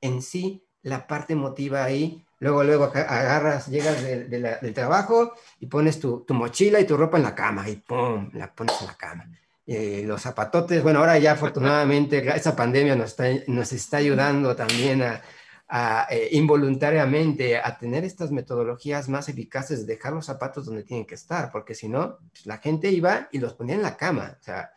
en 0.00 0.20
sí 0.22 0.64
la 0.82 1.06
parte 1.06 1.32
emotiva 1.32 1.84
ahí. 1.84 2.24
Luego, 2.38 2.64
luego 2.64 2.84
agarras, 2.84 3.68
llegas 3.68 4.02
del 4.02 4.74
trabajo 4.74 5.32
y 5.58 5.66
pones 5.66 5.98
tu, 5.98 6.26
mochila 6.28 6.80
y 6.80 6.84
tu 6.84 6.96
ropa 6.96 7.16
en 7.16 7.22
la 7.22 7.34
cama 7.34 7.68
y 7.68 7.76
¡pum! 7.76 8.30
La 8.34 8.52
pones 8.52 8.78
en 8.82 8.86
la 8.88 8.94
cama. 8.94 9.26
Eh, 9.66 10.04
los 10.06 10.22
zapatotes, 10.22 10.82
bueno, 10.82 10.98
ahora 11.00 11.18
ya 11.18 11.32
afortunadamente 11.32 12.18
esa 12.36 12.54
pandemia 12.54 12.94
nos 12.94 13.10
está, 13.10 13.24
nos 13.46 13.72
está 13.72 13.96
ayudando 13.96 14.54
también 14.54 15.02
a, 15.02 15.22
eh, 15.68 16.28
involuntariamente 16.32 17.58
a 17.58 17.76
tener 17.76 18.04
estas 18.04 18.30
metodologías 18.30 19.08
más 19.08 19.28
eficaces 19.28 19.86
de 19.86 19.94
dejar 19.94 20.12
los 20.12 20.26
zapatos 20.26 20.66
donde 20.66 20.84
tienen 20.84 21.06
que 21.06 21.16
estar, 21.16 21.50
porque 21.50 21.74
si 21.74 21.88
no, 21.88 22.18
pues, 22.30 22.46
la 22.46 22.58
gente 22.58 22.90
iba 22.90 23.28
y 23.32 23.38
los 23.38 23.54
ponía 23.54 23.74
en 23.74 23.82
la 23.82 23.96
cama, 23.96 24.36
o 24.40 24.42
sea, 24.42 24.70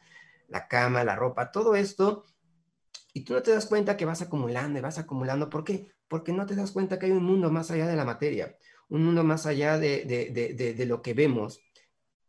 la 0.48 0.68
cama, 0.68 1.04
la 1.04 1.16
ropa, 1.16 1.52
todo 1.52 1.76
esto 1.76 2.26
y 3.14 3.22
tú 3.22 3.34
no 3.34 3.42
te 3.42 3.52
das 3.52 3.66
cuenta 3.66 3.98
que 3.98 4.06
vas 4.06 4.22
acumulando 4.22 4.80
y 4.80 4.82
vas 4.82 4.98
acumulando. 4.98 5.50
¿Por 5.50 5.64
qué? 5.64 5.92
Porque 6.08 6.32
no 6.32 6.46
te 6.46 6.56
das 6.56 6.72
cuenta 6.72 7.00
que 7.00 7.08
hay 7.08 7.12
un 7.12 7.24
mundo 7.24 7.52
más 7.52 7.72
allá 7.72 7.88
de 7.88 7.96
la 7.96 8.06
materia, 8.06 8.56
un 8.88 9.04
mundo 9.04 9.24
más 9.24 9.46
allá 9.46 9.78
de, 9.78 10.06
de, 10.06 10.74
de, 10.74 10.86
lo 10.86 11.02
que 11.02 11.14
vemos. 11.14 11.62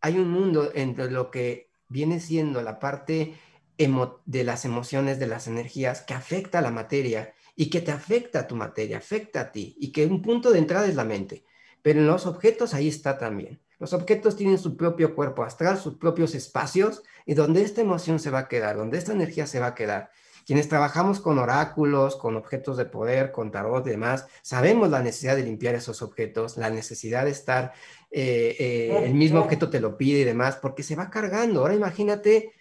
Hay 0.00 0.18
un 0.18 0.30
mundo 0.30 0.70
entre 0.74 1.10
lo 1.10 1.30
que 1.30 1.70
viene 1.88 2.20
siendo 2.20 2.62
la 2.62 2.78
parte 2.78 3.38
de 3.76 4.44
las 4.44 4.64
emociones, 4.64 5.18
de 5.18 5.26
las 5.26 5.46
energías, 5.46 6.02
que 6.02 6.14
afecta 6.14 6.58
a 6.58 6.62
la 6.62 6.70
materia 6.70 7.32
y 7.60 7.68
que 7.68 7.82
te 7.82 7.92
afecta 7.92 8.40
a 8.40 8.46
tu 8.46 8.56
materia, 8.56 8.96
afecta 8.96 9.42
a 9.42 9.52
ti, 9.52 9.76
y 9.78 9.92
que 9.92 10.06
un 10.06 10.22
punto 10.22 10.50
de 10.50 10.58
entrada 10.58 10.86
es 10.86 10.94
la 10.94 11.04
mente. 11.04 11.44
Pero 11.82 12.00
en 12.00 12.06
los 12.06 12.24
objetos 12.24 12.72
ahí 12.72 12.88
está 12.88 13.18
también. 13.18 13.60
Los 13.78 13.92
objetos 13.92 14.34
tienen 14.34 14.56
su 14.56 14.78
propio 14.78 15.14
cuerpo 15.14 15.42
astral, 15.42 15.76
sus 15.76 15.98
propios 15.98 16.34
espacios, 16.34 17.02
y 17.26 17.34
donde 17.34 17.60
esta 17.60 17.82
emoción 17.82 18.18
se 18.18 18.30
va 18.30 18.38
a 18.38 18.48
quedar, 18.48 18.78
donde 18.78 18.96
esta 18.96 19.12
energía 19.12 19.46
se 19.46 19.60
va 19.60 19.66
a 19.66 19.74
quedar. 19.74 20.10
Quienes 20.46 20.70
trabajamos 20.70 21.20
con 21.20 21.38
oráculos, 21.38 22.16
con 22.16 22.34
objetos 22.34 22.78
de 22.78 22.86
poder, 22.86 23.30
con 23.30 23.50
tarot 23.50 23.86
y 23.86 23.90
demás, 23.90 24.24
sabemos 24.40 24.88
la 24.88 25.02
necesidad 25.02 25.36
de 25.36 25.42
limpiar 25.42 25.74
esos 25.74 26.00
objetos, 26.00 26.56
la 26.56 26.70
necesidad 26.70 27.26
de 27.26 27.32
estar, 27.32 27.74
eh, 28.10 28.56
eh, 28.58 29.02
el 29.04 29.12
mismo 29.12 29.38
objeto 29.40 29.68
te 29.68 29.80
lo 29.80 29.98
pide 29.98 30.20
y 30.20 30.24
demás, 30.24 30.56
porque 30.56 30.82
se 30.82 30.96
va 30.96 31.10
cargando. 31.10 31.60
Ahora 31.60 31.74
imagínate 31.74 32.54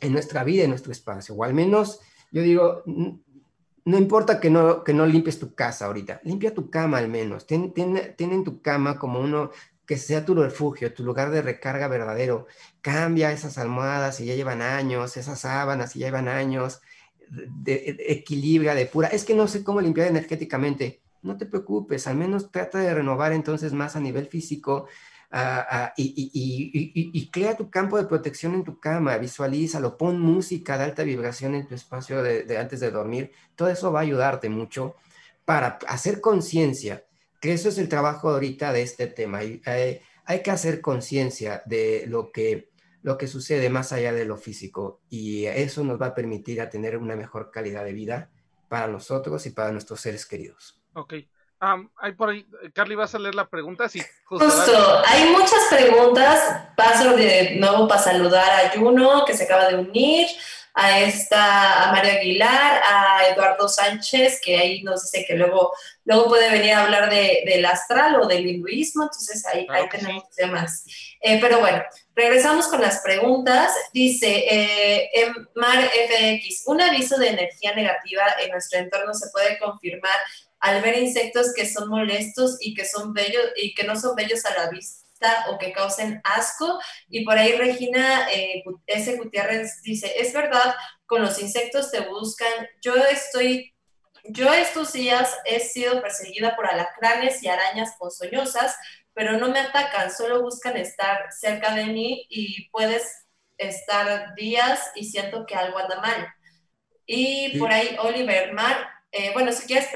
en 0.00 0.12
nuestra 0.12 0.44
vida, 0.44 0.62
en 0.62 0.70
nuestro 0.70 0.92
espacio, 0.92 1.34
o 1.34 1.42
al 1.42 1.54
menos 1.54 2.02
yo 2.36 2.42
digo, 2.42 2.82
no 3.86 3.96
importa 3.98 4.40
que 4.40 4.50
no, 4.50 4.82
que 4.82 4.92
no 4.92 5.06
limpies 5.06 5.38
tu 5.38 5.54
casa 5.54 5.86
ahorita, 5.86 6.20
limpia 6.24 6.52
tu 6.52 6.70
cama 6.70 6.98
al 6.98 7.08
menos, 7.08 7.46
ten, 7.46 7.72
ten, 7.72 8.14
ten 8.16 8.32
en 8.32 8.42
tu 8.42 8.60
cama 8.60 8.98
como 8.98 9.20
uno 9.20 9.50
que 9.86 9.96
sea 9.96 10.24
tu 10.24 10.34
refugio, 10.34 10.92
tu 10.92 11.04
lugar 11.04 11.30
de 11.30 11.40
recarga 11.40 11.86
verdadero. 11.86 12.48
Cambia 12.80 13.30
esas 13.30 13.56
almohadas 13.58 14.16
si 14.16 14.26
ya 14.26 14.34
llevan 14.34 14.60
años, 14.60 15.16
esas 15.16 15.38
sábanas 15.38 15.92
si 15.92 16.00
ya 16.00 16.06
llevan 16.06 16.26
años, 16.26 16.82
de, 17.30 17.96
equilibra, 18.08 18.74
depura. 18.74 19.06
Es 19.08 19.24
que 19.24 19.34
no 19.34 19.46
sé 19.46 19.62
cómo 19.62 19.80
limpiar 19.80 20.08
energéticamente. 20.08 21.02
No 21.22 21.36
te 21.36 21.46
preocupes, 21.46 22.08
al 22.08 22.16
menos 22.16 22.50
trata 22.50 22.78
de 22.78 22.92
renovar 22.92 23.32
entonces 23.32 23.72
más 23.72 23.94
a 23.94 24.00
nivel 24.00 24.26
físico 24.26 24.88
ah, 25.36 25.66
ah, 25.70 25.92
y, 25.96 27.28
crea 27.30 27.56
tu 27.56 27.70
campo 27.70 27.98
de 27.98 28.06
protección 28.06 28.54
en 28.54 28.64
tu 28.64 28.80
cama, 28.80 29.18
visualízalo, 29.18 29.96
pon 29.96 30.18
música 30.20 30.78
de 30.78 30.84
alta 30.84 31.02
vibración 31.02 31.54
en 31.54 31.66
tu 31.66 31.74
espacio 31.74 32.22
de 32.22 32.58
antes 32.58 32.80
de 32.80 32.90
dormir. 32.90 33.32
Todo 33.54 33.68
eso 33.68 33.92
va 33.92 34.00
a 34.00 34.02
ayudarte 34.02 34.48
mucho 34.48 34.96
para 35.44 35.78
hacer 35.86 36.20
conciencia 36.20 37.04
que 37.40 37.52
eso 37.52 37.68
es 37.68 37.78
el 37.78 37.88
trabajo 37.88 38.30
ahorita 38.30 38.72
de 38.72 38.82
este 38.82 39.06
tema. 39.06 39.38
Hay, 39.38 39.62
hay, 40.24 40.42
que 40.42 40.50
hacer 40.50 40.80
conciencia 40.80 41.62
de 41.66 42.04
lo 42.08 42.32
que, 42.32 42.70
lo 43.02 43.16
que 43.18 43.26
sucede 43.26 43.70
más 43.70 43.92
allá 43.92 44.12
de 44.12 44.24
lo 44.24 44.36
físico 44.36 45.00
y 45.08 45.44
eso 45.46 45.84
nos 45.84 46.00
va 46.00 46.06
a 46.06 46.14
permitir 46.14 46.60
a 46.60 46.70
tener 46.70 46.96
una 46.96 47.16
mejor 47.16 47.50
calidad 47.50 47.84
de 47.84 47.92
vida 47.92 48.30
para 48.68 48.88
nosotros 48.88 49.46
y 49.46 49.50
para 49.50 49.72
nuestros 49.72 50.00
seres 50.00 50.26
queridos. 50.26 50.82
Ok. 50.94 51.14
Hay 51.58 52.12
por 52.12 52.30
ahí, 52.30 52.46
Carly, 52.74 52.94
¿vas 52.94 53.14
a 53.14 53.18
leer 53.18 53.34
la 53.34 53.48
pregunta? 53.48 53.88
Sí, 53.88 54.02
justo, 54.24 55.02
hay 55.06 55.30
muchas 55.30 55.66
preguntas. 55.70 56.40
Paso 56.76 57.16
de 57.16 57.56
nuevo 57.56 57.88
para 57.88 58.02
saludar 58.02 58.66
a 58.66 58.78
Juno, 58.78 59.24
que 59.24 59.36
se 59.36 59.44
acaba 59.44 59.68
de 59.68 59.76
unir 59.76 60.26
a 60.76 61.00
esta, 61.00 61.88
a 61.88 61.92
María 61.92 62.14
Aguilar, 62.14 62.82
a 62.86 63.28
Eduardo 63.28 63.66
Sánchez, 63.66 64.40
que 64.44 64.58
ahí 64.58 64.82
nos 64.82 65.10
dice 65.10 65.24
que 65.26 65.34
luego, 65.34 65.72
luego 66.04 66.26
puede 66.28 66.50
venir 66.50 66.74
a 66.74 66.84
hablar 66.84 67.08
de, 67.08 67.44
del 67.46 67.64
astral 67.64 68.20
o 68.20 68.26
del 68.26 68.46
hinduismo, 68.46 69.04
entonces 69.04 69.46
ahí, 69.46 69.66
ahí 69.70 69.88
tenemos 69.88 70.28
temas. 70.32 70.84
Eh, 71.22 71.38
pero 71.40 71.60
bueno, 71.60 71.82
regresamos 72.14 72.68
con 72.68 72.82
las 72.82 73.00
preguntas. 73.00 73.72
Dice 73.94 74.44
eh, 74.50 75.32
Mar 75.54 75.78
FX, 75.82 76.64
¿un 76.66 76.82
aviso 76.82 77.16
de 77.16 77.28
energía 77.28 77.74
negativa 77.74 78.22
en 78.42 78.50
nuestro 78.50 78.78
entorno 78.78 79.14
se 79.14 79.30
puede 79.30 79.58
confirmar 79.58 80.18
al 80.66 80.82
ver 80.82 80.98
insectos 80.98 81.52
que 81.54 81.66
son 81.66 81.88
molestos 81.88 82.58
y 82.60 82.74
que 82.74 82.84
son 82.84 83.12
bellos 83.12 83.44
y 83.56 83.74
que 83.74 83.84
no 83.84 83.96
son 83.96 84.16
bellos 84.16 84.44
a 84.44 84.54
la 84.54 84.68
vista? 84.68 85.06
o 85.48 85.58
que 85.58 85.72
causen 85.72 86.20
asco. 86.24 86.78
Y 87.08 87.24
por 87.24 87.38
ahí 87.38 87.52
Regina 87.52 88.30
eh, 88.30 88.62
S. 88.86 89.16
Gutiérrez 89.16 89.82
dice, 89.82 90.12
es 90.16 90.32
verdad, 90.32 90.74
con 91.06 91.22
los 91.22 91.40
insectos 91.40 91.90
te 91.90 92.00
buscan. 92.00 92.68
Yo 92.82 92.94
estoy, 92.94 93.74
yo 94.24 94.52
estos 94.52 94.92
días 94.92 95.34
he 95.44 95.60
sido 95.60 96.02
perseguida 96.02 96.56
por 96.56 96.66
alacranes 96.66 97.42
y 97.42 97.48
arañas 97.48 97.94
ponzoñosas, 97.98 98.76
pero 99.14 99.38
no 99.38 99.48
me 99.48 99.60
atacan, 99.60 100.10
solo 100.10 100.42
buscan 100.42 100.76
estar 100.76 101.32
cerca 101.32 101.74
de 101.74 101.86
mí 101.86 102.26
y 102.28 102.68
puedes 102.68 103.24
estar 103.56 104.34
días 104.34 104.90
y 104.94 105.04
siento 105.04 105.46
que 105.46 105.54
algo 105.54 105.78
anda 105.78 106.00
mal. 106.00 106.28
Y 107.06 107.58
por 107.58 107.72
ahí 107.72 107.96
Oliver 108.00 108.52
Mar, 108.52 108.95
eh, 109.16 109.30
bueno, 109.32 109.52
si 109.52 109.66
quieres, 109.66 109.88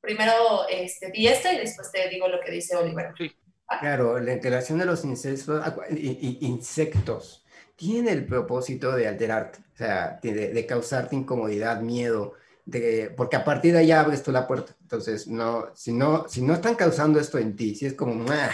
primero 0.00 0.66
este, 0.70 1.10
di 1.10 1.26
esto 1.26 1.50
y 1.52 1.58
después 1.58 1.90
te 1.90 2.08
digo 2.08 2.28
lo 2.28 2.40
que 2.40 2.50
dice 2.50 2.76
Oliver. 2.76 3.12
Sí. 3.16 3.32
Claro, 3.80 4.18
la 4.18 4.32
integración 4.32 4.78
de 4.78 4.84
los 4.84 5.04
insectos, 5.04 5.64
insectos 5.90 7.44
tiene 7.76 8.12
el 8.12 8.26
propósito 8.26 8.94
de 8.94 9.08
alterarte, 9.08 9.60
o 9.60 9.76
sea, 9.76 10.18
de, 10.22 10.66
causarte 10.66 11.16
incomodidad, 11.16 11.80
miedo, 11.80 12.34
de, 12.64 13.12
porque 13.16 13.36
a 13.36 13.44
partir 13.44 13.72
de 13.72 13.80
ahí 13.80 13.90
abres 13.90 14.22
tú 14.22 14.30
la 14.30 14.46
puerta. 14.46 14.76
Entonces, 14.82 15.26
no, 15.26 15.74
si 15.74 15.92
no, 15.92 16.28
si 16.28 16.42
no 16.42 16.54
están 16.54 16.74
causando 16.74 17.18
esto 17.18 17.38
en 17.38 17.56
ti, 17.56 17.74
si 17.74 17.86
es 17.86 17.94
como, 17.94 18.30
ah, 18.30 18.50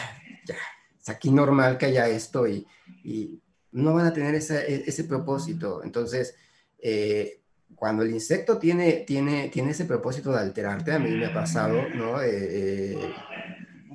ya, 0.46 0.56
es 1.00 1.08
aquí 1.08 1.30
normal 1.30 1.78
que 1.78 1.86
haya 1.86 2.08
esto 2.08 2.46
y, 2.46 2.66
y 3.04 3.40
no 3.72 3.94
van 3.94 4.06
a 4.06 4.12
tener 4.12 4.34
ese, 4.34 4.88
ese 4.88 5.04
propósito. 5.04 5.82
Entonces, 5.82 6.36
eh, 6.78 7.40
cuando 7.74 8.02
el 8.02 8.10
insecto 8.10 8.58
tiene, 8.58 9.04
tiene, 9.06 9.48
tiene 9.48 9.70
ese 9.70 9.84
propósito 9.84 10.32
de 10.32 10.40
alterarte, 10.40 10.92
a 10.92 10.98
mí 10.98 11.10
me 11.10 11.26
ha 11.26 11.34
pasado, 11.34 11.88
¿no? 11.94 12.20
Eh, 12.20 12.28
eh, 12.30 13.14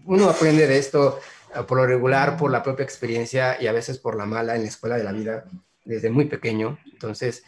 uno 0.05 0.29
aprende 0.29 0.67
de 0.67 0.77
esto 0.77 1.19
por 1.67 1.77
lo 1.77 1.85
regular, 1.85 2.35
por 2.37 2.51
la 2.51 2.63
propia 2.63 2.83
experiencia 2.83 3.61
y 3.61 3.67
a 3.67 3.71
veces 3.71 3.99
por 3.99 4.17
la 4.17 4.25
mala 4.25 4.55
en 4.55 4.63
la 4.63 4.69
escuela 4.69 4.97
de 4.97 5.03
la 5.03 5.11
vida 5.11 5.45
desde 5.85 6.09
muy 6.09 6.25
pequeño. 6.25 6.79
Entonces, 6.91 7.43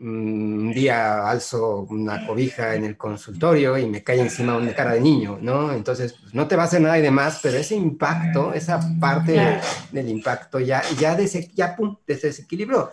un 0.00 0.72
día 0.72 1.28
alzo 1.28 1.86
una 1.90 2.26
cobija 2.26 2.74
en 2.74 2.84
el 2.84 2.96
consultorio 2.96 3.76
y 3.76 3.86
me 3.86 4.02
cae 4.02 4.20
encima 4.20 4.56
una 4.56 4.74
cara 4.74 4.94
de 4.94 5.00
niño, 5.00 5.38
¿no? 5.40 5.72
Entonces, 5.72 6.14
pues, 6.14 6.34
no 6.34 6.48
te 6.48 6.56
va 6.56 6.62
a 6.62 6.66
hacer 6.66 6.80
nada 6.80 6.98
y 6.98 7.02
demás, 7.02 7.40
pero 7.42 7.58
ese 7.58 7.74
impacto, 7.74 8.54
esa 8.54 8.80
parte 8.98 9.60
del 9.92 10.08
impacto 10.08 10.58
ya, 10.58 10.82
ya, 10.98 11.14
des, 11.14 11.54
ya 11.54 11.76
pum, 11.76 11.96
desequilibró. 12.06 12.90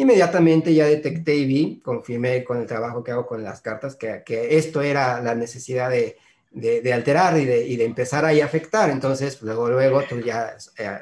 Inmediatamente 0.00 0.72
ya 0.72 0.86
detecté 0.86 1.34
y 1.34 1.44
vi, 1.44 1.80
confirmé 1.80 2.42
con 2.42 2.56
el 2.56 2.66
trabajo 2.66 3.04
que 3.04 3.10
hago 3.10 3.26
con 3.26 3.44
las 3.44 3.60
cartas, 3.60 3.96
que, 3.96 4.22
que 4.24 4.56
esto 4.56 4.80
era 4.80 5.20
la 5.20 5.34
necesidad 5.34 5.90
de, 5.90 6.16
de, 6.52 6.90
alterar 6.94 7.38
y 7.38 7.44
de, 7.44 7.66
y 7.66 7.76
de, 7.76 7.84
empezar 7.84 8.24
ahí 8.24 8.40
a 8.40 8.46
afectar. 8.46 8.88
Entonces, 8.88 9.42
luego, 9.42 9.68
luego 9.68 10.02
tú 10.08 10.18
ya 10.20 10.56
eh, 10.78 11.00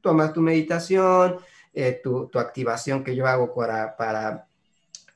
tomas 0.00 0.32
tu 0.32 0.40
meditación, 0.40 1.38
eh, 1.74 2.00
tu, 2.00 2.28
tu, 2.28 2.38
activación 2.38 3.02
que 3.02 3.16
yo 3.16 3.26
hago 3.26 3.52
para, 3.52 3.96
para 3.96 4.46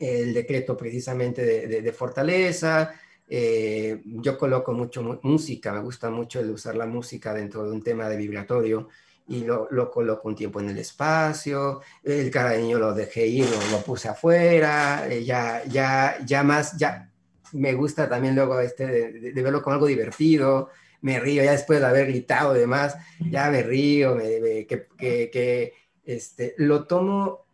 el 0.00 0.34
decreto 0.34 0.76
precisamente 0.76 1.44
de, 1.44 1.80
de 1.80 1.92
fortaleza. 1.92 2.92
Eh, 3.28 4.02
yo 4.04 4.36
coloco 4.36 4.72
mucho 4.72 5.20
música, 5.22 5.72
me 5.72 5.80
gusta 5.80 6.10
mucho 6.10 6.40
el 6.40 6.50
usar 6.50 6.74
la 6.74 6.86
música 6.86 7.32
dentro 7.32 7.62
de 7.62 7.70
un 7.70 7.84
tema 7.84 8.08
de 8.08 8.16
vibratorio 8.16 8.88
y 9.28 9.44
lo, 9.44 9.68
lo, 9.70 9.90
coloco 9.90 10.28
un 10.28 10.34
tiempo 10.34 10.60
en 10.60 10.70
el 10.70 10.78
espacio, 10.78 11.80
el 12.02 12.30
cariño 12.30 12.78
lo 12.78 12.92
dejé 12.92 13.26
ir, 13.26 13.46
lo, 13.70 13.78
puse 13.78 14.08
afuera, 14.08 15.06
eh, 15.08 15.24
ya, 15.24 15.62
ya, 15.64 16.16
ya 16.24 16.42
más, 16.42 16.76
ya 16.76 17.10
me 17.52 17.72
gusta 17.74 18.08
también 18.08 18.34
luego 18.34 18.58
este 18.60 18.86
de, 18.86 19.42
verlo 19.42 19.62
como 19.62 19.74
algo 19.74 19.86
divertido, 19.86 20.70
me 21.02 21.20
río, 21.20 21.42
ya 21.42 21.52
después 21.52 21.80
de 21.80 21.86
haber 21.86 22.06
gritado 22.08 22.56
y 22.56 22.60
demás, 22.60 22.96
ya 23.30 23.50
me 23.50 23.62
río, 23.62 24.14
me, 24.14 24.66
que, 24.66 24.88
que, 24.96 25.30
que, 25.30 25.72
este, 26.04 26.54
lo 26.58 26.86
tomo 26.86 27.46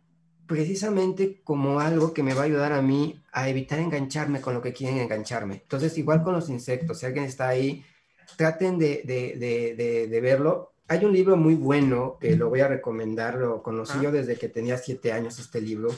precisamente 0.47 1.41
como 1.43 1.79
algo 1.79 2.11
que 2.13 2.23
me 2.23 2.33
va 2.33 2.41
a 2.41 2.45
ayudar 2.45 2.73
a 2.73 2.81
mí 2.81 3.21
a 3.31 3.49
evitar 3.49 3.79
engancharme 3.79 4.41
con 4.41 4.55
lo 4.55 4.61
que 4.61 4.73
quieren 4.73 4.97
engancharme. 4.97 5.55
Entonces, 5.55 5.95
igual 5.99 6.23
con 6.23 6.33
los 6.33 6.49
insectos, 6.49 6.99
si 6.99 7.05
alguien 7.05 7.25
está 7.25 7.47
ahí, 7.47 7.85
traten 8.35 8.79
de, 8.79 9.03
de, 9.05 9.35
de, 9.37 10.07
de 10.07 10.21
verlo 10.21 10.71
hay 10.89 11.05
un 11.05 11.13
libro 11.13 11.37
muy 11.37 11.53
bueno 11.53 12.17
que 12.19 12.35
lo 12.35 12.49
voy 12.49 12.61
a 12.61 12.67
recomendar, 12.67 13.35
lo 13.35 13.61
conocí 13.61 13.93
yo 14.01 14.11
desde 14.11 14.37
que 14.37 14.49
tenía 14.49 14.75
siete 14.77 15.13
años 15.13 15.37
este 15.37 15.61
libro. 15.61 15.89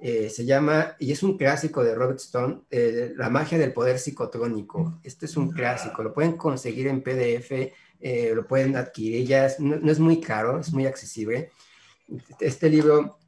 Eh, 0.00 0.30
se 0.30 0.44
llama, 0.44 0.96
y 0.98 1.12
es 1.12 1.22
un 1.22 1.38
clásico 1.38 1.84
de 1.84 1.94
Robert 1.94 2.18
Stone, 2.18 2.62
eh, 2.68 3.12
La 3.16 3.30
magia 3.30 3.56
del 3.56 3.72
poder 3.72 4.00
psicotrónico. 4.00 4.98
Este 5.04 5.26
es 5.26 5.36
un 5.36 5.52
clásico, 5.52 6.02
lo 6.02 6.12
pueden 6.12 6.36
conseguir 6.36 6.88
en 6.88 7.02
PDF, 7.02 7.72
eh, 8.00 8.32
lo 8.34 8.44
pueden 8.44 8.74
adquirir, 8.76 9.24
ya 9.24 9.48
no, 9.60 9.88
es 9.88 10.00
muy 10.00 10.20
caro, 10.20 10.58
es 10.58 10.72
muy 10.72 10.86
accesible. 10.86 11.52
Este 12.40 12.68
libro 12.68 13.18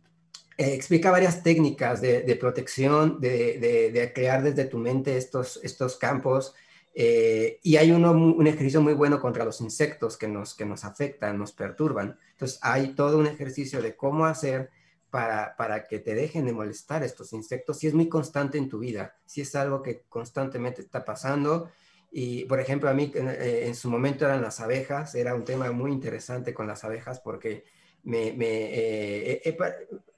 explica 0.56 1.12
varias 1.12 1.44
técnicas 1.44 2.00
de, 2.00 2.36
protección, 2.40 3.20
de, 3.20 3.60
de, 3.60 3.92
de, 3.92 4.12
crear 4.12 4.42
desde 4.42 4.64
tu 4.64 4.78
mente 4.78 5.16
estos, 5.16 5.60
estos 5.62 5.96
campos 5.96 6.54
eh, 6.96 7.58
y 7.62 7.76
hay 7.76 7.90
uno, 7.90 8.12
un 8.12 8.46
ejercicio 8.46 8.80
muy 8.80 8.92
bueno 8.92 9.20
contra 9.20 9.44
los 9.44 9.60
insectos 9.60 10.16
que 10.16 10.28
nos, 10.28 10.54
que 10.54 10.64
nos 10.64 10.84
afectan, 10.84 11.38
nos 11.38 11.52
perturban. 11.52 12.18
Entonces 12.30 12.58
hay 12.62 12.94
todo 12.94 13.18
un 13.18 13.26
ejercicio 13.26 13.82
de 13.82 13.96
cómo 13.96 14.26
hacer 14.26 14.70
para, 15.10 15.56
para 15.56 15.86
que 15.88 15.98
te 15.98 16.14
dejen 16.14 16.46
de 16.46 16.52
molestar 16.52 17.02
estos 17.02 17.32
insectos 17.32 17.78
si 17.78 17.88
es 17.88 17.94
muy 17.94 18.08
constante 18.08 18.58
en 18.58 18.68
tu 18.68 18.78
vida, 18.78 19.16
si 19.26 19.40
es 19.40 19.54
algo 19.56 19.82
que 19.82 20.02
constantemente 20.08 20.82
está 20.82 21.04
pasando. 21.04 21.68
Y, 22.12 22.44
por 22.44 22.60
ejemplo, 22.60 22.88
a 22.88 22.94
mí 22.94 23.10
eh, 23.12 23.64
en 23.66 23.74
su 23.74 23.90
momento 23.90 24.24
eran 24.24 24.40
las 24.40 24.60
abejas, 24.60 25.16
era 25.16 25.34
un 25.34 25.44
tema 25.44 25.72
muy 25.72 25.90
interesante 25.90 26.54
con 26.54 26.68
las 26.68 26.84
abejas 26.84 27.18
porque 27.18 27.64
me, 28.04 28.32
me 28.34 28.46
eh, 28.46 29.56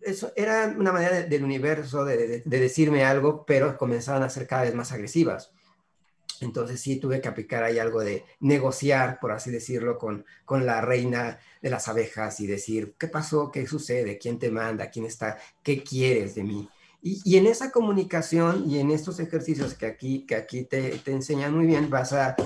eso 0.02 0.30
era 0.36 0.74
una 0.76 0.92
manera 0.92 1.22
del 1.22 1.42
universo 1.42 2.04
de, 2.04 2.42
de 2.44 2.60
decirme 2.60 3.02
algo, 3.04 3.46
pero 3.46 3.78
comenzaban 3.78 4.22
a 4.22 4.28
ser 4.28 4.46
cada 4.46 4.64
vez 4.64 4.74
más 4.74 4.92
agresivas. 4.92 5.55
Entonces 6.40 6.80
sí 6.80 6.96
tuve 6.96 7.20
que 7.20 7.28
aplicar 7.28 7.62
ahí 7.62 7.78
algo 7.78 8.00
de 8.00 8.24
negociar, 8.40 9.18
por 9.20 9.32
así 9.32 9.50
decirlo, 9.50 9.98
con, 9.98 10.24
con 10.44 10.66
la 10.66 10.80
reina 10.80 11.38
de 11.62 11.70
las 11.70 11.88
abejas 11.88 12.40
y 12.40 12.46
decir, 12.46 12.94
¿qué 12.98 13.08
pasó? 13.08 13.50
¿Qué 13.50 13.66
sucede? 13.66 14.18
¿Quién 14.18 14.38
te 14.38 14.50
manda? 14.50 14.90
¿Quién 14.90 15.06
está? 15.06 15.38
¿Qué 15.62 15.82
quieres 15.82 16.34
de 16.34 16.44
mí? 16.44 16.68
Y, 17.02 17.20
y 17.24 17.36
en 17.36 17.46
esa 17.46 17.70
comunicación 17.70 18.68
y 18.68 18.78
en 18.78 18.90
estos 18.90 19.20
ejercicios 19.20 19.74
que 19.74 19.86
aquí, 19.86 20.26
que 20.26 20.34
aquí 20.34 20.64
te, 20.64 20.90
te, 20.98 21.12
enseñan 21.12 21.54
muy 21.54 21.66
bien, 21.66 21.88
vas 21.90 22.12
a, 22.12 22.36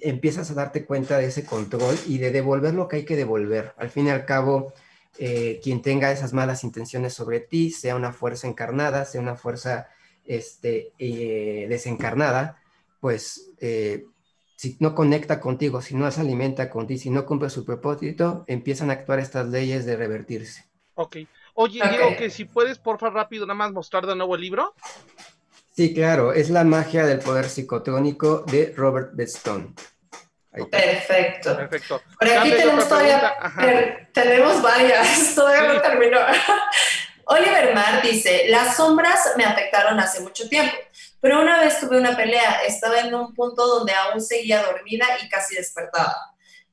empiezas 0.00 0.50
a 0.50 0.54
darte 0.54 0.84
cuenta 0.84 1.18
de 1.18 1.26
ese 1.26 1.44
control 1.44 1.96
y 2.06 2.18
de 2.18 2.30
devolver 2.30 2.74
lo 2.74 2.88
que 2.88 2.96
hay 2.96 3.04
que 3.04 3.16
devolver. 3.16 3.74
Al 3.76 3.90
fin 3.90 4.06
y 4.06 4.10
al 4.10 4.24
cabo, 4.24 4.72
eh, 5.18 5.60
quien 5.62 5.80
tenga 5.82 6.10
esas 6.10 6.32
malas 6.32 6.64
intenciones 6.64 7.14
sobre 7.14 7.40
ti, 7.40 7.70
sea 7.70 7.96
una 7.96 8.12
fuerza 8.12 8.48
encarnada, 8.48 9.04
sea 9.04 9.20
una 9.20 9.36
fuerza 9.36 9.88
este, 10.24 10.92
eh, 10.98 11.66
desencarnada, 11.68 12.58
pues 13.04 13.50
eh, 13.60 14.06
si 14.56 14.78
no 14.80 14.94
conecta 14.94 15.38
contigo, 15.38 15.82
si 15.82 15.94
no 15.94 16.10
se 16.10 16.22
alimenta 16.22 16.70
contigo, 16.70 16.98
si 16.98 17.10
no 17.10 17.26
cumple 17.26 17.50
su 17.50 17.62
propósito, 17.62 18.46
empiezan 18.46 18.88
a 18.88 18.94
actuar 18.94 19.18
estas 19.18 19.46
leyes 19.48 19.84
de 19.84 19.94
revertirse. 19.94 20.64
Ok. 20.94 21.18
Oye, 21.52 21.82
digo 21.90 22.16
que 22.16 22.30
si 22.30 22.46
puedes, 22.46 22.78
porfa, 22.78 23.10
rápido, 23.10 23.44
nada 23.44 23.58
más 23.58 23.72
mostrar 23.72 24.06
de 24.06 24.16
nuevo 24.16 24.36
el 24.36 24.40
libro. 24.40 24.74
Sí, 25.76 25.92
claro, 25.92 26.32
es 26.32 26.48
La 26.48 26.64
magia 26.64 27.04
del 27.04 27.18
poder 27.18 27.50
psicotrónico 27.50 28.42
de 28.50 28.72
Robert 28.74 29.10
Bestone. 29.12 29.74
Perfecto. 30.70 31.58
Perfecto. 31.58 32.00
Por 32.18 32.26
aquí 32.26 32.52
tenemos 32.52 32.88
todavía, 32.88 34.08
tenemos 34.14 34.62
varias, 34.62 35.34
todavía 35.34 35.74
no 35.74 35.82
terminó. 35.82 36.20
Oliver 37.26 37.74
Mar 37.74 38.02
dice, 38.02 38.46
las 38.48 38.76
sombras 38.76 39.34
me 39.36 39.44
afectaron 39.44 40.00
hace 40.00 40.20
mucho 40.20 40.48
tiempo. 40.48 40.74
Pero 41.24 41.40
una 41.40 41.58
vez 41.58 41.80
tuve 41.80 41.96
una 41.96 42.14
pelea, 42.14 42.64
estaba 42.66 43.00
en 43.00 43.14
un 43.14 43.32
punto 43.32 43.66
donde 43.66 43.94
aún 43.94 44.20
seguía 44.20 44.62
dormida 44.62 45.06
y 45.22 45.28
casi 45.30 45.54
despertaba. 45.54 46.14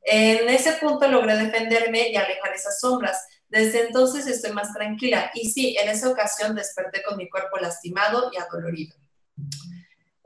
En 0.02 0.49
ese 0.49 0.74
punto 0.74 1.08
logré 1.08 1.38
defenderme 1.38 2.10
y 2.10 2.18
alejar 2.18 2.54
esas 2.54 2.82
sombras. 2.82 3.26
Desde 3.47 3.86
entonces 3.86 4.28
estoy 4.28 4.52
más 4.52 4.74
tranquila 4.74 5.32
y 5.34 5.49
sí, 5.49 5.78
en 5.82 5.88
esa 5.88 6.10
ocasión 6.10 6.54
desperté 6.54 7.02
con 7.02 7.16
mi 7.16 7.30
cuerpo 7.30 7.60
lastimado 7.60 8.30
y 8.34 8.39
adolorido. 8.41 8.93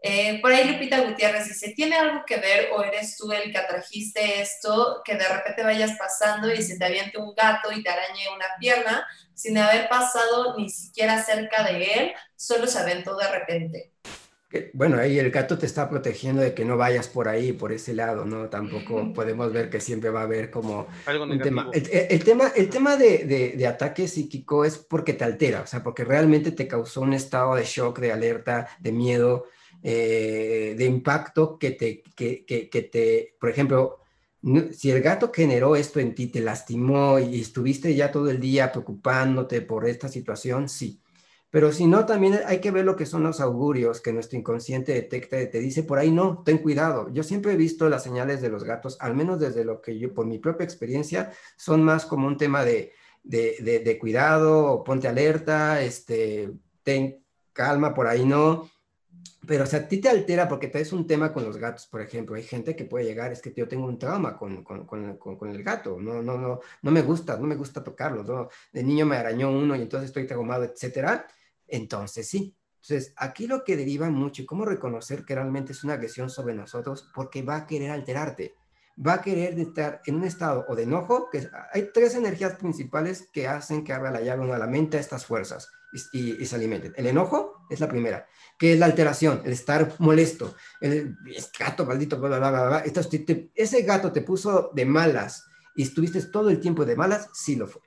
Eh, 0.01 0.41
por 0.41 0.51
ahí 0.51 0.71
Lupita 0.71 1.01
Gutiérrez 1.01 1.47
dice, 1.47 1.73
¿tiene 1.75 1.95
algo 1.95 2.25
que 2.25 2.37
ver 2.37 2.69
o 2.73 2.81
eres 2.81 3.17
tú 3.17 3.31
el 3.31 3.51
que 3.51 3.59
atrajiste 3.59 4.41
esto, 4.41 5.03
que 5.05 5.17
de 5.17 5.27
repente 5.27 5.61
vayas 5.61 5.99
pasando 5.99 6.51
y 6.51 6.63
se 6.63 6.79
te 6.79 6.85
aviente 6.85 7.19
un 7.19 7.35
gato 7.35 7.71
y 7.71 7.83
te 7.83 7.91
arañe 7.91 8.27
una 8.35 8.47
pierna 8.59 9.07
sin 9.35 9.55
haber 9.59 9.87
pasado 9.87 10.57
ni 10.57 10.71
siquiera 10.71 11.23
cerca 11.23 11.61
de 11.61 11.85
él, 11.93 12.13
solo 12.35 12.65
se 12.65 12.79
aventó 12.79 13.15
de 13.17 13.27
repente? 13.27 13.94
Bueno, 14.73 14.97
ahí 14.97 15.19
el 15.19 15.31
gato 15.31 15.57
te 15.57 15.65
está 15.65 15.89
protegiendo 15.89 16.41
de 16.41 16.53
que 16.53 16.63
no 16.63 16.77
vayas 16.77 17.07
por 17.07 17.27
ahí, 17.27 17.51
por 17.51 17.71
ese 17.71 17.93
lado, 17.93 18.25
¿no? 18.25 18.47
Tampoco 18.47 19.11
podemos 19.13 19.51
ver 19.51 19.69
que 19.69 19.81
siempre 19.81 20.09
va 20.09 20.21
a 20.21 20.23
haber 20.23 20.49
como 20.49 20.87
un 21.07 21.39
tema. 21.39 21.69
El, 21.73 22.23
tema, 22.23 22.51
el 22.55 22.69
tema 22.69 22.95
de, 22.95 23.25
de, 23.25 23.53
de, 23.57 23.67
ataque 23.67 24.07
psíquico 24.07 24.63
es 24.63 24.77
porque 24.77 25.13
te 25.13 25.23
altera, 25.23 25.61
o 25.61 25.67
sea, 25.67 25.83
porque 25.83 26.03
realmente 26.03 26.51
te 26.51 26.67
causó 26.67 27.01
un 27.01 27.13
estado 27.13 27.55
de 27.55 27.63
shock, 27.63 27.99
de 27.99 28.11
alerta, 28.11 28.67
de 28.79 28.91
miedo, 28.91 29.45
eh, 29.83 30.75
de 30.77 30.85
impacto 30.85 31.57
que 31.59 31.71
te, 31.71 32.03
que, 32.15 32.45
que, 32.45 32.69
que 32.69 32.81
te, 32.83 33.35
por 33.39 33.49
ejemplo, 33.49 33.99
si 34.71 34.91
el 34.91 35.01
gato 35.01 35.31
generó 35.33 35.75
esto 35.75 35.99
en 35.99 36.13
ti, 36.13 36.27
te 36.27 36.39
lastimó 36.39 37.19
y 37.19 37.41
estuviste 37.41 37.95
ya 37.95 38.11
todo 38.11 38.29
el 38.29 38.39
día 38.39 38.71
preocupándote 38.71 39.61
por 39.61 39.87
esta 39.87 40.07
situación, 40.07 40.69
sí. 40.69 41.01
Pero 41.55 41.71
si 41.71 41.87
no, 41.87 42.05
también 42.05 42.41
hay 42.47 42.59
que 42.59 42.69
ver 42.69 42.83
lo 42.83 42.97
que 42.97 43.05
son 43.05 43.23
los 43.23 43.39
augurios 43.39 44.01
que 44.01 44.11
nuestro 44.11 44.37
inconsciente 44.37 44.91
detecta 44.91 45.41
y 45.41 45.49
te 45.49 45.59
dice 45.59 45.83
por 45.83 45.97
ahí, 45.97 46.11
no, 46.11 46.43
ten 46.43 46.57
cuidado. 46.57 47.07
Yo 47.13 47.23
siempre 47.23 47.53
he 47.53 47.55
visto 47.55 47.87
las 47.87 48.03
señales 48.03 48.41
de 48.41 48.49
los 48.49 48.65
gatos, 48.65 48.97
al 48.99 49.15
menos 49.15 49.39
desde 49.39 49.63
lo 49.63 49.81
que 49.81 49.97
yo, 49.97 50.13
por 50.13 50.25
mi 50.25 50.37
propia 50.37 50.65
experiencia, 50.65 51.31
son 51.55 51.81
más 51.81 52.05
como 52.05 52.27
un 52.27 52.35
tema 52.35 52.65
de, 52.65 52.91
de, 53.23 53.55
de, 53.61 53.79
de 53.79 53.97
cuidado, 53.97 54.83
ponte 54.83 55.07
alerta, 55.07 55.81
este, 55.81 56.51
ten 56.83 57.23
calma, 57.53 57.93
por 57.93 58.07
ahí 58.07 58.25
no. 58.25 58.69
Pero, 59.47 59.63
o 59.63 59.67
sea, 59.67 59.79
a 59.79 59.87
ti 59.87 60.01
te 60.01 60.09
altera 60.09 60.49
porque 60.49 60.67
te 60.67 60.81
es 60.81 60.91
un 60.91 61.07
tema 61.07 61.31
con 61.31 61.45
los 61.45 61.55
gatos, 61.55 61.87
por 61.87 62.01
ejemplo. 62.01 62.35
Hay 62.35 62.43
gente 62.43 62.75
que 62.75 62.83
puede 62.83 63.05
llegar, 63.05 63.31
es 63.31 63.41
que 63.41 63.53
yo 63.53 63.65
tengo 63.65 63.85
un 63.85 63.97
trauma 63.97 64.37
con, 64.37 64.61
con, 64.61 64.85
con, 64.85 65.17
con 65.17 65.49
el 65.49 65.63
gato. 65.63 66.01
No, 66.01 66.21
no, 66.21 66.37
no, 66.37 66.59
no 66.81 66.91
me 66.91 67.01
gusta, 67.01 67.37
no 67.37 67.47
me 67.47 67.55
gusta 67.55 67.81
tocarlo. 67.81 68.25
¿no? 68.25 68.49
De 68.73 68.83
niño 68.83 69.05
me 69.05 69.15
arañó 69.15 69.49
uno 69.49 69.73
y 69.77 69.83
entonces 69.83 70.09
estoy 70.09 70.27
traumado, 70.27 70.65
etcétera. 70.65 71.25
Entonces 71.67 72.27
sí, 72.27 72.55
Entonces, 72.81 73.13
aquí 73.17 73.47
lo 73.47 73.63
que 73.63 73.75
deriva 73.75 74.09
mucho 74.09 74.43
y 74.43 74.45
cómo 74.45 74.65
reconocer 74.65 75.25
que 75.25 75.35
realmente 75.35 75.71
es 75.71 75.83
una 75.83 75.93
agresión 75.93 76.29
sobre 76.29 76.53
nosotros, 76.53 77.09
porque 77.13 77.41
va 77.41 77.55
a 77.55 77.67
querer 77.67 77.89
alterarte, 77.91 78.55
va 79.05 79.15
a 79.15 79.21
querer 79.21 79.59
estar 79.59 80.01
en 80.05 80.15
un 80.15 80.23
estado 80.23 80.65
o 80.67 80.75
de 80.75 80.83
enojo, 80.83 81.29
hay 81.73 81.89
tres 81.93 82.15
energías 82.15 82.55
principales 82.55 83.27
que 83.33 83.47
hacen 83.47 83.83
que 83.83 83.93
abra 83.93 84.11
la 84.11 84.21
llave 84.21 84.51
a 84.51 84.57
la 84.57 84.67
mente 84.67 84.97
a 84.97 84.99
estas 84.99 85.25
fuerzas 85.25 85.69
y, 86.13 86.45
se 86.45 86.55
alimenten. 86.55 86.93
El 86.95 87.07
enojo 87.07 87.65
es 87.69 87.79
la 87.79 87.89
primera, 87.89 88.27
que 88.57 88.73
es 88.73 88.79
la 88.79 88.85
alteración, 88.85 89.41
el 89.45 89.53
estar 89.53 89.95
molesto, 89.99 90.55
el, 90.79 91.17
gato 91.57 91.85
maldito, 91.85 92.19
bla, 92.19 92.37
bla, 92.37 92.51
bla, 92.51 92.67
bla. 92.67 92.83
ese 93.55 93.81
gato 93.81 94.11
te 94.11 94.21
puso 94.21 94.71
de 94.73 94.85
malas 94.85 95.45
y 95.75 95.83
estuviste 95.83 96.21
todo 96.23 96.49
el 96.49 96.59
tiempo 96.59 96.85
de 96.85 96.95
malas, 96.95 97.29
sí 97.33 97.55
lo 97.55 97.67
fue. 97.67 97.81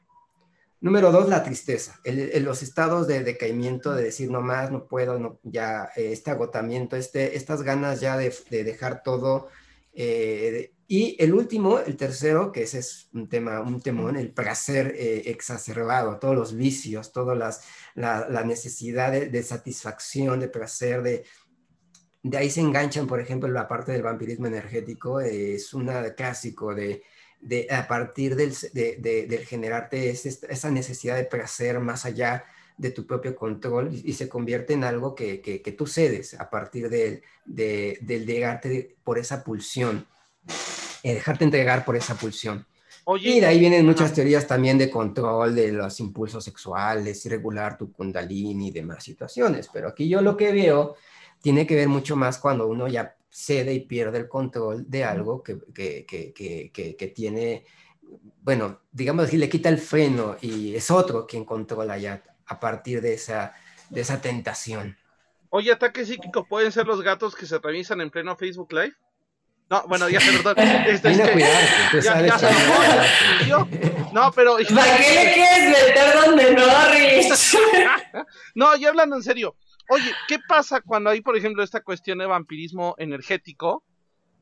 Número 0.81 1.11
dos, 1.11 1.29
la 1.29 1.43
tristeza, 1.43 2.01
los 2.05 2.63
estados 2.63 3.09
de 3.09 3.25
decaimiento, 3.25 3.95
de 3.95 4.05
decir 4.05 4.31
no 4.31 4.43
más, 4.43 4.71
no 4.71 4.87
puedo, 4.87 5.19
no, 5.19 5.41
ya 5.43 5.91
eh, 5.97 6.13
este 6.13 6.31
agotamiento, 6.31 6.95
este, 6.95 7.37
estas 7.37 7.63
ganas 7.63 8.01
ya 8.01 8.17
de, 8.17 8.33
dejar 8.51 9.03
todo. 9.03 9.49
Eh, 9.93 10.73
y 10.87 11.17
el 11.19 11.35
último, 11.35 11.81
el 11.81 11.97
tercero, 11.97 12.53
que 12.53 12.63
ese 12.63 12.79
es 12.79 13.09
un 13.13 13.29
tema, 13.29 13.61
un 13.61 13.81
temón, 13.81 14.17
el 14.17 14.33
placer 14.33 14.95
eh, 14.97 15.25
exacerbado, 15.27 16.21
todos 16.21 16.37
los 16.37 16.55
vicios, 16.55 17.13
toda 17.13 17.35
la, 17.35 17.53
la, 17.97 18.45
necesidad 18.45 19.11
de, 19.11 19.29
de, 19.29 19.43
satisfacción, 19.43 20.39
de 20.39 20.49
placer, 20.49 21.03
de, 21.03 21.25
de 22.23 22.37
ahí 22.37 22.51
se 22.51 22.61
enganchan, 22.61 23.09
por 23.09 23.21
ejemplo, 23.21 23.49
la 23.49 23.67
parte 23.67 23.91
del 23.91 24.03
vampirismo 24.03 24.47
energético, 24.47 25.21
es 25.21 25.75
un 25.75 25.91
clásico 26.17 26.73
de 26.73 27.03
de, 27.41 27.67
a 27.71 27.87
partir 27.87 28.37
del, 28.37 28.53
de, 28.73 29.47
generarte 29.49 30.11
esa 30.11 30.71
necesidad 30.71 31.17
de 31.17 31.25
placer 31.25 31.81
más 31.81 32.05
allá 32.05 32.45
de 32.77 32.91
tu 32.91 33.07
propio 33.07 33.35
control 33.35 33.91
y, 33.93 34.13
se 34.13 34.29
convierte 34.29 34.73
en 34.73 34.85
algo 34.85 35.15
que, 35.15 35.41
que, 35.41 35.73
tú 35.73 35.87
cedes 35.87 36.35
a 36.35 36.49
partir 36.49 36.89
de, 36.89 37.23
del 37.45 38.27
dejarte 38.27 38.97
por 39.03 39.19
esa 39.19 39.43
pulsión, 39.43 40.07
eh, 41.03 41.15
dejarte 41.15 41.45
entregar 41.45 41.85
por 41.85 41.97
esa 41.97 42.15
pulsión. 42.15 42.67
y 43.21 43.41
de 43.41 43.47
ahí 43.47 43.59
vienen 43.59 43.85
muchas 43.85 44.13
teorías 44.13 44.47
también 44.47 44.79
de 44.79 44.91
control 44.91 45.55
de 45.55 45.73
los 45.73 45.99
impulsos 46.01 46.45
sexuales, 46.45 47.25
irregular 47.27 47.77
tu 47.77 47.93
kundalini 47.93 48.69
y 48.69 48.73
demás 48.73 49.03
situaciones, 49.03 49.69
pero 49.73 49.89
aquí 49.89 50.09
yo 50.09 50.21
lo 50.21 50.37
que 50.37 50.53
veo 50.53 50.97
tiene 51.41 51.67
que 51.67 51.75
ver 51.75 51.89
mucho 51.89 52.17
más 52.17 52.39
cuando 52.39 52.67
uno 52.67 52.89
ya 52.89 53.17
cede 53.31 53.75
y 53.75 53.81
pierde 53.81 54.19
el 54.19 54.29
control 54.29 54.89
de 54.89 55.05
algo 55.05 55.43
que, 55.43 55.59
que, 55.75 56.05
que, 56.07 56.97
que, 56.97 57.07
tiene, 57.09 57.65
bueno, 58.43 58.81
digamos 58.91 59.27
así, 59.27 59.37
le 59.37 59.49
quita 59.49 59.69
el 59.69 59.79
freno 59.79 60.37
y 60.41 60.75
es 60.75 60.91
otro 60.91 61.27
quien 61.27 61.45
controla 61.45 61.99
ya 61.99 62.23
a 62.47 62.59
partir 62.59 63.01
de 63.01 63.15
esa, 63.15 63.55
de 63.91 64.01
esa 64.01 64.21
tentación. 64.21 64.97
Oye, 65.51 65.73
ataque 65.73 66.05
psíquico, 66.05 66.47
¿pueden 66.47 66.73
ser 66.73 66.87
los 66.87 67.03
gatos 67.03 67.35
que 67.35 67.47
se 67.47 67.59
revisan 67.59 68.01
en 68.01 68.11
pleno 68.11 68.37
Facebook 68.37 68.73
Live? 68.73 68.95
No, 69.71 69.85
bueno, 69.87 70.09
ya, 70.09 70.19
perdón. 70.21 70.55
Este, 70.87 71.11
es 71.11 71.21
que, 71.21 72.01
ya, 72.01 72.27
ya 72.27 73.69
no, 74.13 74.33
pero... 74.33 74.57
¿Para 74.75 74.97
qué 74.97 75.15
le 75.15 75.33
quieres 75.35 75.71
meter 75.71 76.15
donde 76.25 76.55
no, 76.55 76.67
no, 78.55 78.77
ya 78.77 78.89
hablando 78.89 79.17
en 79.17 79.23
serio. 79.23 79.55
Oye, 79.89 80.13
¿qué 80.29 80.39
pasa 80.39 80.81
cuando 80.81 81.11
hay, 81.11 81.21
por 81.21 81.37
ejemplo, 81.37 81.63
esta 81.63 81.83
cuestión 81.83 82.19
de 82.19 82.27
vampirismo 82.27 82.95
energético? 82.99 83.83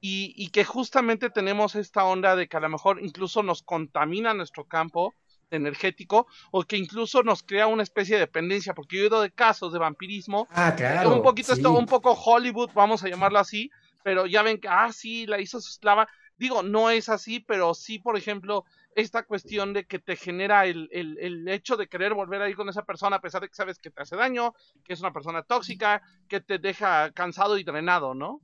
Y, 0.01 0.51
que 0.51 0.65
justamente 0.65 1.31
tenemos 1.31 1.75
esta 1.75 2.05
onda 2.05 2.37
de 2.37 2.47
que 2.47 2.57
a 2.57 2.61
lo 2.61 2.69
mejor 2.69 3.01
incluso 3.03 3.43
nos 3.43 3.63
contamina 3.65 4.35
nuestro 4.35 4.65
campo 4.65 5.15
energético 5.51 6.29
o 6.53 6.63
que 6.63 6.77
incluso 6.77 7.25
nos 7.25 7.43
crea 7.43 7.67
una 7.67 7.83
especie 7.83 8.15
de 8.15 8.21
dependencia, 8.21 8.73
porque 8.73 8.97
yo 8.97 9.03
he 9.03 9.05
oído 9.07 9.21
de 9.21 9.33
casos 9.33 9.73
de 9.73 9.81
vampirismo, 9.81 10.47
ah, 10.53 10.75
claro, 10.77 11.13
un 11.13 11.23
poquito 11.23 11.55
esto, 11.55 11.73
un 11.73 11.87
poco 11.87 12.13
Hollywood, 12.13 12.71
vamos 12.73 13.03
a 13.03 13.09
llamarlo 13.09 13.41
así, 13.41 13.69
pero 14.05 14.27
ya 14.27 14.43
ven 14.43 14.61
que, 14.61 14.69
ah, 14.69 14.93
sí, 14.93 15.27
la 15.27 15.41
hizo 15.41 15.61
su 15.61 15.71
esclava, 15.71 16.09
digo, 16.37 16.63
no 16.63 16.91
es 16.91 17.09
así, 17.09 17.41
pero 17.41 17.75
sí, 17.75 17.99
por 17.99 18.17
ejemplo, 18.17 18.65
esta 18.97 19.25
cuestión 19.25 19.75
de 19.75 19.85
que 19.85 19.99
te 19.99 20.17
genera 20.17 20.65
el, 20.65 20.89
el, 20.91 21.47
hecho 21.49 21.77
de 21.77 21.87
querer 21.87 22.15
volver 22.15 22.41
a 22.41 22.49
ir 22.49 22.57
con 22.57 22.71
esa 22.71 22.83
persona 22.83 23.17
a 23.17 23.21
pesar 23.21 23.43
de 23.43 23.49
que 23.49 23.55
sabes 23.55 23.79
que 23.79 23.91
te 23.91 24.03
hace 24.03 24.17
daño, 24.17 24.55
que 24.83 24.95
es 24.95 25.01
una 25.01 25.13
persona 25.13 25.43
tóxica, 25.43 26.01
que 26.27 26.41
te 26.41 26.59
deja 26.59 27.13
cansado 27.13 27.59
y 27.59 27.63
drenado, 27.63 28.15
¿no? 28.15 28.41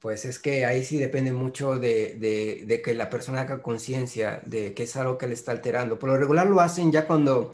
Pues 0.00 0.24
es 0.24 0.40
que 0.40 0.64
ahí 0.64 0.84
sí 0.84 0.98
depende 0.98 1.30
mucho 1.30 1.78
de, 1.78 2.16
de, 2.66 2.82
que 2.82 2.94
la 2.94 3.08
persona 3.08 3.42
haga 3.42 3.62
conciencia 3.62 4.42
de 4.44 4.74
que 4.74 4.82
es 4.82 4.96
algo 4.96 5.16
que 5.16 5.28
le 5.28 5.34
está 5.34 5.52
alterando. 5.52 5.98
Por 5.98 6.10
lo 6.10 6.16
regular 6.16 6.48
lo 6.48 6.60
hacen 6.60 6.90
ya 6.90 7.06
cuando 7.06 7.52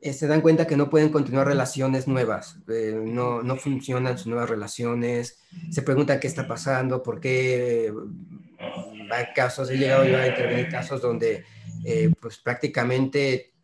eh, 0.00 0.12
se 0.14 0.26
dan 0.26 0.40
cuenta 0.40 0.66
que 0.66 0.76
no 0.76 0.90
pueden 0.90 1.10
continuar 1.10 1.46
relaciones 1.46 2.08
nuevas, 2.08 2.56
eh, 2.68 2.98
no, 3.00 3.42
no 3.42 3.54
funcionan 3.56 4.18
sus 4.18 4.26
nuevas 4.26 4.50
relaciones, 4.50 5.38
se 5.70 5.82
preguntan 5.82 6.18
qué 6.18 6.26
está 6.26 6.48
pasando, 6.48 7.04
por 7.04 7.20
qué 7.20 7.92
casos, 9.34 9.70
he 9.70 9.78
llegado 9.78 10.04
yo 10.04 10.18
a 10.18 10.26
intervenir 10.26 10.68
casos 10.68 11.00
donde 11.00 11.44
eh, 11.84 12.10
pues 12.20 12.38
prácticamente 12.38 13.54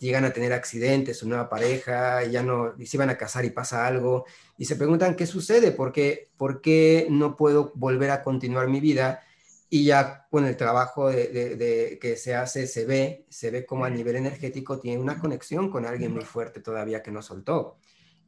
llegan 0.00 0.24
a 0.24 0.32
tener 0.32 0.52
accidentes, 0.52 1.18
su 1.18 1.28
nueva 1.28 1.48
pareja, 1.48 2.24
ya 2.24 2.42
no, 2.42 2.74
y 2.78 2.86
se 2.86 2.96
iban 2.96 3.10
a 3.10 3.16
casar 3.16 3.44
y 3.44 3.50
pasa 3.50 3.86
algo, 3.86 4.24
y 4.58 4.64
se 4.64 4.76
preguntan 4.76 5.14
qué 5.14 5.26
sucede, 5.26 5.70
por 5.70 5.92
qué, 5.92 6.30
por 6.36 6.60
qué 6.60 7.06
no 7.10 7.36
puedo 7.36 7.72
volver 7.74 8.10
a 8.10 8.22
continuar 8.22 8.68
mi 8.68 8.80
vida, 8.80 9.22
y 9.70 9.84
ya 9.84 10.26
con 10.30 10.46
el 10.46 10.56
trabajo 10.56 11.08
de, 11.10 11.98
que 12.00 12.16
se 12.16 12.34
hace, 12.34 12.66
se 12.66 12.84
ve, 12.84 13.26
se 13.28 13.50
ve 13.50 13.64
como 13.64 13.84
a 13.84 13.90
nivel 13.90 14.16
energético 14.16 14.78
tiene 14.78 15.00
una 15.00 15.18
conexión 15.18 15.70
con 15.70 15.86
alguien 15.86 16.12
muy 16.12 16.24
fuerte 16.24 16.60
todavía 16.60 17.02
que 17.02 17.12
no 17.12 17.22
soltó, 17.22 17.78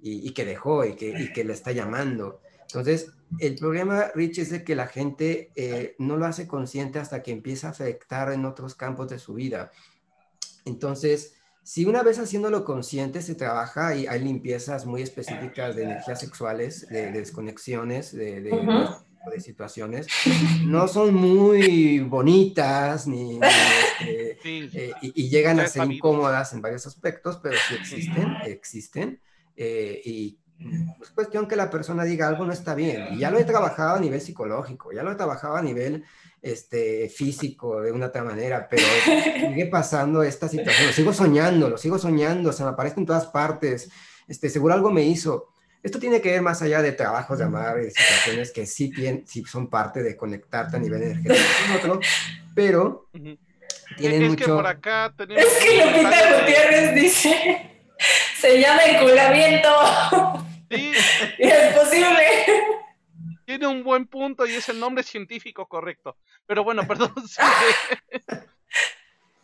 y, 0.00 0.32
que 0.32 0.44
dejó, 0.44 0.84
y 0.84 0.94
que, 0.94 1.08
y 1.08 1.32
que 1.32 1.42
le 1.42 1.52
está 1.52 1.72
llamando. 1.72 2.40
Entonces, 2.76 3.10
el 3.38 3.54
problema, 3.56 4.10
Rich, 4.14 4.38
es 4.38 4.50
de 4.50 4.62
que 4.62 4.76
la 4.76 4.86
gente 4.86 5.50
eh, 5.56 5.94
no 5.98 6.18
lo 6.18 6.26
hace 6.26 6.46
consciente 6.46 6.98
hasta 6.98 7.22
que 7.22 7.32
empieza 7.32 7.68
a 7.68 7.70
afectar 7.70 8.30
en 8.32 8.44
otros 8.44 8.74
campos 8.74 9.08
de 9.08 9.18
su 9.18 9.34
vida. 9.34 9.70
Entonces, 10.66 11.34
si 11.62 11.86
una 11.86 12.02
vez 12.02 12.18
haciéndolo 12.18 12.64
consciente 12.64 13.22
se 13.22 13.34
trabaja 13.34 13.96
y 13.96 14.06
hay 14.06 14.22
limpiezas 14.22 14.84
muy 14.84 15.00
específicas 15.00 15.74
de 15.74 15.84
energías 15.84 16.20
sexuales, 16.20 16.86
de, 16.88 17.12
desconexiones, 17.12 18.14
de, 18.14 18.42
de, 18.42 19.40
situaciones, 19.40 20.06
no 20.64 20.86
son 20.86 21.14
muy 21.14 22.00
bonitas 22.00 23.06
ni, 23.06 23.40
este, 23.40 24.38
eh, 24.42 24.92
y, 25.00 25.28
llegan 25.28 25.60
a 25.60 25.66
ser 25.66 25.90
incómodas 25.90 26.52
en 26.52 26.62
varios 26.62 26.86
aspectos, 26.86 27.40
pero 27.42 27.56
sí 27.68 27.74
existen, 27.74 28.36
existen. 28.44 29.20
Eh, 29.56 30.00
y 30.04 30.38
es 30.58 31.10
cuestión 31.10 31.46
que 31.46 31.56
la 31.56 31.70
persona 31.70 32.04
diga 32.04 32.28
algo 32.28 32.44
no 32.44 32.52
está 32.52 32.74
bien. 32.74 33.14
Y 33.14 33.18
ya 33.18 33.30
lo 33.30 33.38
he 33.38 33.44
trabajado 33.44 33.96
a 33.96 34.00
nivel 34.00 34.20
psicológico, 34.20 34.92
ya 34.92 35.02
lo 35.02 35.12
he 35.12 35.16
trabajado 35.16 35.56
a 35.56 35.62
nivel 35.62 36.04
este, 36.42 37.08
físico 37.08 37.82
de 37.82 37.92
una 37.92 38.06
otra 38.06 38.24
manera, 38.24 38.68
pero 38.68 38.82
sigue 39.48 39.66
pasando 39.66 40.22
esta 40.22 40.48
situación. 40.48 40.86
Lo 40.86 40.92
sigo 40.92 41.12
soñando, 41.12 41.68
lo 41.68 41.78
sigo 41.78 41.98
soñando, 41.98 42.52
se 42.52 42.64
me 42.64 42.70
aparece 42.70 43.00
en 43.00 43.06
todas 43.06 43.26
partes. 43.26 43.90
Este, 44.26 44.48
seguro 44.48 44.74
algo 44.74 44.90
me 44.90 45.02
hizo. 45.02 45.52
Esto 45.82 46.00
tiene 46.00 46.20
que 46.20 46.32
ver 46.32 46.42
más 46.42 46.62
allá 46.62 46.82
de 46.82 46.92
trabajos 46.92 47.38
de 47.38 47.44
amar 47.44 47.78
y 47.80 47.90
situaciones 47.90 48.50
que 48.50 48.66
sí, 48.66 48.92
sí 49.24 49.44
son 49.44 49.68
parte 49.68 50.02
de 50.02 50.16
conectarte 50.16 50.76
a 50.76 50.80
nivel 50.80 51.02
energético 51.02 51.44
con 51.62 51.76
otro, 51.76 52.00
pero 52.54 53.08
tienen 53.96 54.22
es 54.22 54.28
mucho... 54.30 54.44
que 54.46 54.50
por 54.50 54.66
acá 54.66 55.14
tenemos... 55.16 55.44
Es 55.44 55.64
que 55.64 55.76
Lupita 55.76 56.40
Gutiérrez 56.40 56.94
dice 56.94 57.76
se 58.40 58.60
llama 58.60 58.82
enculamiento. 58.84 59.68
Sí. 60.70 60.92
es 61.38 61.74
posible. 61.74 62.22
Tiene 63.44 63.66
un 63.66 63.84
buen 63.84 64.06
punto 64.06 64.46
y 64.46 64.54
es 64.54 64.68
el 64.68 64.80
nombre 64.80 65.02
científico 65.04 65.66
correcto. 65.66 66.16
Pero 66.46 66.64
bueno, 66.64 66.86
perdón. 66.86 67.12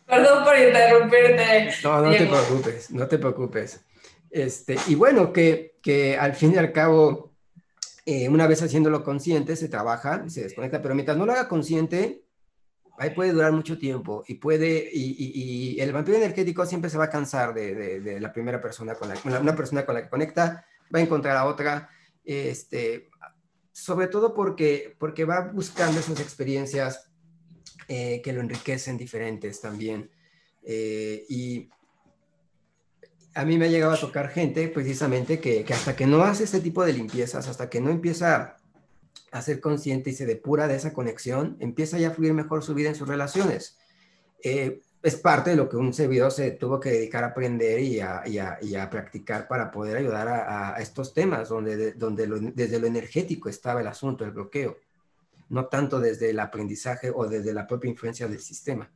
Perdón 0.05 0.43
por 0.43 0.57
interrumpirte. 0.57 1.71
No, 1.83 2.01
no 2.01 2.11
te 2.11 2.25
preocupes, 2.25 2.91
no 2.91 3.07
te 3.07 3.17
preocupes. 3.17 3.85
Este, 4.29 4.75
y 4.87 4.95
bueno, 4.95 5.31
que, 5.31 5.77
que 5.81 6.17
al 6.17 6.33
fin 6.35 6.53
y 6.53 6.57
al 6.57 6.73
cabo, 6.73 7.31
eh, 8.05 8.27
una 8.27 8.45
vez 8.47 8.61
haciéndolo 8.61 9.03
consciente, 9.03 9.55
se 9.55 9.69
trabaja, 9.69 10.27
se 10.27 10.43
desconecta, 10.43 10.81
pero 10.81 10.93
mientras 10.93 11.17
no 11.17 11.25
lo 11.25 11.31
haga 11.31 11.47
consciente, 11.47 12.25
ahí 12.97 13.11
puede 13.11 13.31
durar 13.31 13.51
mucho 13.51 13.77
tiempo 13.77 14.23
y 14.27 14.35
puede, 14.35 14.89
y, 14.91 15.79
el 15.79 15.93
vampiro 15.93 16.17
energético 16.17 16.65
siempre 16.65 16.89
se 16.89 16.97
va 16.97 17.05
a 17.05 17.09
cansar 17.09 17.53
de, 17.53 18.19
la 18.19 18.33
primera 18.33 18.59
persona 18.59 18.95
con 18.95 19.09
la, 19.09 19.39
una 19.39 19.55
persona 19.55 19.85
con 19.85 19.95
la 19.95 20.03
que 20.03 20.09
conecta, 20.09 20.65
va 20.93 20.99
a 20.99 21.01
encontrar 21.01 21.37
a 21.37 21.45
otra, 21.45 21.89
este, 22.23 23.09
sobre 23.71 24.07
todo 24.07 24.33
porque, 24.33 24.95
porque 24.99 25.25
va 25.25 25.51
buscando 25.53 25.99
esas 25.99 26.19
experiencias 26.19 27.09
eh, 27.87 28.21
que 28.23 28.33
lo 28.33 28.41
enriquecen 28.41 28.97
diferentes 28.97 29.59
también. 29.61 30.09
Eh, 30.63 31.25
y 31.27 31.69
a 33.33 33.45
mí 33.45 33.57
me 33.57 33.65
ha 33.65 33.69
llegado 33.69 33.93
a 33.93 33.99
tocar 33.99 34.29
gente 34.29 34.67
precisamente 34.67 35.39
que, 35.39 35.63
que 35.63 35.73
hasta 35.73 35.95
que 35.95 36.05
no 36.05 36.23
hace 36.23 36.43
este 36.43 36.59
tipo 36.59 36.85
de 36.85 36.93
limpiezas, 36.93 37.47
hasta 37.47 37.69
que 37.69 37.81
no 37.81 37.89
empieza 37.89 38.57
a 39.31 39.41
ser 39.41 39.59
consciente 39.59 40.11
y 40.11 40.13
se 40.13 40.27
depura 40.27 40.67
de 40.67 40.75
esa 40.75 40.93
conexión, 40.93 41.57
empieza 41.59 41.97
ya 41.97 42.09
a 42.09 42.11
fluir 42.11 42.33
mejor 42.33 42.63
su 42.63 42.75
vida 42.75 42.89
en 42.89 42.95
sus 42.95 43.07
relaciones. 43.07 43.77
Eh, 44.43 44.81
es 45.03 45.17
parte 45.17 45.49
de 45.49 45.57
lo 45.57 45.67
que 45.67 45.75
un 45.75 45.93
servidor 45.93 46.31
se 46.31 46.51
tuvo 46.51 46.79
que 46.79 46.91
dedicar 46.91 47.25
a 47.25 47.27
aprender 47.27 47.81
y 47.81 47.99
a, 47.99 48.23
y 48.25 48.75
a, 48.75 48.89
practicar 48.89 49.49
para 49.49 49.69
poder 49.69 49.97
ayudar 49.97 50.29
a, 50.29 50.77
estos 50.79 51.13
temas, 51.13 51.49
donde, 51.49 51.91
donde 51.91 52.25
desde 52.55 52.79
lo 52.79 52.87
energético 52.87 53.49
estaba 53.49 53.81
el 53.81 53.87
asunto, 53.87 54.23
el 54.23 54.31
bloqueo, 54.31 54.77
no 55.49 55.67
tanto 55.67 55.99
desde 55.99 56.29
el 56.29 56.39
aprendizaje 56.39 57.11
o 57.13 57.27
desde 57.27 57.53
la 57.53 57.67
propia 57.67 57.89
influencia 57.89 58.29
del 58.29 58.39
sistema. 58.39 58.89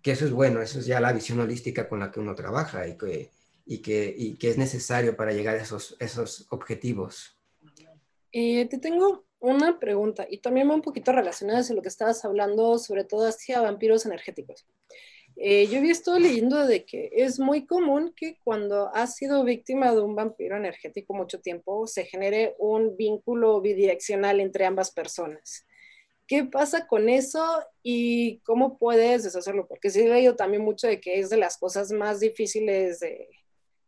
Que 0.00 0.12
eso 0.12 0.24
es 0.24 0.32
bueno, 0.32 0.62
eso 0.62 0.78
es 0.78 0.86
ya 0.86 1.00
la 1.00 1.12
visión 1.12 1.38
holística 1.38 1.86
con 1.86 2.00
la 2.00 2.10
que 2.10 2.20
uno 2.20 2.34
trabaja 2.34 2.88
y 2.88 2.96
que, 2.96 3.30
y 3.66 3.82
que, 3.82 4.14
y 4.16 4.36
que 4.36 4.48
es 4.48 4.56
necesario 4.56 5.18
para 5.18 5.32
llegar 5.32 5.56
a 5.56 5.62
esos, 5.62 5.98
esos 6.00 6.46
objetivos. 6.48 7.38
Eh, 8.32 8.66
te 8.70 8.78
tengo 8.78 9.26
una 9.38 9.78
pregunta 9.78 10.26
y 10.30 10.38
también 10.38 10.70
va 10.70 10.74
un 10.74 10.82
poquito 10.82 11.12
relacionada 11.12 11.60
a 11.60 11.74
lo 11.74 11.82
que 11.82 11.88
estabas 11.88 12.24
hablando, 12.24 12.78
sobre 12.78 13.04
todo 13.04 13.28
hacia 13.28 13.60
vampiros 13.60 14.06
energéticos. 14.06 14.66
Eh, 15.38 15.66
yo 15.66 15.78
había 15.78 15.92
estado 15.92 16.18
leyendo 16.18 16.66
de 16.66 16.86
que 16.86 17.10
es 17.12 17.38
muy 17.38 17.66
común 17.66 18.14
que 18.16 18.38
cuando 18.42 18.88
has 18.94 19.16
sido 19.16 19.44
víctima 19.44 19.92
de 19.92 20.00
un 20.00 20.14
vampiro 20.14 20.56
energético 20.56 21.12
mucho 21.12 21.40
tiempo 21.40 21.86
se 21.86 22.06
genere 22.06 22.54
un 22.58 22.96
vínculo 22.96 23.60
bidireccional 23.60 24.40
entre 24.40 24.64
ambas 24.64 24.90
personas. 24.92 25.66
¿Qué 26.26 26.44
pasa 26.44 26.86
con 26.86 27.10
eso 27.10 27.62
y 27.82 28.40
cómo 28.40 28.78
puedes 28.78 29.24
deshacerlo? 29.24 29.68
Porque 29.68 29.90
sí 29.90 30.08
leído 30.08 30.36
también 30.36 30.62
mucho 30.62 30.86
de 30.86 31.00
que 31.00 31.20
es 31.20 31.28
de 31.28 31.36
las 31.36 31.58
cosas 31.58 31.92
más 31.92 32.18
difíciles 32.18 32.98
de, 33.00 33.28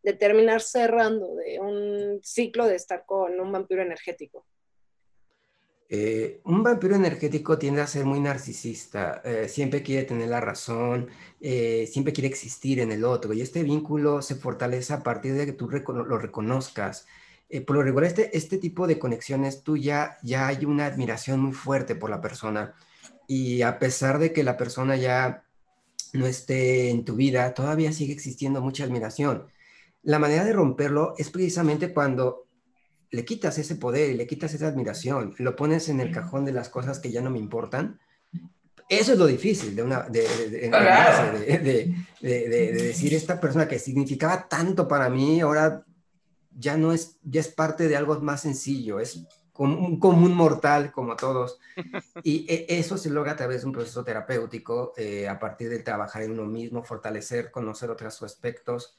de 0.03 0.13
terminar 0.13 0.61
cerrando 0.61 1.35
de 1.35 1.61
un 1.61 2.21
ciclo 2.23 2.67
de 2.67 2.77
estar 2.77 3.05
con 3.07 3.41
un 3.41 3.51
vampiro 3.51 3.83
energético. 3.83 4.47
Eh, 5.91 6.41
un 6.45 6.63
vampiro 6.63 6.95
energético 6.97 7.59
tiende 7.59 7.81
a 7.81 7.87
ser 7.87 8.05
muy 8.05 8.21
narcisista, 8.21 9.23
eh, 9.25 9.49
siempre 9.49 9.83
quiere 9.83 10.05
tener 10.05 10.29
la 10.29 10.41
razón, 10.41 11.09
eh, 11.41 11.89
siempre 11.91 12.13
quiere 12.13 12.29
existir 12.29 12.81
en 12.81 12.93
el 12.93 13.05
otro 13.05 13.33
y 13.33 13.41
este 13.41 13.63
vínculo 13.63 14.21
se 14.21 14.35
fortalece 14.35 14.93
a 14.93 15.03
partir 15.03 15.33
de 15.35 15.47
que 15.47 15.53
tú 15.53 15.69
lo 15.71 16.19
reconozcas. 16.19 17.07
por 17.67 17.77
lo 17.77 17.83
regular, 17.83 18.09
este, 18.09 18.37
este 18.37 18.59
tipo 18.59 18.87
de 18.87 18.99
conexiones, 18.99 19.63
tú 19.63 19.77
ya, 19.79 20.19
ya 20.23 20.49
hay 20.49 20.65
una 20.67 20.87
admiración 20.87 21.41
muy 21.41 21.53
fuerte 21.53 21.95
por 21.95 22.11
la 22.11 22.21
persona 22.21 22.75
y 23.27 23.63
a 23.63 23.79
pesar 23.79 24.19
de 24.19 24.33
que 24.33 24.45
la 24.45 24.57
persona 24.59 24.97
ya 24.97 25.45
no 26.13 26.27
esté 26.27 26.91
en 26.91 27.05
tu 27.05 27.17
vida, 27.17 27.55
todavía 27.55 27.93
sigue 27.93 28.13
existiendo 28.13 28.61
mucha 28.63 28.85
admiración. 28.85 29.47
La 30.03 30.19
manera 30.19 30.45
de 30.45 30.53
romperlo 30.53 31.15
es 31.19 31.31
precisamente 31.31 31.93
cuando 31.95 32.48
le 33.11 33.25
quitas 33.25 33.59
ese 33.59 33.77
poder 33.77 34.11
y 34.11 34.15
le 34.15 34.27
quitas 34.27 34.53
esa 34.55 34.69
admiración, 34.69 35.35
lo 35.39 35.57
pones 35.57 35.89
en 35.89 36.01
el 36.01 36.13
cajón 36.13 36.45
de 36.45 36.53
las 36.53 36.69
cosas 36.69 36.99
que 36.99 37.11
ya 37.11 37.23
no 37.23 37.31
me 37.31 37.39
importan. 37.39 37.99
Eso 38.89 39.13
es 39.13 39.19
lo 39.19 39.27
difícil 39.27 39.77
de, 39.77 39.83
una, 39.83 40.03
de, 40.03 40.23
de, 40.51 41.95
de, 42.21 42.73
decir 42.73 43.13
esta 43.13 43.39
persona 43.39 43.69
que 43.69 43.79
significaba 43.79 44.49
tanto 44.49 44.89
para 44.89 45.11
mí, 45.11 45.41
ahora 45.41 45.85
ya 46.59 46.77
no 46.77 46.93
es, 46.93 47.19
ya 47.23 47.41
es 47.41 47.49
parte 47.49 47.87
de 47.87 47.97
algo 47.97 48.19
más 48.21 48.43
sencillo, 48.43 48.99
es 48.99 49.27
como 49.53 49.77
un 49.77 49.99
común 49.99 50.35
mortal 50.35 50.93
como 50.93 51.17
todos. 51.17 51.59
Y 52.23 52.47
e, 52.49 52.67
eso 52.69 52.97
se 52.97 53.11
logra 53.11 53.33
a 53.33 53.37
través 53.37 53.61
de 53.61 53.67
un 53.67 53.73
proceso 53.73 54.05
terapéutico, 54.05 54.95
eh, 54.97 55.29
a 55.29 55.39
partir 55.39 55.69
de 55.69 55.81
trabajar 55.81 56.23
en 56.23 56.33
uno 56.33 56.47
mismo, 56.47 56.83
fortalecer, 56.83 57.51
conocer 57.51 57.91
otros 57.91 58.23
aspectos. 58.23 58.97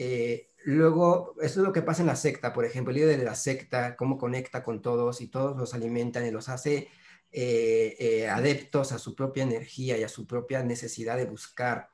Eh, 0.00 0.48
Luego, 0.70 1.34
eso 1.40 1.60
es 1.60 1.66
lo 1.66 1.72
que 1.72 1.80
pasa 1.80 2.02
en 2.02 2.08
la 2.08 2.14
secta, 2.14 2.52
por 2.52 2.66
ejemplo, 2.66 2.90
el 2.90 2.96
líder 2.96 3.18
de 3.18 3.24
la 3.24 3.34
secta, 3.34 3.96
cómo 3.96 4.18
conecta 4.18 4.62
con 4.62 4.82
todos 4.82 5.22
y 5.22 5.28
todos 5.28 5.56
los 5.56 5.72
alimentan 5.72 6.26
y 6.26 6.30
los 6.30 6.50
hace 6.50 6.88
eh, 7.32 7.96
eh, 7.98 8.28
adeptos 8.28 8.92
a 8.92 8.98
su 8.98 9.14
propia 9.14 9.44
energía 9.44 9.96
y 9.96 10.02
a 10.02 10.10
su 10.10 10.26
propia 10.26 10.62
necesidad 10.62 11.16
de 11.16 11.24
buscar. 11.24 11.88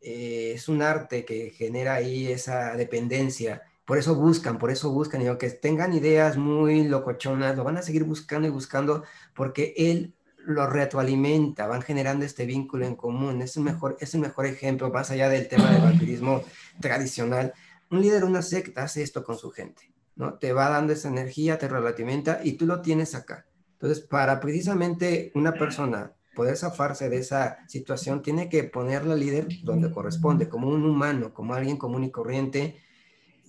Eh, 0.00 0.54
es 0.56 0.68
un 0.68 0.82
arte 0.82 1.24
que 1.24 1.50
genera 1.50 1.94
ahí 1.94 2.26
esa 2.26 2.76
dependencia. 2.76 3.62
Por 3.84 3.96
eso 3.96 4.16
buscan, 4.16 4.58
por 4.58 4.72
eso 4.72 4.90
buscan, 4.90 5.22
y 5.22 5.28
aunque 5.28 5.48
tengan 5.50 5.92
ideas 5.92 6.36
muy 6.36 6.82
locochonas, 6.88 7.56
lo 7.56 7.62
van 7.62 7.76
a 7.76 7.82
seguir 7.82 8.02
buscando 8.02 8.48
y 8.48 8.50
buscando 8.50 9.04
porque 9.36 9.72
él 9.76 10.15
lo 10.46 10.66
retroalimenta, 10.68 11.66
van 11.66 11.82
generando 11.82 12.24
este 12.24 12.46
vínculo 12.46 12.86
en 12.86 12.94
común. 12.94 13.42
Es 13.42 13.56
un 13.56 13.64
mejor, 13.64 13.96
es 14.00 14.14
un 14.14 14.22
mejor 14.22 14.46
ejemplo, 14.46 14.90
más 14.90 15.10
allá 15.10 15.28
del 15.28 15.48
tema 15.48 15.70
del 15.70 15.82
vampirismo 15.82 16.42
tradicional, 16.80 17.52
un 17.90 18.00
líder 18.00 18.20
de 18.20 18.26
una 18.26 18.42
secta 18.42 18.84
hace 18.84 19.02
esto 19.02 19.24
con 19.24 19.36
su 19.36 19.50
gente, 19.50 19.92
¿no? 20.14 20.34
Te 20.34 20.52
va 20.52 20.70
dando 20.70 20.92
esa 20.92 21.08
energía, 21.08 21.58
te 21.58 21.68
relativamente 21.68 22.38
y 22.44 22.52
tú 22.52 22.66
lo 22.66 22.80
tienes 22.80 23.14
acá. 23.14 23.46
Entonces, 23.72 24.00
para 24.04 24.40
precisamente 24.40 25.32
una 25.34 25.52
persona 25.52 26.12
poder 26.34 26.56
zafarse 26.56 27.08
de 27.08 27.18
esa 27.18 27.58
situación, 27.66 28.22
tiene 28.22 28.48
que 28.48 28.64
ponerla 28.64 29.14
líder 29.14 29.48
donde 29.62 29.90
corresponde, 29.90 30.48
como 30.48 30.68
un 30.68 30.84
humano, 30.84 31.32
como 31.32 31.54
alguien 31.54 31.76
común 31.76 32.04
y 32.04 32.10
corriente. 32.10 32.80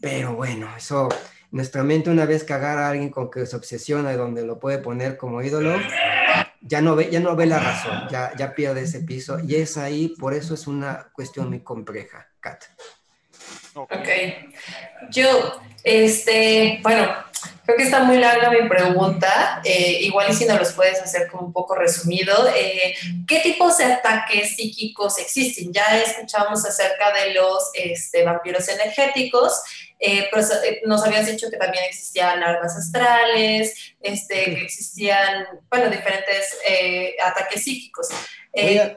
Pero 0.01 0.35
bueno, 0.35 0.67
eso, 0.75 1.09
nuestra 1.51 1.83
mente 1.83 2.09
una 2.09 2.25
vez 2.25 2.49
agarra 2.49 2.87
a 2.87 2.91
alguien 2.91 3.09
con 3.09 3.29
que 3.29 3.45
se 3.45 3.55
obsesiona 3.55 4.13
y 4.13 4.17
donde 4.17 4.45
lo 4.45 4.59
puede 4.59 4.77
poner 4.79 5.17
como 5.17 5.41
ídolo, 5.41 5.75
ya 6.67 6.81
no 6.81 6.95
ve, 6.95 7.09
ya 7.09 7.19
no 7.19 7.35
ve 7.35 7.45
la 7.45 7.59
razón, 7.59 8.07
ya, 8.09 8.31
ya 8.37 8.53
pierde 8.53 8.81
ese 8.81 9.01
piso 9.01 9.39
y 9.39 9.55
es 9.55 9.77
ahí, 9.77 10.09
por 10.09 10.33
eso 10.33 10.53
es 10.53 10.67
una 10.67 11.09
cuestión 11.13 11.49
muy 11.49 11.61
compleja, 11.61 12.27
Kat. 12.39 12.63
Ok. 13.73 14.07
Yo, 15.11 15.61
este, 15.83 16.79
bueno, 16.81 17.07
creo 17.65 17.77
que 17.77 17.83
está 17.83 18.03
muy 18.03 18.17
larga 18.17 18.49
mi 18.49 18.67
pregunta. 18.67 19.61
Eh, 19.63 19.99
igual 20.01 20.31
y 20.31 20.33
si 20.33 20.45
nos 20.45 20.59
los 20.59 20.73
puedes 20.73 20.99
hacer 21.01 21.27
como 21.29 21.47
un 21.47 21.53
poco 21.53 21.75
resumido. 21.75 22.47
Eh, 22.55 22.95
¿Qué 23.27 23.39
tipos 23.41 23.77
de 23.77 23.85
ataques 23.85 24.55
psíquicos 24.55 25.19
existen? 25.19 25.71
Ya 25.71 25.85
escuchamos 25.97 26.65
acerca 26.65 27.13
de 27.13 27.33
los 27.33 27.69
este, 27.73 28.23
vampiros 28.23 28.67
energéticos. 28.67 29.61
Eh, 29.99 30.27
pero 30.31 30.45
nos 30.85 31.03
habías 31.03 31.25
dicho 31.25 31.49
que 31.49 31.57
también 31.57 31.83
existían 31.85 32.43
armas 32.43 32.75
astrales, 32.75 33.95
este, 33.99 34.45
que 34.45 34.61
existían, 34.63 35.45
bueno, 35.69 35.89
diferentes 35.89 36.57
ataques 37.23 37.63
psíquicos. 37.63 38.07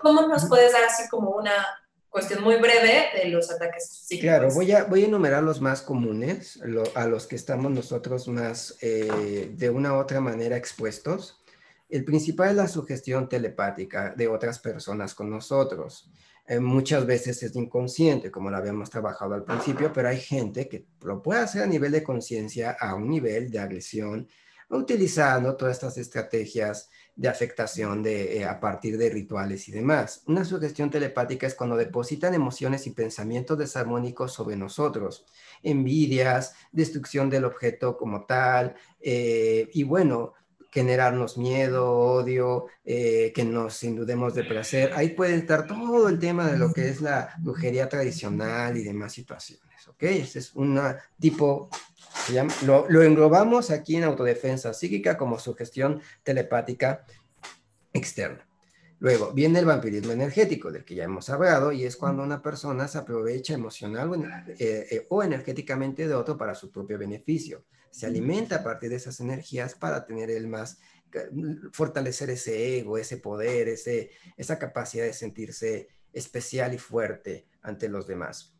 ¿Cómo 0.00 0.26
nos 0.26 0.46
puedes 0.46 0.72
dar 0.72 0.84
así 0.84 1.08
como 1.08 1.30
una, 1.30 1.66
cuestión 2.10 2.42
muy 2.42 2.56
breve 2.56 3.06
de 3.14 3.28
los 3.30 3.50
ataques 3.50 3.88
psíquicos. 3.88 4.28
Claro, 4.28 4.50
voy 4.52 4.72
a, 4.72 4.84
voy 4.84 5.04
a 5.04 5.06
enumerar 5.06 5.42
los 5.42 5.60
más 5.60 5.80
comunes, 5.80 6.60
a 6.94 7.06
los 7.06 7.26
que 7.26 7.36
estamos 7.36 7.70
nosotros 7.70 8.28
más 8.28 8.76
eh, 8.82 9.52
de 9.54 9.70
una 9.70 9.94
u 9.94 9.96
otra 9.96 10.20
manera 10.20 10.56
expuestos. 10.56 11.40
El 11.88 12.04
principal 12.04 12.50
es 12.50 12.56
la 12.56 12.68
sugestión 12.68 13.28
telepática 13.28 14.12
de 14.16 14.28
otras 14.28 14.58
personas 14.58 15.14
con 15.14 15.30
nosotros. 15.30 16.10
Eh, 16.50 16.58
muchas 16.58 17.06
veces 17.06 17.40
es 17.44 17.54
inconsciente, 17.54 18.28
como 18.28 18.50
lo 18.50 18.56
habíamos 18.56 18.90
trabajado 18.90 19.34
al 19.34 19.44
principio, 19.44 19.92
pero 19.92 20.08
hay 20.08 20.18
gente 20.18 20.68
que 20.68 20.84
lo 21.02 21.22
puede 21.22 21.42
hacer 21.42 21.62
a 21.62 21.66
nivel 21.66 21.92
de 21.92 22.02
conciencia, 22.02 22.72
a 22.72 22.96
un 22.96 23.08
nivel 23.08 23.52
de 23.52 23.60
agresión, 23.60 24.26
utilizando 24.68 25.56
todas 25.56 25.76
estas 25.76 25.96
estrategias 25.96 26.90
de 27.14 27.28
afectación 27.28 28.02
de, 28.02 28.38
eh, 28.38 28.44
a 28.44 28.58
partir 28.58 28.98
de 28.98 29.10
rituales 29.10 29.68
y 29.68 29.72
demás. 29.72 30.24
Una 30.26 30.44
sugestión 30.44 30.90
telepática 30.90 31.46
es 31.46 31.54
cuando 31.54 31.76
depositan 31.76 32.34
emociones 32.34 32.84
y 32.88 32.90
pensamientos 32.90 33.56
desarmónicos 33.56 34.32
sobre 34.32 34.56
nosotros, 34.56 35.26
envidias, 35.62 36.54
destrucción 36.72 37.30
del 37.30 37.44
objeto 37.44 37.96
como 37.96 38.26
tal, 38.26 38.74
eh, 38.98 39.70
y 39.72 39.84
bueno, 39.84 40.32
generarnos 40.70 41.36
miedo, 41.36 41.90
odio, 41.90 42.66
eh, 42.84 43.32
que 43.34 43.44
nos 43.44 43.82
indudemos 43.82 44.34
de 44.34 44.44
placer. 44.44 44.92
Ahí 44.94 45.10
puede 45.10 45.34
estar 45.36 45.66
todo 45.66 46.08
el 46.08 46.18
tema 46.18 46.50
de 46.50 46.58
lo 46.58 46.72
que 46.72 46.88
es 46.88 47.00
la 47.00 47.34
brujería 47.38 47.88
tradicional 47.88 48.76
y 48.76 48.84
demás 48.84 49.12
situaciones, 49.12 49.88
¿ok? 49.88 50.02
Este 50.04 50.38
es 50.38 50.54
un 50.54 50.80
tipo 51.18 51.68
lo, 52.62 53.02
englobamos 53.02 53.70
aquí 53.70 53.96
en 53.96 54.04
autodefensa 54.04 54.72
psíquica 54.72 55.16
como 55.16 55.38
sugestión 55.38 56.00
telepática 56.22 57.04
externa. 57.92 58.46
Luego 58.98 59.32
viene 59.32 59.60
el 59.60 59.64
vampirismo 59.64 60.12
energético, 60.12 60.70
del 60.70 60.84
que 60.84 60.94
ya 60.94 61.04
hemos 61.04 61.30
hablado, 61.30 61.72
y 61.72 61.84
es 61.84 61.96
cuando 61.96 62.22
una 62.22 62.42
persona 62.42 62.86
se 62.86 62.98
aprovecha 62.98 63.54
emocional 63.54 64.10
eh, 64.58 64.86
eh, 64.90 65.06
o 65.08 65.22
energéticamente 65.22 66.06
de 66.06 66.14
otro 66.14 66.36
para 66.36 66.54
su 66.54 66.70
propio 66.70 66.98
beneficio. 66.98 67.64
Se 67.90 68.06
alimenta 68.06 68.56
a 68.56 68.64
partir 68.64 68.90
de 68.90 68.96
esas 68.96 69.20
energías 69.20 69.74
para 69.74 70.06
tener 70.06 70.30
el 70.30 70.46
más, 70.46 70.78
fortalecer 71.72 72.30
ese 72.30 72.78
ego, 72.78 72.98
ese 72.98 73.16
poder, 73.16 73.68
ese, 73.68 74.10
esa 74.36 74.58
capacidad 74.58 75.04
de 75.04 75.12
sentirse 75.12 75.88
especial 76.12 76.74
y 76.74 76.78
fuerte 76.78 77.46
ante 77.62 77.88
los 77.88 78.06
demás. 78.06 78.54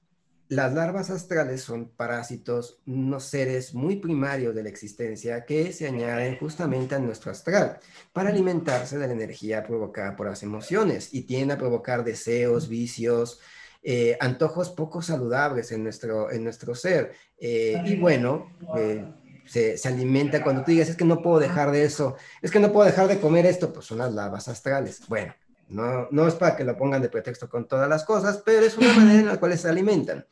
Las 0.48 0.74
larvas 0.74 1.10
astrales 1.10 1.62
son 1.62 1.90
parásitos, 1.90 2.80
unos 2.84 3.22
seres 3.22 3.72
muy 3.72 3.96
primarios 3.96 4.52
de 4.52 4.64
la 4.64 4.68
existencia 4.68 5.44
que 5.44 5.72
se 5.72 5.86
añaden 5.86 6.36
justamente 6.38 6.96
a 6.96 6.98
nuestro 6.98 7.30
astral 7.30 7.78
para 8.12 8.30
alimentarse 8.30 8.98
de 8.98 9.06
la 9.06 9.12
energía 9.12 9.62
provocada 9.62 10.16
por 10.16 10.26
las 10.26 10.42
emociones 10.42 11.14
y 11.14 11.22
tienden 11.22 11.52
a 11.52 11.58
provocar 11.58 12.02
deseos, 12.02 12.68
vicios, 12.68 13.38
eh, 13.82 14.16
antojos 14.18 14.70
poco 14.70 15.00
saludables 15.00 15.70
en 15.70 15.84
nuestro, 15.84 16.32
en 16.32 16.42
nuestro 16.42 16.74
ser. 16.74 17.12
Eh, 17.38 17.80
y 17.86 17.94
bueno, 17.94 18.50
eh, 18.76 19.06
se, 19.50 19.76
se, 19.76 19.88
alimenta 19.88 20.44
cuando 20.44 20.62
tú 20.62 20.70
digas, 20.70 20.88
es 20.88 20.96
que 20.96 21.04
no 21.04 21.22
puedo 21.22 21.40
dejar 21.40 21.72
de 21.72 21.84
eso, 21.84 22.16
es 22.40 22.52
que 22.52 22.60
no 22.60 22.72
puedo 22.72 22.86
dejar 22.86 23.08
de 23.08 23.18
comer 23.18 23.46
esto, 23.46 23.72
pues 23.72 23.86
son 23.86 23.98
las 23.98 24.12
larvas 24.12 24.46
astrales. 24.48 25.02
Bueno, 25.08 25.34
No, 25.68 26.08
no 26.10 26.26
es 26.26 26.34
para 26.34 26.56
que 26.56 26.64
lo 26.64 26.76
pongan 26.76 27.02
de 27.02 27.08
pretexto 27.08 27.48
con 27.48 27.66
todas 27.66 27.88
las 27.88 28.04
cosas, 28.04 28.42
pero 28.44 28.64
es 28.64 28.76
una 28.76 28.92
manera 28.92 29.20
en 29.20 29.26
la 29.26 29.40
cual 29.40 29.56
se 29.58 29.68
alimentan. 29.68 30.26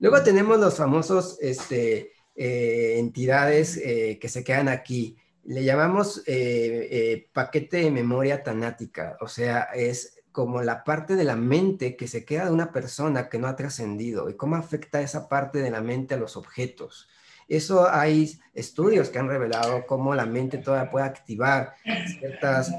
Luego 0.00 0.22
tenemos 0.22 0.58
los 0.58 0.76
famosos 0.76 1.38
este, 1.40 2.12
eh, 2.34 2.96
entidades 2.98 3.76
eh, 3.76 4.18
que 4.20 4.28
se 4.28 4.42
quedan 4.42 4.68
aquí. 4.68 5.16
Le 5.44 5.62
llamamos 5.62 6.22
eh, 6.26 7.28
paquete 7.32 7.78
de 7.78 7.90
memoria 7.90 8.42
tanática, 8.42 9.16
o 9.20 9.28
sea, 9.28 9.68
es 9.74 10.14
como 10.32 10.62
la 10.62 10.82
parte 10.82 11.14
de 11.14 11.22
la 11.22 11.36
mente 11.36 11.96
que 11.96 12.08
se 12.08 12.24
queda 12.24 12.46
de 12.46 12.50
una 12.50 12.72
persona 12.72 13.28
que 13.28 13.38
no 13.38 13.46
ha 13.46 13.54
trascendido 13.54 14.28
y 14.28 14.34
cómo 14.34 14.56
afecta 14.56 15.00
esa 15.00 15.28
parte 15.28 15.60
de 15.60 15.70
la 15.70 15.80
mente 15.80 16.14
a 16.14 16.16
los 16.16 16.36
objetos. 16.36 17.08
Eso 17.48 17.88
hay 17.88 18.38
estudios 18.54 19.08
que 19.08 19.18
han 19.18 19.28
revelado 19.28 19.86
cómo 19.86 20.14
la 20.14 20.26
mente 20.26 20.58
todavía 20.58 20.90
puede 20.90 21.06
activar 21.06 21.74
ciertos 22.18 22.70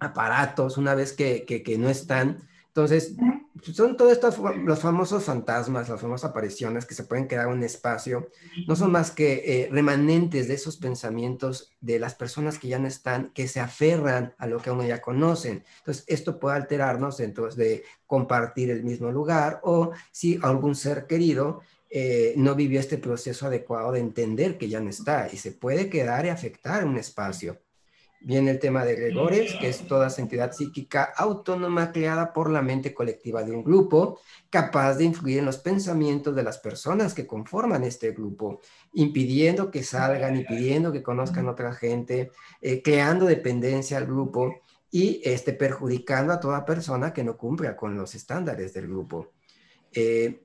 aparatos 0.00 0.76
una 0.78 0.94
vez 0.94 1.12
que, 1.12 1.44
que 1.44 1.78
no 1.78 1.88
están 1.88 2.38
entonces, 2.74 3.14
son 3.72 3.96
todos 3.96 4.10
estos, 4.10 4.36
los 4.64 4.80
famosos 4.80 5.22
fantasmas, 5.22 5.88
las 5.88 6.00
famosas 6.00 6.28
apariciones 6.28 6.84
que 6.84 6.96
se 6.96 7.04
pueden 7.04 7.28
quedar 7.28 7.46
en 7.46 7.52
un 7.52 7.62
espacio, 7.62 8.30
no 8.66 8.74
son 8.74 8.90
más 8.90 9.12
que 9.12 9.44
eh, 9.46 9.68
remanentes 9.70 10.48
de 10.48 10.54
esos 10.54 10.76
pensamientos 10.76 11.70
de 11.80 12.00
las 12.00 12.16
personas 12.16 12.58
que 12.58 12.66
ya 12.66 12.80
no 12.80 12.88
están, 12.88 13.30
que 13.32 13.46
se 13.46 13.60
aferran 13.60 14.34
a 14.38 14.48
lo 14.48 14.58
que 14.58 14.72
uno 14.72 14.82
ya 14.84 15.00
conocen. 15.00 15.62
Entonces, 15.78 16.02
esto 16.08 16.40
puede 16.40 16.56
alterarnos 16.56 17.20
entonces 17.20 17.54
de 17.54 17.84
compartir 18.08 18.70
el 18.70 18.82
mismo 18.82 19.12
lugar 19.12 19.60
o 19.62 19.92
si 20.10 20.40
algún 20.42 20.74
ser 20.74 21.06
querido 21.06 21.60
eh, 21.96 22.34
no 22.36 22.56
vivió 22.56 22.80
este 22.80 22.98
proceso 22.98 23.46
adecuado 23.46 23.92
de 23.92 24.00
entender 24.00 24.58
que 24.58 24.68
ya 24.68 24.80
no 24.80 24.90
está 24.90 25.28
y 25.32 25.36
se 25.36 25.52
puede 25.52 25.88
quedar 25.88 26.26
y 26.26 26.28
afectar 26.28 26.84
un 26.84 26.96
espacio. 26.96 27.60
Viene 28.20 28.50
el 28.50 28.58
tema 28.58 28.84
de 28.84 28.96
Gregores, 28.96 29.54
que 29.60 29.68
es 29.68 29.86
toda 29.86 30.12
entidad 30.18 30.50
psíquica 30.50 31.04
autónoma 31.16 31.92
creada 31.92 32.32
por 32.32 32.50
la 32.50 32.62
mente 32.62 32.92
colectiva 32.92 33.44
de 33.44 33.52
un 33.52 33.62
grupo, 33.62 34.18
capaz 34.50 34.94
de 34.96 35.04
influir 35.04 35.38
en 35.38 35.44
los 35.44 35.58
pensamientos 35.58 36.34
de 36.34 36.42
las 36.42 36.58
personas 36.58 37.14
que 37.14 37.28
conforman 37.28 37.84
este 37.84 38.10
grupo, 38.10 38.60
impidiendo 38.94 39.70
que 39.70 39.84
salgan, 39.84 40.34
impidiendo 40.34 40.90
que 40.90 41.04
conozcan 41.04 41.48
otra 41.48 41.72
gente, 41.74 42.32
eh, 42.60 42.82
creando 42.82 43.24
dependencia 43.24 43.98
al 43.98 44.06
grupo 44.06 44.62
y 44.90 45.20
este, 45.22 45.52
perjudicando 45.52 46.32
a 46.32 46.40
toda 46.40 46.64
persona 46.64 47.12
que 47.12 47.22
no 47.22 47.36
cumpla 47.36 47.76
con 47.76 47.96
los 47.96 48.16
estándares 48.16 48.74
del 48.74 48.88
grupo. 48.88 49.30
Eh, 49.92 50.43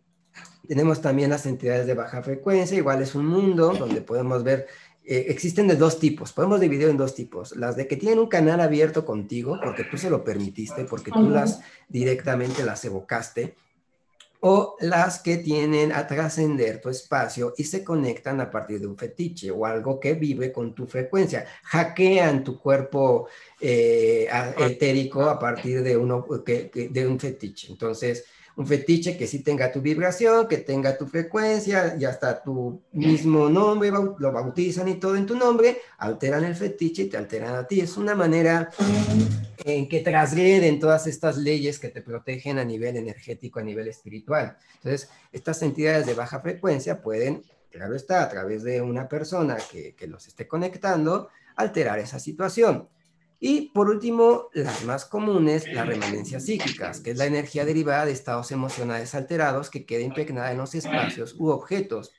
tenemos 0.68 1.02
también 1.02 1.30
las 1.30 1.46
entidades 1.46 1.88
de 1.88 1.94
baja 1.94 2.22
frecuencia, 2.22 2.78
igual 2.78 3.02
es 3.02 3.16
un 3.16 3.26
mundo 3.26 3.74
donde 3.74 4.02
podemos 4.02 4.44
ver 4.44 4.68
eh, 5.12 5.26
existen 5.30 5.68
de 5.68 5.76
dos 5.76 6.00
tipos, 6.00 6.34
podemos 6.34 6.60
dividir 6.60 6.88
en 6.88 6.98
dos 6.98 7.16
tipos, 7.16 7.56
las 7.56 7.76
de 7.76 7.88
que 7.88 7.98
tienen 7.98 8.20
un 8.20 8.28
canal 8.28 8.60
abierto 8.62 9.06
contigo 9.06 9.60
porque 9.64 9.84
tú 9.84 9.98
se 9.98 10.08
lo 10.08 10.24
permitiste, 10.24 10.86
porque 10.86 11.10
tú 11.10 11.32
las 11.32 11.62
directamente 11.88 12.64
las 12.64 12.86
evocaste, 12.86 13.56
o 14.42 14.78
las 14.82 15.20
que 15.20 15.38
tienen 15.38 15.92
a 15.92 16.06
trascender 16.06 16.80
tu 16.80 16.90
espacio 16.90 17.56
y 17.58 17.64
se 17.64 17.84
conectan 17.84 18.40
a 18.40 18.52
partir 18.52 18.80
de 18.80 18.88
un 18.88 18.98
fetiche 18.98 19.50
o 19.52 19.66
algo 19.66 20.00
que 20.00 20.14
vive 20.14 20.52
con 20.52 20.76
tu 20.76 20.86
frecuencia, 20.86 21.46
hackean 21.64 22.44
tu 22.44 22.60
cuerpo 22.60 23.28
eh, 23.60 24.30
etérico 24.60 25.24
a 25.24 25.40
partir 25.40 25.82
de, 25.82 25.98
uno, 25.98 26.26
de 26.46 27.08
un 27.08 27.20
fetiche. 27.20 27.72
Entonces, 27.72 28.26
un 28.60 28.68
fetiche 28.68 29.16
que 29.16 29.26
sí 29.26 29.39
tenga 29.39 29.72
tu 29.72 29.80
vibración, 29.80 30.45
que 30.45 30.57
tenga 30.57 30.97
tu 30.97 31.07
frecuencia, 31.07 31.95
ya 31.95 32.10
está 32.10 32.43
tu 32.43 32.82
mismo 32.91 33.47
nombre, 33.47 33.89
lo 33.89 34.32
bautizan 34.34 34.89
y 34.89 34.95
todo 34.95 35.16
en 35.16 35.26
tu 35.26 35.38
nombre, 35.38 35.78
alteran 35.97 36.43
el 36.43 36.55
fetiche 36.55 37.03
y 37.03 37.05
te 37.05 37.16
alteran 37.16 37.55
a 37.55 37.66
ti. 37.66 37.80
Es 37.80 37.95
una 37.95 38.16
manera 38.16 38.70
en 39.64 39.88
que 39.88 40.01
transgreden 40.01 40.78
todas 40.78 41.07
estas 41.07 41.38
leyes 41.38 41.80
que 41.80 41.88
te 41.88 42.01
protegen 42.01 42.60
a 42.60 42.66
nivel 42.66 42.97
energético, 42.97 43.62
a 43.62 43.64
nivel 43.64 43.88
espiritual. 43.88 44.57
Entonces, 44.76 45.10
estas 45.32 45.62
entidades 45.62 46.05
de 46.05 46.16
baja 46.16 46.41
frecuencia 46.41 47.01
pueden, 47.01 47.43
claro 47.72 47.95
está, 47.95 48.24
a 48.24 48.30
través 48.30 48.64
de 48.64 48.82
una 48.82 49.07
persona 49.07 49.55
que, 49.72 49.95
que 49.95 50.07
los 50.07 50.28
esté 50.28 50.49
conectando, 50.49 51.30
alterar 51.55 51.99
esa 51.99 52.20
situación. 52.20 52.89
Y 53.40 53.70
por 53.70 53.90
último, 53.90 54.50
las 54.54 54.84
más 54.84 55.06
comunes, 55.06 55.66
las 55.72 55.88
remanencias 55.88 56.46
psíquicas, 56.46 57.00
que 57.00 57.12
es 57.12 57.18
la 57.18 57.26
energía 57.26 57.64
derivada 57.64 58.06
de 58.06 58.12
estados 58.12 58.52
emocionales 58.52 59.16
alterados 59.16 59.70
que 59.70 59.86
queda 59.86 60.02
impregnada 60.02 60.52
en 60.52 60.58
los 60.58 60.76
espacios 60.76 61.36
u 61.38 61.48
objetos. 61.48 62.14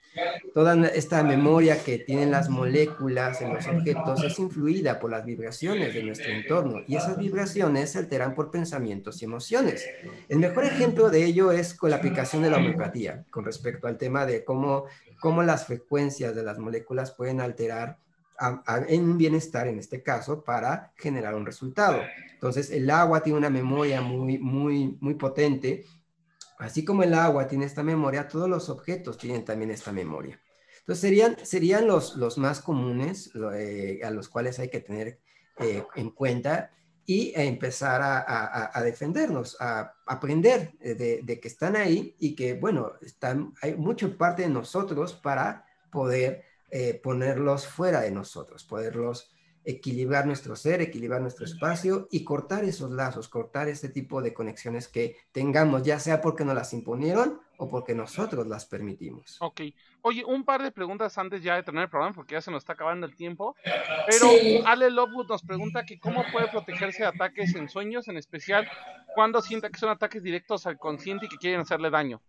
Toda 0.54 0.88
esta 0.88 1.22
memoria 1.22 1.84
que 1.84 1.98
tienen 1.98 2.30
las 2.30 2.48
moléculas 2.48 3.40
en 3.42 3.54
los 3.54 3.66
objetos 3.68 4.24
es 4.24 4.38
influida 4.38 4.98
por 4.98 5.10
las 5.10 5.24
vibraciones 5.24 5.94
de 5.94 6.02
nuestro 6.02 6.32
entorno 6.32 6.80
y 6.88 6.96
esas 6.96 7.16
vibraciones 7.16 7.92
se 7.92 7.98
alteran 7.98 8.34
por 8.34 8.50
pensamientos 8.50 9.20
y 9.20 9.26
emociones. 9.26 9.86
El 10.28 10.38
mejor 10.38 10.64
ejemplo 10.64 11.10
de 11.10 11.24
ello 11.24 11.52
es 11.52 11.74
con 11.74 11.90
la 11.90 11.96
aplicación 11.96 12.42
de 12.42 12.50
la 12.50 12.56
homeopatía, 12.56 13.24
con 13.30 13.44
respecto 13.44 13.86
al 13.86 13.98
tema 13.98 14.26
de 14.26 14.42
cómo, 14.42 14.86
cómo 15.20 15.42
las 15.42 15.66
frecuencias 15.66 16.34
de 16.34 16.42
las 16.42 16.58
moléculas 16.58 17.12
pueden 17.12 17.40
alterar 17.40 17.98
en 18.88 19.04
un 19.04 19.18
bienestar, 19.18 19.66
en 19.68 19.78
este 19.78 20.02
caso, 20.02 20.42
para 20.42 20.92
generar 20.96 21.34
un 21.34 21.44
resultado. 21.44 22.00
Entonces, 22.32 22.70
el 22.70 22.88
agua 22.90 23.22
tiene 23.22 23.38
una 23.38 23.50
memoria 23.50 24.00
muy, 24.00 24.38
muy, 24.38 24.96
muy 25.00 25.14
potente. 25.14 25.84
Así 26.58 26.84
como 26.84 27.02
el 27.02 27.14
agua 27.14 27.46
tiene 27.46 27.66
esta 27.66 27.82
memoria, 27.82 28.28
todos 28.28 28.48
los 28.48 28.68
objetos 28.68 29.18
tienen 29.18 29.44
también 29.44 29.70
esta 29.70 29.92
memoria. 29.92 30.40
Entonces, 30.80 31.00
serían, 31.00 31.36
serían 31.44 31.86
los, 31.86 32.16
los 32.16 32.38
más 32.38 32.60
comunes 32.60 33.30
eh, 33.54 34.00
a 34.02 34.10
los 34.10 34.28
cuales 34.28 34.58
hay 34.58 34.68
que 34.68 34.80
tener 34.80 35.20
eh, 35.58 35.84
en 35.94 36.10
cuenta 36.10 36.70
y 37.06 37.32
empezar 37.34 38.00
a, 38.02 38.70
a, 38.72 38.82
defendernos, 38.82 39.56
a 39.60 39.94
aprender 40.06 40.72
de, 40.78 41.20
de, 41.22 41.40
que 41.40 41.48
están 41.48 41.74
ahí 41.74 42.14
y 42.20 42.36
que, 42.36 42.54
bueno, 42.54 42.92
están, 43.00 43.52
hay 43.62 43.74
mucha 43.74 44.08
parte 44.16 44.42
de 44.42 44.48
nosotros 44.48 45.14
para 45.14 45.66
poder 45.90 46.44
eh, 46.70 47.00
ponerlos 47.02 47.66
fuera 47.66 48.00
de 48.00 48.10
nosotros, 48.10 48.64
poderlos 48.64 49.30
equilibrar 49.64 50.26
nuestro 50.26 50.56
ser, 50.56 50.80
equilibrar 50.80 51.20
nuestro 51.20 51.44
espacio 51.44 52.08
y 52.10 52.24
cortar 52.24 52.64
esos 52.64 52.90
lazos, 52.90 53.28
cortar 53.28 53.68
este 53.68 53.88
tipo 53.88 54.22
de 54.22 54.32
conexiones 54.32 54.88
que 54.88 55.16
tengamos, 55.32 55.82
ya 55.82 55.98
sea 55.98 56.20
porque 56.20 56.44
nos 56.44 56.54
las 56.54 56.72
imponieron 56.72 57.40
o 57.58 57.68
porque 57.68 57.94
nosotros 57.94 58.46
las 58.46 58.64
permitimos. 58.64 59.36
Ok. 59.40 59.60
Oye, 60.00 60.24
un 60.24 60.44
par 60.44 60.62
de 60.62 60.72
preguntas 60.72 61.18
antes 61.18 61.42
ya 61.42 61.56
de 61.56 61.62
terminar 61.62 61.84
el 61.84 61.90
programa, 61.90 62.14
porque 62.14 62.34
ya 62.34 62.40
se 62.40 62.50
nos 62.50 62.62
está 62.62 62.72
acabando 62.72 63.06
el 63.06 63.14
tiempo. 63.14 63.54
Pero 64.08 64.28
Ale 64.64 64.90
Lovewood 64.90 65.28
nos 65.28 65.42
pregunta 65.42 65.84
que 65.84 66.00
cómo 66.00 66.24
puede 66.32 66.48
protegerse 66.48 67.02
de 67.02 67.08
ataques 67.08 67.54
en 67.54 67.68
sueños, 67.68 68.08
en 68.08 68.16
especial 68.16 68.66
cuando 69.14 69.42
sienta 69.42 69.68
que 69.68 69.78
son 69.78 69.90
ataques 69.90 70.22
directos 70.22 70.66
al 70.66 70.78
consciente 70.78 71.26
y 71.26 71.28
que 71.28 71.36
quieren 71.36 71.60
hacerle 71.60 71.90
daño. 71.90 72.22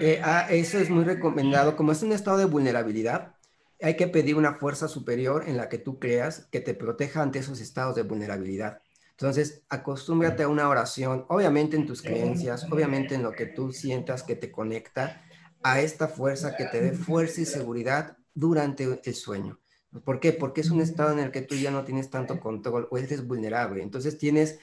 Eh, 0.00 0.20
ah, 0.22 0.46
eso 0.50 0.78
es 0.78 0.90
muy 0.90 1.04
recomendado. 1.04 1.76
Como 1.76 1.92
es 1.92 2.02
un 2.02 2.12
estado 2.12 2.38
de 2.38 2.44
vulnerabilidad, 2.44 3.34
hay 3.80 3.96
que 3.96 4.06
pedir 4.06 4.36
una 4.36 4.54
fuerza 4.54 4.88
superior 4.88 5.44
en 5.48 5.56
la 5.56 5.68
que 5.68 5.78
tú 5.78 5.98
creas 5.98 6.46
que 6.50 6.60
te 6.60 6.74
proteja 6.74 7.22
ante 7.22 7.38
esos 7.38 7.60
estados 7.60 7.96
de 7.96 8.02
vulnerabilidad. 8.02 8.80
Entonces, 9.10 9.64
acostúmbrate 9.68 10.42
a 10.42 10.48
una 10.48 10.68
oración, 10.68 11.26
obviamente 11.28 11.76
en 11.76 11.86
tus 11.86 12.02
creencias, 12.02 12.64
obviamente 12.70 13.14
en 13.14 13.22
lo 13.22 13.32
que 13.32 13.46
tú 13.46 13.72
sientas 13.72 14.22
que 14.22 14.36
te 14.36 14.50
conecta 14.50 15.22
a 15.62 15.80
esta 15.80 16.08
fuerza 16.08 16.56
que 16.56 16.64
te 16.64 16.80
dé 16.80 16.92
fuerza 16.92 17.40
y 17.40 17.44
seguridad 17.44 18.16
durante 18.34 19.00
el 19.04 19.14
sueño. 19.14 19.60
¿Por 20.04 20.20
qué? 20.20 20.32
Porque 20.32 20.62
es 20.62 20.70
un 20.70 20.80
estado 20.80 21.12
en 21.12 21.18
el 21.18 21.30
que 21.30 21.42
tú 21.42 21.54
ya 21.54 21.70
no 21.70 21.84
tienes 21.84 22.10
tanto 22.10 22.40
control 22.40 22.88
o 22.90 22.98
eres 22.98 23.26
vulnerable. 23.26 23.82
Entonces 23.82 24.16
tienes 24.18 24.58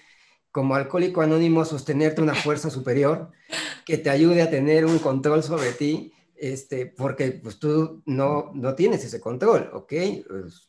como 0.60 0.76
alcohólico 0.76 1.22
anónimo 1.22 1.64
sostenerte 1.64 2.22
una 2.22 2.36
fuerza 2.36 2.70
superior 2.70 3.32
que 3.86 3.98
te 3.98 4.10
ayude 4.10 4.42
a 4.42 4.50
tener 4.50 4.86
un 4.86 5.00
control 5.00 5.42
sobre 5.42 5.72
ti, 5.72 6.12
este, 6.36 6.86
porque 6.86 7.32
pues 7.32 7.60
tú 7.60 8.04
no, 8.06 8.52
no 8.54 8.76
tienes 8.76 9.06
ese 9.06 9.22
control, 9.22 9.70
¿ok? 9.72 9.94
Es 9.94 10.66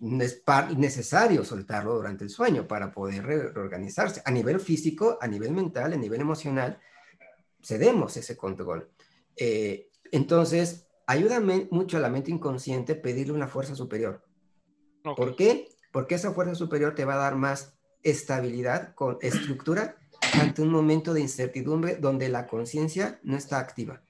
necesario 0.77 1.45
soltarlo 1.45 1.97
durante 1.97 2.23
el 2.23 2.31
sueño 2.31 2.69
para 2.69 2.93
poder 2.93 3.25
reorganizarse. 3.27 4.23
A 4.25 4.31
nivel 4.31 4.61
físico, 4.61 5.19
a 5.21 5.27
nivel 5.27 5.51
mental, 5.51 5.93
a 5.93 5.97
nivel 5.97 6.21
emocional, 6.21 6.79
cedemos 7.61 8.17
ese 8.17 8.37
control. 8.37 8.89
Eh, 9.35 9.91
entonces, 10.13 10.87
ayuda 11.09 11.41
mucho 11.41 11.97
a 11.97 12.01
la 12.01 12.11
mente 12.11 12.31
inconsciente 12.31 12.95
pedirle 12.95 13.33
una 13.33 13.49
fuerza 13.49 13.75
superior. 13.75 14.25
¿Por 15.03 15.35
qué? 15.35 15.67
Porque 15.91 16.15
esa 16.15 16.31
fuerza 16.31 16.55
superior 16.55 16.95
te 16.95 17.05
va 17.05 17.15
a 17.15 17.25
dar 17.25 17.35
más 17.35 17.80
estabilidad, 18.03 18.95
con 18.95 19.19
estructura 19.21 19.97
ante 20.35 20.63
un 20.63 20.71
momento 20.71 21.13
de 21.13 21.21
incertidumbre 21.21 21.97
donde 21.97 22.29
la 22.29 22.47
conciencia 22.47 23.19
no 23.23 23.37
está 23.37 23.59
activa. 23.59 24.01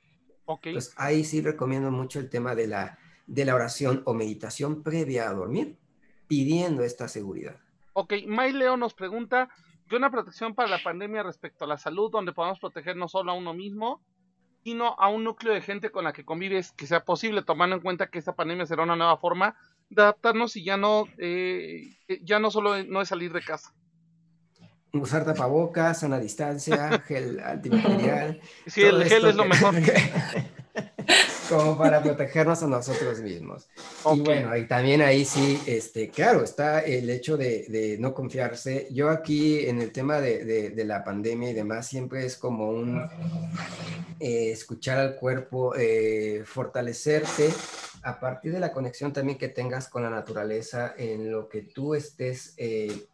Okay. 0.45 0.73
Entonces 0.73 0.95
ahí 0.97 1.25
sí 1.25 1.41
recomiendo 1.41 1.91
mucho 1.91 2.19
el 2.19 2.29
tema 2.29 2.55
de 2.55 2.67
la, 2.67 2.99
de 3.27 3.45
la 3.45 3.55
oración 3.55 4.03
o 4.05 4.15
meditación 4.15 4.83
previa 4.83 5.29
a 5.29 5.33
dormir, 5.33 5.79
pidiendo 6.27 6.83
esta 6.83 7.09
seguridad. 7.09 7.57
Ok, 7.93 8.15
May 8.27 8.53
Leo 8.53 8.77
nos 8.77 8.95
pregunta, 8.95 9.49
¿qué 9.89 9.97
una 9.97 10.11
protección 10.11 10.55
para 10.55 10.69
la 10.69 10.83
pandemia 10.83 11.23
respecto 11.23 11.65
a 11.65 11.69
la 11.69 11.79
salud 11.79 12.11
donde 12.11 12.33
podamos 12.33 12.59
proteger 12.59 12.97
no 12.97 13.09
solo 13.09 13.33
a 13.33 13.35
uno 13.35 13.55
mismo, 13.55 14.03
sino 14.63 14.95
a 14.99 15.09
un 15.09 15.25
núcleo 15.25 15.55
de 15.55 15.63
gente 15.63 15.91
con 15.91 16.05
la 16.05 16.13
que 16.13 16.25
convives 16.25 16.73
que 16.73 16.87
sea 16.87 17.05
posible, 17.05 17.43
tomando 17.43 17.77
en 17.77 17.83
cuenta 17.83 18.09
que 18.09 18.19
esta 18.19 18.35
pandemia 18.35 18.67
será 18.67 18.83
una 18.83 18.97
nueva 18.97 19.17
forma 19.17 19.57
de 19.89 20.03
adaptarnos 20.03 20.57
y 20.57 20.65
ya 20.65 20.77
no, 20.77 21.07
eh, 21.19 21.97
ya 22.23 22.39
no 22.39 22.51
solo 22.51 22.83
no 22.85 23.01
es 23.01 23.09
salir 23.09 23.33
de 23.33 23.43
casa? 23.43 23.75
Usar 24.93 25.25
tapabocas, 25.25 26.01
sana 26.01 26.19
distancia, 26.19 27.03
gel 27.07 27.41
antibacterial. 27.45 28.41
Sí, 28.67 28.83
el 28.83 29.05
gel 29.05 29.27
es 29.27 29.35
lo 29.35 29.45
mejor. 29.45 29.75
como 31.51 31.77
para 31.77 32.03
protegernos 32.03 32.63
a 32.63 32.67
nosotros 32.69 33.21
mismos. 33.21 33.69
Y 34.15 34.21
bueno, 34.21 34.57
y 34.57 34.67
también 34.67 35.03
ahí 35.03 35.25
sí, 35.25 35.61
este, 35.67 36.09
claro, 36.09 36.45
está 36.45 36.81
el 36.81 37.11
hecho 37.11 37.37
de, 37.37 37.97
no 37.99 38.15
confiarse. 38.15 38.87
Yo 38.91 39.11
aquí 39.11 39.67
en 39.67 39.81
el 39.81 39.93
tema 39.93 40.21
de, 40.21 40.73
la 40.85 41.05
pandemia 41.05 41.51
y 41.51 41.55
demás, 41.55 41.89
siempre 41.89 42.25
es 42.25 42.37
como 42.37 42.71
un 42.71 43.03
eh, 44.21 44.53
escuchar 44.53 44.99
al 44.99 45.17
cuerpo, 45.17 45.75
eh, 45.77 46.43
fortalecerte 46.45 47.51
a 48.03 48.19
partir 48.19 48.53
de 48.53 48.61
la 48.61 48.73
conexión 48.73 49.13
también 49.13 49.37
que 49.37 49.49
tengas 49.49 49.89
con 49.89 50.03
la 50.03 50.11
naturaleza 50.11 50.95
en 50.97 51.31
lo 51.31 51.49
que 51.49 51.63
tú 51.63 51.95
estés 51.95 52.55
eh, 52.57 53.09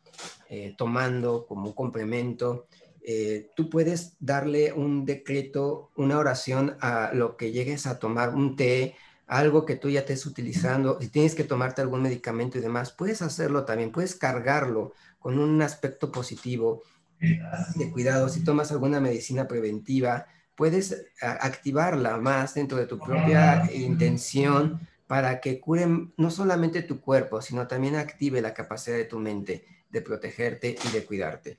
tomando 0.76 1.46
como 1.46 1.68
un 1.68 1.72
complemento. 1.74 2.66
Eh, 3.08 3.52
tú 3.54 3.70
puedes 3.70 4.14
darle 4.18 4.72
un 4.72 5.04
decreto, 5.04 5.92
una 5.94 6.18
oración 6.18 6.76
a 6.80 7.12
lo 7.14 7.36
que 7.36 7.52
llegues 7.52 7.86
a 7.86 8.00
tomar, 8.00 8.34
un 8.34 8.56
té, 8.56 8.96
algo 9.28 9.64
que 9.64 9.76
tú 9.76 9.88
ya 9.88 10.00
estés 10.00 10.26
utilizando, 10.26 10.98
si 11.00 11.08
tienes 11.08 11.36
que 11.36 11.44
tomarte 11.44 11.82
algún 11.82 12.02
medicamento 12.02 12.58
y 12.58 12.62
demás, 12.62 12.90
puedes 12.90 13.22
hacerlo 13.22 13.64
también, 13.64 13.92
puedes 13.92 14.16
cargarlo 14.16 14.92
con 15.20 15.38
un 15.38 15.62
aspecto 15.62 16.10
positivo 16.10 16.82
de 17.20 17.92
cuidado. 17.92 18.28
Si 18.28 18.42
tomas 18.42 18.72
alguna 18.72 18.98
medicina 18.98 19.46
preventiva, 19.46 20.26
puedes 20.56 21.06
activarla 21.20 22.16
más 22.16 22.54
dentro 22.54 22.76
de 22.76 22.86
tu 22.86 22.98
propia 22.98 23.70
intención 23.72 24.80
para 25.06 25.40
que 25.40 25.60
cure 25.60 25.86
no 26.16 26.30
solamente 26.32 26.82
tu 26.82 27.00
cuerpo, 27.00 27.40
sino 27.40 27.68
también 27.68 27.94
active 27.94 28.40
la 28.40 28.52
capacidad 28.52 28.96
de 28.96 29.04
tu 29.04 29.20
mente 29.20 29.75
de 29.96 30.02
protegerte 30.02 30.76
y 30.84 30.92
de 30.92 31.04
cuidarte. 31.06 31.58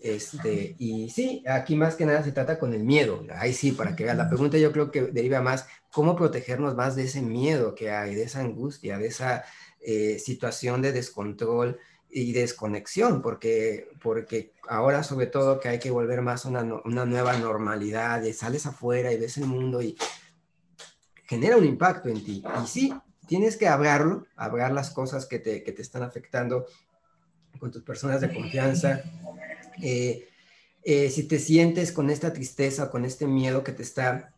Este, 0.00 0.74
y 0.78 1.10
sí, 1.10 1.44
aquí 1.46 1.76
más 1.76 1.94
que 1.94 2.04
nada 2.04 2.24
se 2.24 2.32
trata 2.32 2.58
con 2.58 2.74
el 2.74 2.82
miedo. 2.82 3.24
Ahí 3.36 3.52
sí, 3.52 3.72
para 3.72 3.94
que 3.94 4.04
vean, 4.04 4.18
la 4.18 4.28
pregunta 4.28 4.58
yo 4.58 4.72
creo 4.72 4.90
que 4.90 5.02
deriva 5.02 5.40
más 5.40 5.66
cómo 5.92 6.16
protegernos 6.16 6.74
más 6.74 6.96
de 6.96 7.04
ese 7.04 7.22
miedo 7.22 7.74
que 7.74 7.90
hay, 7.90 8.14
de 8.14 8.24
esa 8.24 8.40
angustia, 8.40 8.98
de 8.98 9.06
esa 9.06 9.44
eh, 9.80 10.18
situación 10.18 10.82
de 10.82 10.92
descontrol 10.92 11.78
y 12.10 12.32
desconexión, 12.32 13.22
porque, 13.22 13.90
porque 14.02 14.52
ahora 14.68 15.04
sobre 15.04 15.26
todo 15.26 15.60
que 15.60 15.68
hay 15.68 15.78
que 15.78 15.90
volver 15.90 16.22
más 16.22 16.44
a 16.44 16.48
una, 16.48 16.62
una 16.84 17.04
nueva 17.04 17.36
normalidad, 17.36 18.20
de 18.20 18.32
sales 18.32 18.66
afuera 18.66 19.12
y 19.12 19.18
ves 19.18 19.36
el 19.36 19.46
mundo 19.46 19.80
y 19.82 19.96
genera 21.24 21.56
un 21.56 21.64
impacto 21.64 22.08
en 22.08 22.24
ti. 22.24 22.42
Y 22.64 22.66
sí, 22.66 22.94
tienes 23.28 23.56
que 23.56 23.68
hablarlo, 23.68 24.26
hablar 24.34 24.72
las 24.72 24.90
cosas 24.90 25.26
que 25.26 25.38
te, 25.38 25.62
que 25.62 25.72
te 25.72 25.82
están 25.82 26.02
afectando 26.02 26.66
con 27.58 27.70
tus 27.70 27.82
personas 27.82 28.20
de 28.20 28.32
confianza, 28.32 29.02
eh, 29.82 30.28
eh, 30.82 31.10
si 31.10 31.24
te 31.24 31.38
sientes 31.38 31.92
con 31.92 32.10
esta 32.10 32.32
tristeza, 32.32 32.90
con 32.90 33.04
este 33.04 33.26
miedo 33.26 33.62
que 33.62 33.72
te 33.72 33.82
está, 33.82 34.32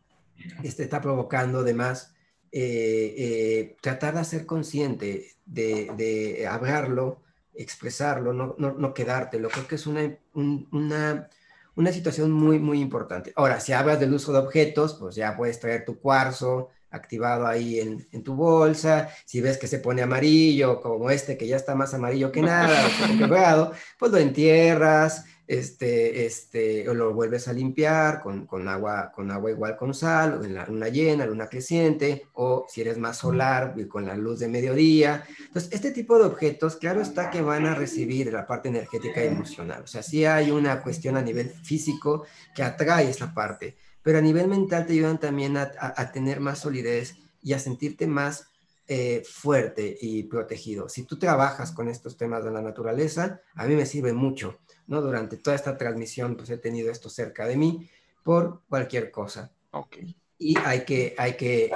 este, 0.63 0.83
está 0.83 1.01
provocando, 1.01 1.59
además, 1.59 2.13
eh, 2.51 3.77
tratar 3.81 4.15
de 4.15 4.25
ser 4.25 4.45
consciente, 4.45 5.31
de, 5.45 6.47
hablarlo, 6.49 7.21
expresarlo, 7.53 8.33
no, 8.33 8.55
no, 8.57 8.73
no 8.73 8.93
quedártelo. 8.93 9.49
Creo 9.49 9.67
que 9.67 9.75
es 9.75 9.87
una, 9.87 10.17
una, 10.33 11.29
una 11.75 11.91
situación 11.91 12.31
muy, 12.31 12.59
muy 12.59 12.81
importante. 12.81 13.33
Ahora, 13.35 13.59
si 13.59 13.73
hablas 13.73 13.99
del 13.99 14.13
uso 14.13 14.33
de 14.33 14.39
objetos, 14.39 14.95
pues 14.95 15.15
ya 15.15 15.35
puedes 15.37 15.59
traer 15.59 15.85
tu 15.85 15.99
cuarzo, 15.99 16.69
activado 16.91 17.47
ahí 17.47 17.79
en, 17.79 18.05
en, 18.11 18.23
tu 18.23 18.35
bolsa, 18.35 19.09
si 19.25 19.41
ves 19.41 19.57
que 19.57 19.67
se 19.67 19.79
pone 19.79 20.01
amarillo, 20.01 20.81
como 20.81 21.09
este 21.09 21.37
que 21.37 21.47
ya 21.47 21.55
está 21.55 21.73
más 21.73 21.93
amarillo 21.93 22.31
que 22.31 22.41
nada, 22.41 22.77
quebrado, 23.17 23.71
pues 23.97 24.11
lo 24.11 24.17
entierras, 24.17 25.25
este, 25.51 26.25
este, 26.25 26.87
o 26.87 26.93
lo 26.93 27.13
vuelves 27.13 27.49
a 27.49 27.53
limpiar 27.53 28.21
con, 28.21 28.45
con, 28.45 28.69
agua, 28.69 29.11
con 29.13 29.29
agua 29.31 29.51
igual 29.51 29.75
con 29.75 29.93
sal, 29.93 30.39
en 30.45 30.53
la 30.53 30.65
luna 30.65 30.87
llena, 30.87 31.25
luna 31.25 31.47
creciente, 31.47 32.27
o 32.35 32.65
si 32.69 32.79
eres 32.79 32.97
más 32.97 33.17
solar, 33.17 33.75
con 33.89 34.05
la 34.05 34.15
luz 34.15 34.39
de 34.39 34.47
mediodía. 34.47 35.25
Entonces, 35.39 35.73
este 35.73 35.91
tipo 35.91 36.17
de 36.17 36.23
objetos, 36.23 36.77
claro 36.77 37.01
está 37.01 37.29
que 37.29 37.41
van 37.41 37.65
a 37.65 37.75
recibir 37.75 38.31
la 38.31 38.47
parte 38.47 38.69
energética 38.69 39.25
y 39.25 39.27
emocional. 39.27 39.81
O 39.83 39.87
sea, 39.87 40.01
sí 40.01 40.23
hay 40.23 40.51
una 40.51 40.81
cuestión 40.81 41.17
a 41.17 41.21
nivel 41.21 41.49
físico 41.49 42.25
que 42.55 42.63
atrae 42.63 43.09
esa 43.09 43.33
parte 43.33 43.75
pero 44.03 44.17
a 44.17 44.21
nivel 44.21 44.47
mental 44.47 44.85
te 44.85 44.93
ayudan 44.93 45.19
también 45.19 45.57
a, 45.57 46.11
tener 46.11 46.39
más 46.39 46.59
solidez 46.59 47.15
y 47.41 47.53
a 47.53 47.59
sentirte 47.59 48.07
más 48.07 48.47
eh, 48.87 49.23
fuerte 49.25 49.97
y 50.01 50.23
protegido. 50.23 50.89
Si 50.89 51.03
tú 51.03 51.17
trabajas 51.17 51.71
con 51.71 51.87
estos 51.87 52.17
temas 52.17 52.43
de 52.43 52.51
la 52.51 52.61
naturaleza, 52.61 53.41
a 53.55 53.65
mí 53.65 53.75
me 53.75 53.85
sirve 53.85 54.13
mucho, 54.13 54.59
¿no? 54.87 55.01
Durante 55.01 55.37
toda 55.37 55.55
esta 55.55 55.77
transmisión, 55.77 56.35
pues 56.35 56.49
he 56.49 56.57
tenido 56.57 56.91
esto 56.91 57.09
cerca 57.09 57.47
de 57.47 57.57
mí 57.57 57.89
por 58.23 58.61
cualquier 58.67 59.11
cosa. 59.11 59.51
Ok. 59.71 59.97
Y 60.37 60.57
hay 60.65 60.85
que, 60.85 61.13
hay 61.19 61.37
que, 61.37 61.71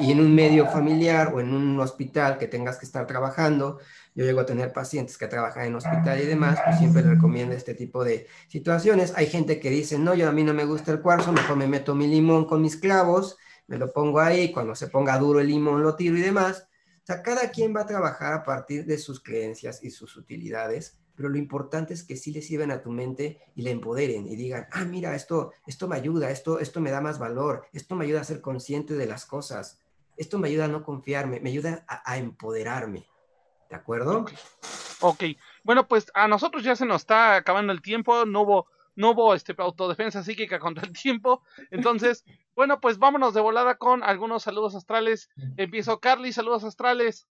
y 0.00 0.10
en 0.10 0.20
un 0.20 0.34
medio 0.34 0.66
familiar 0.66 1.32
o 1.32 1.40
en 1.40 1.54
un 1.54 1.78
hospital 1.78 2.36
que 2.36 2.48
tengas 2.48 2.76
que 2.76 2.84
estar 2.84 3.06
trabajando, 3.06 3.78
yo 4.18 4.24
llego 4.24 4.40
a 4.40 4.46
tener 4.46 4.72
pacientes 4.72 5.16
que 5.16 5.28
trabajan 5.28 5.66
en 5.66 5.76
hospital 5.76 6.20
y 6.20 6.26
demás, 6.26 6.58
pues 6.64 6.78
siempre 6.78 7.02
les 7.02 7.12
recomiendo 7.12 7.54
este 7.54 7.74
tipo 7.74 8.02
de 8.02 8.26
situaciones. 8.48 9.12
Hay 9.14 9.28
gente 9.28 9.60
que 9.60 9.70
dice, 9.70 9.96
no, 9.96 10.12
yo 10.12 10.28
a 10.28 10.32
mí 10.32 10.42
no 10.42 10.52
me 10.52 10.64
gusta 10.64 10.90
el 10.90 11.00
cuarzo, 11.00 11.30
mejor 11.30 11.56
me 11.56 11.68
meto 11.68 11.94
mi 11.94 12.08
limón 12.08 12.44
con 12.44 12.60
mis 12.60 12.76
clavos, 12.76 13.36
me 13.68 13.78
lo 13.78 13.92
pongo 13.92 14.18
ahí, 14.18 14.50
cuando 14.50 14.74
se 14.74 14.88
ponga 14.88 15.16
duro 15.18 15.38
el 15.38 15.46
limón 15.46 15.84
lo 15.84 15.94
tiro 15.94 16.16
y 16.16 16.20
demás. 16.20 16.66
O 16.96 17.06
sea, 17.06 17.22
cada 17.22 17.52
quien 17.52 17.72
va 17.76 17.82
a 17.82 17.86
trabajar 17.86 18.32
a 18.32 18.42
partir 18.42 18.86
de 18.86 18.98
sus 18.98 19.22
creencias 19.22 19.84
y 19.84 19.92
sus 19.92 20.16
utilidades, 20.16 20.98
pero 21.14 21.28
lo 21.28 21.38
importante 21.38 21.94
es 21.94 22.02
que 22.02 22.16
sí 22.16 22.32
le 22.32 22.42
sirven 22.42 22.72
a 22.72 22.82
tu 22.82 22.90
mente 22.90 23.38
y 23.54 23.62
le 23.62 23.70
empoderen 23.70 24.26
y 24.26 24.34
digan, 24.34 24.66
ah, 24.72 24.84
mira, 24.84 25.14
esto, 25.14 25.52
esto 25.64 25.86
me 25.86 25.94
ayuda, 25.94 26.32
esto, 26.32 26.58
esto 26.58 26.80
me 26.80 26.90
da 26.90 27.00
más 27.00 27.20
valor, 27.20 27.66
esto 27.72 27.94
me 27.94 28.04
ayuda 28.04 28.22
a 28.22 28.24
ser 28.24 28.40
consciente 28.40 28.94
de 28.94 29.06
las 29.06 29.26
cosas, 29.26 29.78
esto 30.16 30.40
me 30.40 30.48
ayuda 30.48 30.64
a 30.64 30.68
no 30.68 30.82
confiarme, 30.82 31.38
me 31.38 31.50
ayuda 31.50 31.84
a 31.86 32.18
empoderarme. 32.18 33.06
¿De 33.68 33.76
acuerdo? 33.76 34.24
ok. 35.00 35.24
Bueno, 35.62 35.86
pues 35.86 36.10
a 36.14 36.28
nosotros 36.28 36.62
ya 36.62 36.76
se 36.76 36.86
nos 36.86 37.02
está 37.02 37.36
acabando 37.36 37.72
el 37.72 37.82
tiempo. 37.82 38.24
No 38.24 38.42
hubo, 38.42 38.66
no 38.94 39.10
hubo 39.10 39.34
este, 39.34 39.54
autodefensa 39.58 40.22
psíquica 40.22 40.58
contra 40.60 40.86
el 40.86 40.92
tiempo. 40.92 41.42
Entonces, 41.70 42.24
bueno, 42.54 42.80
pues 42.80 42.98
vámonos 42.98 43.34
de 43.34 43.40
volada 43.40 43.76
con 43.76 44.02
algunos 44.02 44.42
saludos 44.42 44.74
astrales. 44.74 45.30
Empiezo, 45.56 46.00
Carly, 46.00 46.32
saludos 46.32 46.64
astrales. 46.64 47.28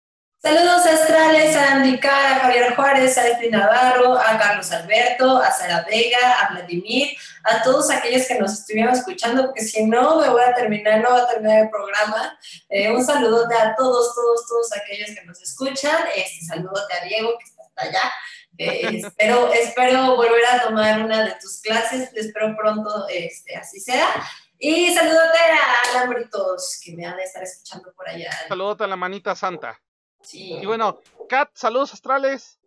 Saludos 0.45 0.85
astrales 0.85 1.57
a 1.57 1.73
Andy 1.73 1.99
a 2.03 2.39
Javier 2.41 2.77
Juárez, 2.77 3.17
a 3.17 3.29
Efri 3.29 3.49
Navarro, 3.49 4.15
a 4.15 4.39
Carlos 4.39 4.71
Alberto, 4.73 5.39
a 5.39 5.51
Sara 5.51 5.87
Vega, 5.89 6.19
a 6.39 6.53
Vladimir, 6.53 7.17
a 7.45 7.63
todos 7.63 7.91
aquellos 7.91 8.29
que 8.29 8.39
nos 8.39 8.53
estuvieron 8.53 8.93
escuchando, 8.93 9.47
porque 9.47 9.63
si 9.63 9.87
no 9.87 10.21
me 10.21 10.29
voy 10.29 10.43
a 10.43 10.55
terminar, 10.55 11.01
no 11.01 11.13
va 11.13 11.23
a 11.23 11.29
terminar 11.29 11.61
el 11.61 11.71
programa. 11.71 12.39
Eh, 12.69 12.91
un 12.91 13.03
saludote 13.03 13.55
a 13.55 13.75
todos, 13.75 14.15
todos, 14.15 14.47
todos 14.47 14.71
aquellos 14.75 15.19
que 15.19 15.25
nos 15.25 15.41
escuchan. 15.41 15.97
Este 16.15 16.45
saludote 16.45 16.93
a 16.93 17.05
Diego, 17.07 17.39
que 17.39 17.45
está 17.45 17.63
hasta 17.63 17.83
allá. 17.83 18.13
Eh, 18.59 19.01
espero, 19.03 19.51
espero 19.51 20.15
volver 20.15 20.45
a 20.45 20.65
tomar 20.65 21.03
una 21.03 21.25
de 21.25 21.37
tus 21.41 21.63
clases, 21.63 22.11
espero 22.15 22.55
pronto 22.55 23.07
este, 23.09 23.57
así 23.57 23.81
sea. 23.81 24.09
Y 24.59 24.95
saludote 24.95 25.39
a 25.39 26.01
Lambritos, 26.01 26.83
que 26.85 26.95
me 26.95 27.07
han 27.07 27.17
de 27.17 27.23
estar 27.23 27.43
escuchando 27.43 27.95
por 27.95 28.07
allá. 28.07 28.31
Saludote 28.47 28.85
a 28.85 28.89
la 28.89 28.97
manita 28.97 29.35
santa. 29.35 29.81
Y 30.33 30.65
bueno, 30.65 31.01
Kat, 31.29 31.51
saludos 31.55 31.93
astrales. 31.93 32.59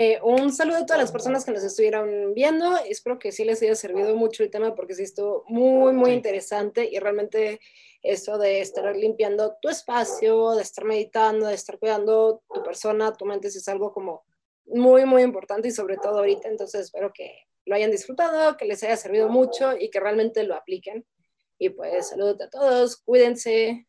Eh, 0.00 0.20
un 0.22 0.52
saludo 0.52 0.76
a 0.76 0.86
todas 0.86 1.02
las 1.02 1.10
personas 1.10 1.44
que 1.44 1.50
nos 1.50 1.64
estuvieron 1.64 2.32
viendo. 2.32 2.76
Espero 2.76 3.18
que 3.18 3.32
sí 3.32 3.44
les 3.44 3.60
haya 3.62 3.74
servido 3.74 4.14
mucho 4.14 4.44
el 4.44 4.50
tema 4.50 4.76
porque 4.76 4.94
sí 4.94 5.02
estuvo 5.02 5.44
muy, 5.48 5.92
muy 5.92 6.12
interesante 6.12 6.88
y 6.88 7.00
realmente 7.00 7.60
eso 8.02 8.38
de 8.38 8.60
estar 8.60 8.94
limpiando 8.96 9.56
tu 9.60 9.68
espacio, 9.68 10.52
de 10.52 10.62
estar 10.62 10.84
meditando, 10.84 11.48
de 11.48 11.54
estar 11.54 11.80
cuidando 11.80 12.44
tu 12.54 12.62
persona, 12.62 13.12
tu 13.12 13.26
mente, 13.26 13.48
es 13.48 13.68
algo 13.68 13.92
como 13.92 14.22
muy, 14.66 15.04
muy 15.04 15.22
importante 15.22 15.66
y 15.66 15.72
sobre 15.72 15.96
todo 15.96 16.18
ahorita. 16.18 16.46
Entonces 16.48 16.82
espero 16.82 17.12
que 17.12 17.48
lo 17.66 17.74
hayan 17.74 17.90
disfrutado, 17.90 18.56
que 18.56 18.66
les 18.66 18.84
haya 18.84 18.96
servido 18.96 19.28
mucho 19.28 19.76
y 19.76 19.90
que 19.90 19.98
realmente 19.98 20.44
lo 20.44 20.54
apliquen. 20.54 21.04
Y 21.58 21.70
pues 21.70 22.10
saludos 22.10 22.40
a 22.40 22.48
todos, 22.48 22.98
cuídense, 22.98 23.87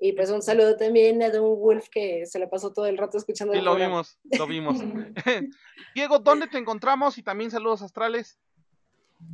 y 0.00 0.12
pues 0.12 0.30
un 0.30 0.42
saludo 0.42 0.76
también 0.76 1.22
a 1.22 1.30
Don 1.30 1.58
Wolf 1.58 1.88
que 1.88 2.26
se 2.26 2.38
le 2.38 2.46
pasó 2.46 2.72
todo 2.72 2.86
el 2.86 2.98
rato 2.98 3.16
escuchando. 3.18 3.54
Sí, 3.54 3.60
lo 3.60 3.74
vimos, 3.74 4.18
lo 4.38 4.46
vimos. 4.46 4.78
Diego, 5.94 6.18
¿dónde 6.18 6.46
te 6.48 6.58
encontramos? 6.58 7.18
Y 7.18 7.22
también 7.22 7.50
saludos 7.50 7.82
astrales. 7.82 8.38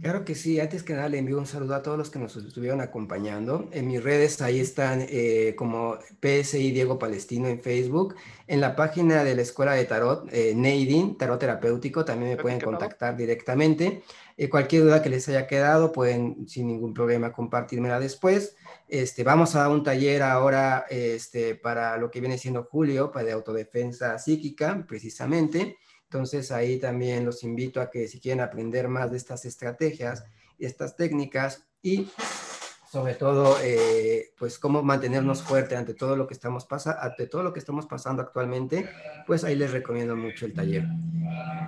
Claro 0.01 0.25
que 0.25 0.35
sí, 0.35 0.59
antes 0.61 0.83
que 0.83 0.95
nada 0.95 1.11
le 1.11 1.19
envío 1.19 1.39
un 1.39 1.47
saludo 1.47 1.75
a 1.75 1.83
todos 1.83 1.99
los 1.99 2.09
que 2.09 2.19
nos 2.19 2.35
estuvieron 2.35 2.81
acompañando. 2.81 3.69
En 3.71 3.87
mis 3.87 4.03
redes 4.03 4.41
ahí 4.41 4.59
están 4.59 5.05
eh, 5.09 5.55
como 5.59 5.99
PSI 6.23 6.71
Diego 6.71 6.99
Palestino 6.99 7.49
en 7.49 7.61
Facebook. 7.61 8.15
En 8.47 8.63
la 8.63 8.77
página 8.77 9.25
de 9.25 9.35
la 9.35 9.43
Escuela 9.43 9.75
de 9.75 9.85
Tarot, 9.85 10.27
eh, 10.33 10.55
Neidin, 10.57 11.19
Tarot 11.19 11.39
Terapéutico, 11.39 12.05
también 12.05 12.31
me 12.31 12.43
pueden 12.43 12.61
contactar 12.61 13.15
directamente. 13.15 14.03
Eh, 14.39 14.49
cualquier 14.49 14.85
duda 14.85 15.03
que 15.03 15.11
les 15.11 15.29
haya 15.29 15.47
quedado, 15.47 15.93
pueden 15.93 16.49
sin 16.49 16.69
ningún 16.69 16.95
problema 16.95 17.31
compartírmela 17.31 18.01
después. 18.01 18.57
Este, 18.89 19.23
vamos 19.23 19.55
a 19.55 19.61
dar 19.61 19.71
un 19.71 19.83
taller 19.83 20.23
ahora 20.23 20.87
este, 20.89 21.57
para 21.57 21.99
lo 21.99 22.11
que 22.11 22.21
viene 22.21 22.39
siendo 22.39 22.65
julio, 22.65 23.13
para 23.13 23.27
de 23.27 23.33
autodefensa 23.33 24.19
psíquica, 24.19 24.83
precisamente. 24.89 25.77
Entonces 26.13 26.51
ahí 26.51 26.79
también 26.79 27.25
los 27.25 27.45
invito 27.45 27.81
a 27.81 27.89
que 27.89 28.09
si 28.09 28.19
quieren 28.19 28.41
aprender 28.41 28.89
más 28.89 29.13
de 29.13 29.17
estas 29.17 29.45
estrategias 29.45 30.25
estas 30.67 30.97
técnicas 30.97 31.65
y 31.83 32.09
sobre 32.91 33.15
todo, 33.15 33.57
eh, 33.63 34.33
pues 34.37 34.59
cómo 34.59 34.83
mantenernos 34.83 35.43
fuerte 35.43 35.77
ante 35.77 35.95
todo 35.95 36.17
lo 36.17 36.27
que 36.27 36.35
estamos 36.35 36.67
pasando, 36.67 37.01
ante 37.01 37.29
todo 37.29 37.45
lo 37.45 37.53
que 37.53 37.61
estamos 37.61 37.87
pasando 37.87 38.21
actualmente, 38.21 38.91
pues 39.27 39.45
ahí 39.45 39.55
les 39.55 39.71
recomiendo 39.71 40.17
mucho 40.17 40.47
el 40.47 40.53
taller. 40.53 40.85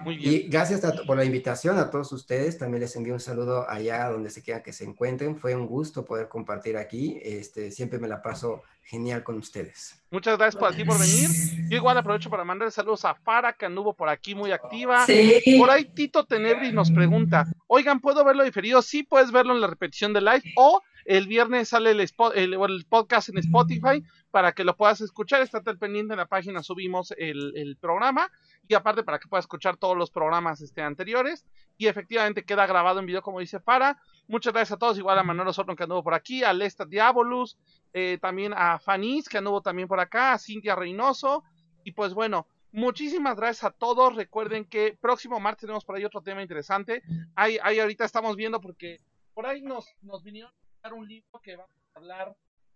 Muy 0.04 0.16
bien. 0.16 0.32
Y 0.32 0.38
gracias 0.48 0.80
por 1.06 1.16
la 1.16 1.24
invitación 1.24 1.78
a 1.78 1.90
todos 1.90 2.12
ustedes. 2.12 2.58
También 2.58 2.80
les 2.80 2.94
envío 2.96 3.14
un 3.14 3.20
saludo 3.20 3.68
allá 3.68 4.08
donde 4.08 4.30
se 4.30 4.42
quieran 4.42 4.62
que 4.62 4.72
se 4.72 4.84
encuentren. 4.84 5.36
Fue 5.36 5.54
un 5.54 5.66
gusto 5.66 6.04
poder 6.04 6.28
compartir 6.28 6.76
aquí. 6.76 7.20
Este, 7.22 7.70
siempre 7.70 7.98
me 7.98 8.08
la 8.08 8.22
paso 8.22 8.62
genial 8.84 9.22
con 9.22 9.38
ustedes. 9.38 10.02
Muchas 10.10 10.36
gracias 10.36 10.60
por 10.60 10.74
ti 10.74 10.84
por 10.84 10.98
venir. 10.98 11.30
Yo 11.68 11.76
igual 11.76 11.96
aprovecho 11.96 12.28
para 12.28 12.44
mandar 12.44 12.70
saludos 12.70 13.04
a 13.04 13.14
Fara, 13.14 13.52
que 13.52 13.66
anduvo 13.66 13.94
por 13.94 14.08
aquí 14.08 14.34
muy 14.34 14.52
activa. 14.52 15.06
Sí. 15.06 15.40
Por 15.58 15.70
ahí 15.70 15.84
Tito 15.84 16.24
Tenebri 16.24 16.72
nos 16.72 16.90
pregunta, 16.90 17.46
oigan, 17.66 18.00
¿puedo 18.00 18.24
verlo 18.24 18.44
diferido? 18.44 18.82
Sí, 18.82 19.02
puedes 19.02 19.30
verlo 19.30 19.54
en 19.54 19.60
la 19.60 19.68
repetición 19.68 20.12
de 20.12 20.20
live 20.20 20.42
o 20.56 20.82
el 21.04 21.26
viernes 21.26 21.70
sale 21.70 21.90
el, 21.90 22.00
el, 22.00 22.86
podcast 22.88 23.28
en 23.28 23.38
Spotify 23.38 24.04
para 24.32 24.52
que 24.52 24.64
lo 24.64 24.76
puedas 24.76 25.00
escuchar. 25.00 25.42
Estate 25.42 25.70
al 25.70 25.78
pendiente 25.78 26.14
en 26.14 26.18
la 26.18 26.26
página, 26.26 26.62
subimos 26.62 27.14
el, 27.16 27.76
programa. 27.80 28.28
Y 28.66 28.74
aparte 28.74 29.04
para 29.04 29.18
que 29.18 29.28
puedas 29.28 29.44
escuchar 29.44 29.76
todos 29.76 29.96
los 29.96 30.10
programas 30.10 30.60
este, 30.60 30.82
anteriores. 30.82 31.46
Y 31.76 31.86
efectivamente 31.86 32.44
queda 32.44 32.66
grabado 32.66 32.98
en 32.98 33.06
video 33.06 33.22
como 33.22 33.38
dice 33.38 33.60
Para. 33.60 34.00
Muchas 34.26 34.52
gracias 34.52 34.76
a 34.76 34.78
todos. 34.78 34.98
Igual 34.98 35.18
a 35.18 35.22
Manuel 35.22 35.48
Osorno 35.48 35.76
que 35.76 35.84
anduvo 35.84 36.02
por 36.02 36.14
aquí. 36.14 36.42
A 36.42 36.52
Lesta 36.52 36.86
Diabolus. 36.86 37.58
Eh, 37.92 38.18
también 38.20 38.54
a 38.56 38.78
Fanis 38.78 39.28
que 39.28 39.38
anduvo 39.38 39.60
también 39.60 39.86
por 39.86 40.00
acá. 40.00 40.32
A 40.32 40.38
Cintia 40.38 40.74
Reynoso. 40.74 41.44
Y 41.84 41.92
pues 41.92 42.14
bueno, 42.14 42.48
Muchísimas 42.74 43.36
gracias 43.36 43.64
a 43.64 43.70
todos. 43.70 44.16
Recuerden 44.16 44.64
que 44.64 44.96
próximo 44.98 45.38
martes 45.38 45.60
tenemos 45.60 45.84
por 45.84 45.94
ahí 45.94 46.06
otro 46.06 46.22
tema 46.22 46.40
interesante. 46.40 47.02
Ahí, 47.34 47.58
ahí 47.62 47.78
ahorita 47.78 48.06
estamos 48.06 48.34
viendo 48.34 48.62
porque 48.62 48.96
por 49.34 49.44
ahí 49.44 49.60
nos, 49.60 49.94
nos 50.00 50.22
vinieron 50.22 50.50
un 50.90 51.06
libro 51.06 51.38
que 51.42 51.56
vamos 51.56 51.70
a 51.94 51.98
hablar 51.98 52.34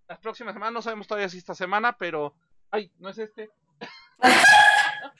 las 0.08 0.18
próximas 0.18 0.54
semanas. 0.54 0.72
No 0.72 0.82
sabemos 0.82 1.06
todavía 1.06 1.28
si 1.28 1.38
esta 1.38 1.54
semana, 1.54 1.96
pero. 1.96 2.34
Ay, 2.70 2.90
no 2.98 3.08
es 3.08 3.18
este. 3.18 3.50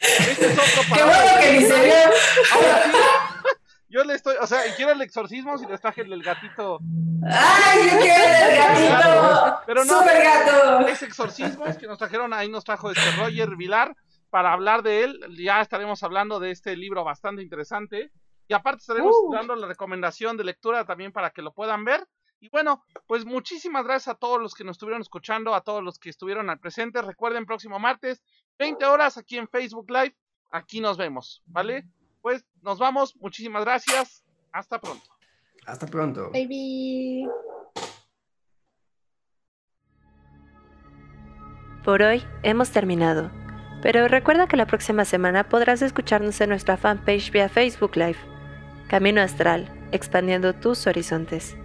este 0.00 0.46
es 0.46 0.58
otro 0.58 0.82
para. 0.90 1.02
Qué 1.02 1.08
bueno 1.08 1.40
que 1.40 1.52
ni 1.52 1.64
se 1.64 1.84
vio. 1.84 1.94
Yo 3.88 4.02
le 4.02 4.14
estoy, 4.14 4.34
o 4.40 4.46
sea, 4.46 4.60
quiero 4.74 4.92
el 4.92 5.00
exorcismo 5.00 5.56
si 5.58 5.66
les 5.66 5.80
traje 5.80 6.02
el, 6.02 6.22
gatito. 6.22 6.80
¡Ay, 7.24 7.88
yo 7.88 7.98
quiero 7.98 8.24
el 8.24 8.56
gatito! 8.58 9.60
Pero 9.64 9.84
no, 9.84 10.00
¡Super 10.00 10.22
gato! 10.24 10.88
Es 10.88 11.02
exorcismos 11.02 11.76
que 11.78 11.86
nos 11.86 11.96
trajeron, 11.96 12.32
ahí 12.32 12.48
nos 12.48 12.64
trajo 12.64 12.90
este 12.90 13.10
Roger 13.12 13.54
Vilar 13.56 13.96
para 14.28 14.52
hablar 14.52 14.82
de 14.82 15.04
él. 15.04 15.20
Ya 15.38 15.60
estaremos 15.60 16.02
hablando 16.02 16.40
de 16.40 16.50
este 16.50 16.76
libro 16.76 17.04
bastante 17.04 17.42
interesante. 17.42 18.10
Y 18.48 18.54
aparte 18.54 18.80
estaremos 18.80 19.14
uh. 19.22 19.32
dando 19.32 19.54
la 19.54 19.66
recomendación 19.68 20.36
de 20.36 20.44
lectura 20.44 20.84
también 20.84 21.12
para 21.12 21.30
que 21.30 21.42
lo 21.42 21.52
puedan 21.52 21.84
ver. 21.84 22.06
Y 22.40 22.48
bueno, 22.50 22.84
pues 23.06 23.24
muchísimas 23.24 23.84
gracias 23.84 24.14
a 24.14 24.18
todos 24.18 24.40
los 24.40 24.54
que 24.54 24.64
nos 24.64 24.74
estuvieron 24.74 25.02
escuchando, 25.02 25.54
a 25.54 25.62
todos 25.62 25.82
los 25.82 25.98
que 25.98 26.10
estuvieron 26.10 26.50
al 26.50 26.60
presente. 26.60 27.00
Recuerden, 27.02 27.46
próximo 27.46 27.78
martes, 27.78 28.22
20 28.58 28.84
horas 28.84 29.16
aquí 29.16 29.38
en 29.38 29.48
Facebook 29.48 29.90
Live. 29.90 30.16
Aquí 30.50 30.80
nos 30.80 30.96
vemos, 30.96 31.42
¿vale? 31.46 31.88
Pues 32.20 32.44
nos 32.62 32.78
vamos. 32.78 33.16
Muchísimas 33.16 33.64
gracias. 33.64 34.24
Hasta 34.52 34.80
pronto. 34.80 35.04
Hasta 35.66 35.86
pronto. 35.86 36.30
Baby. 36.32 37.26
Por 41.84 42.02
hoy 42.02 42.22
hemos 42.42 42.70
terminado. 42.70 43.30
Pero 43.82 44.08
recuerda 44.08 44.48
que 44.48 44.56
la 44.56 44.66
próxima 44.66 45.04
semana 45.04 45.48
podrás 45.48 45.82
escucharnos 45.82 46.40
en 46.40 46.50
nuestra 46.50 46.76
fanpage 46.76 47.30
vía 47.30 47.48
Facebook 47.48 47.96
Live. 47.96 48.18
Camino 48.88 49.20
Astral, 49.20 49.88
expandiendo 49.92 50.54
tus 50.54 50.86
horizontes. 50.86 51.56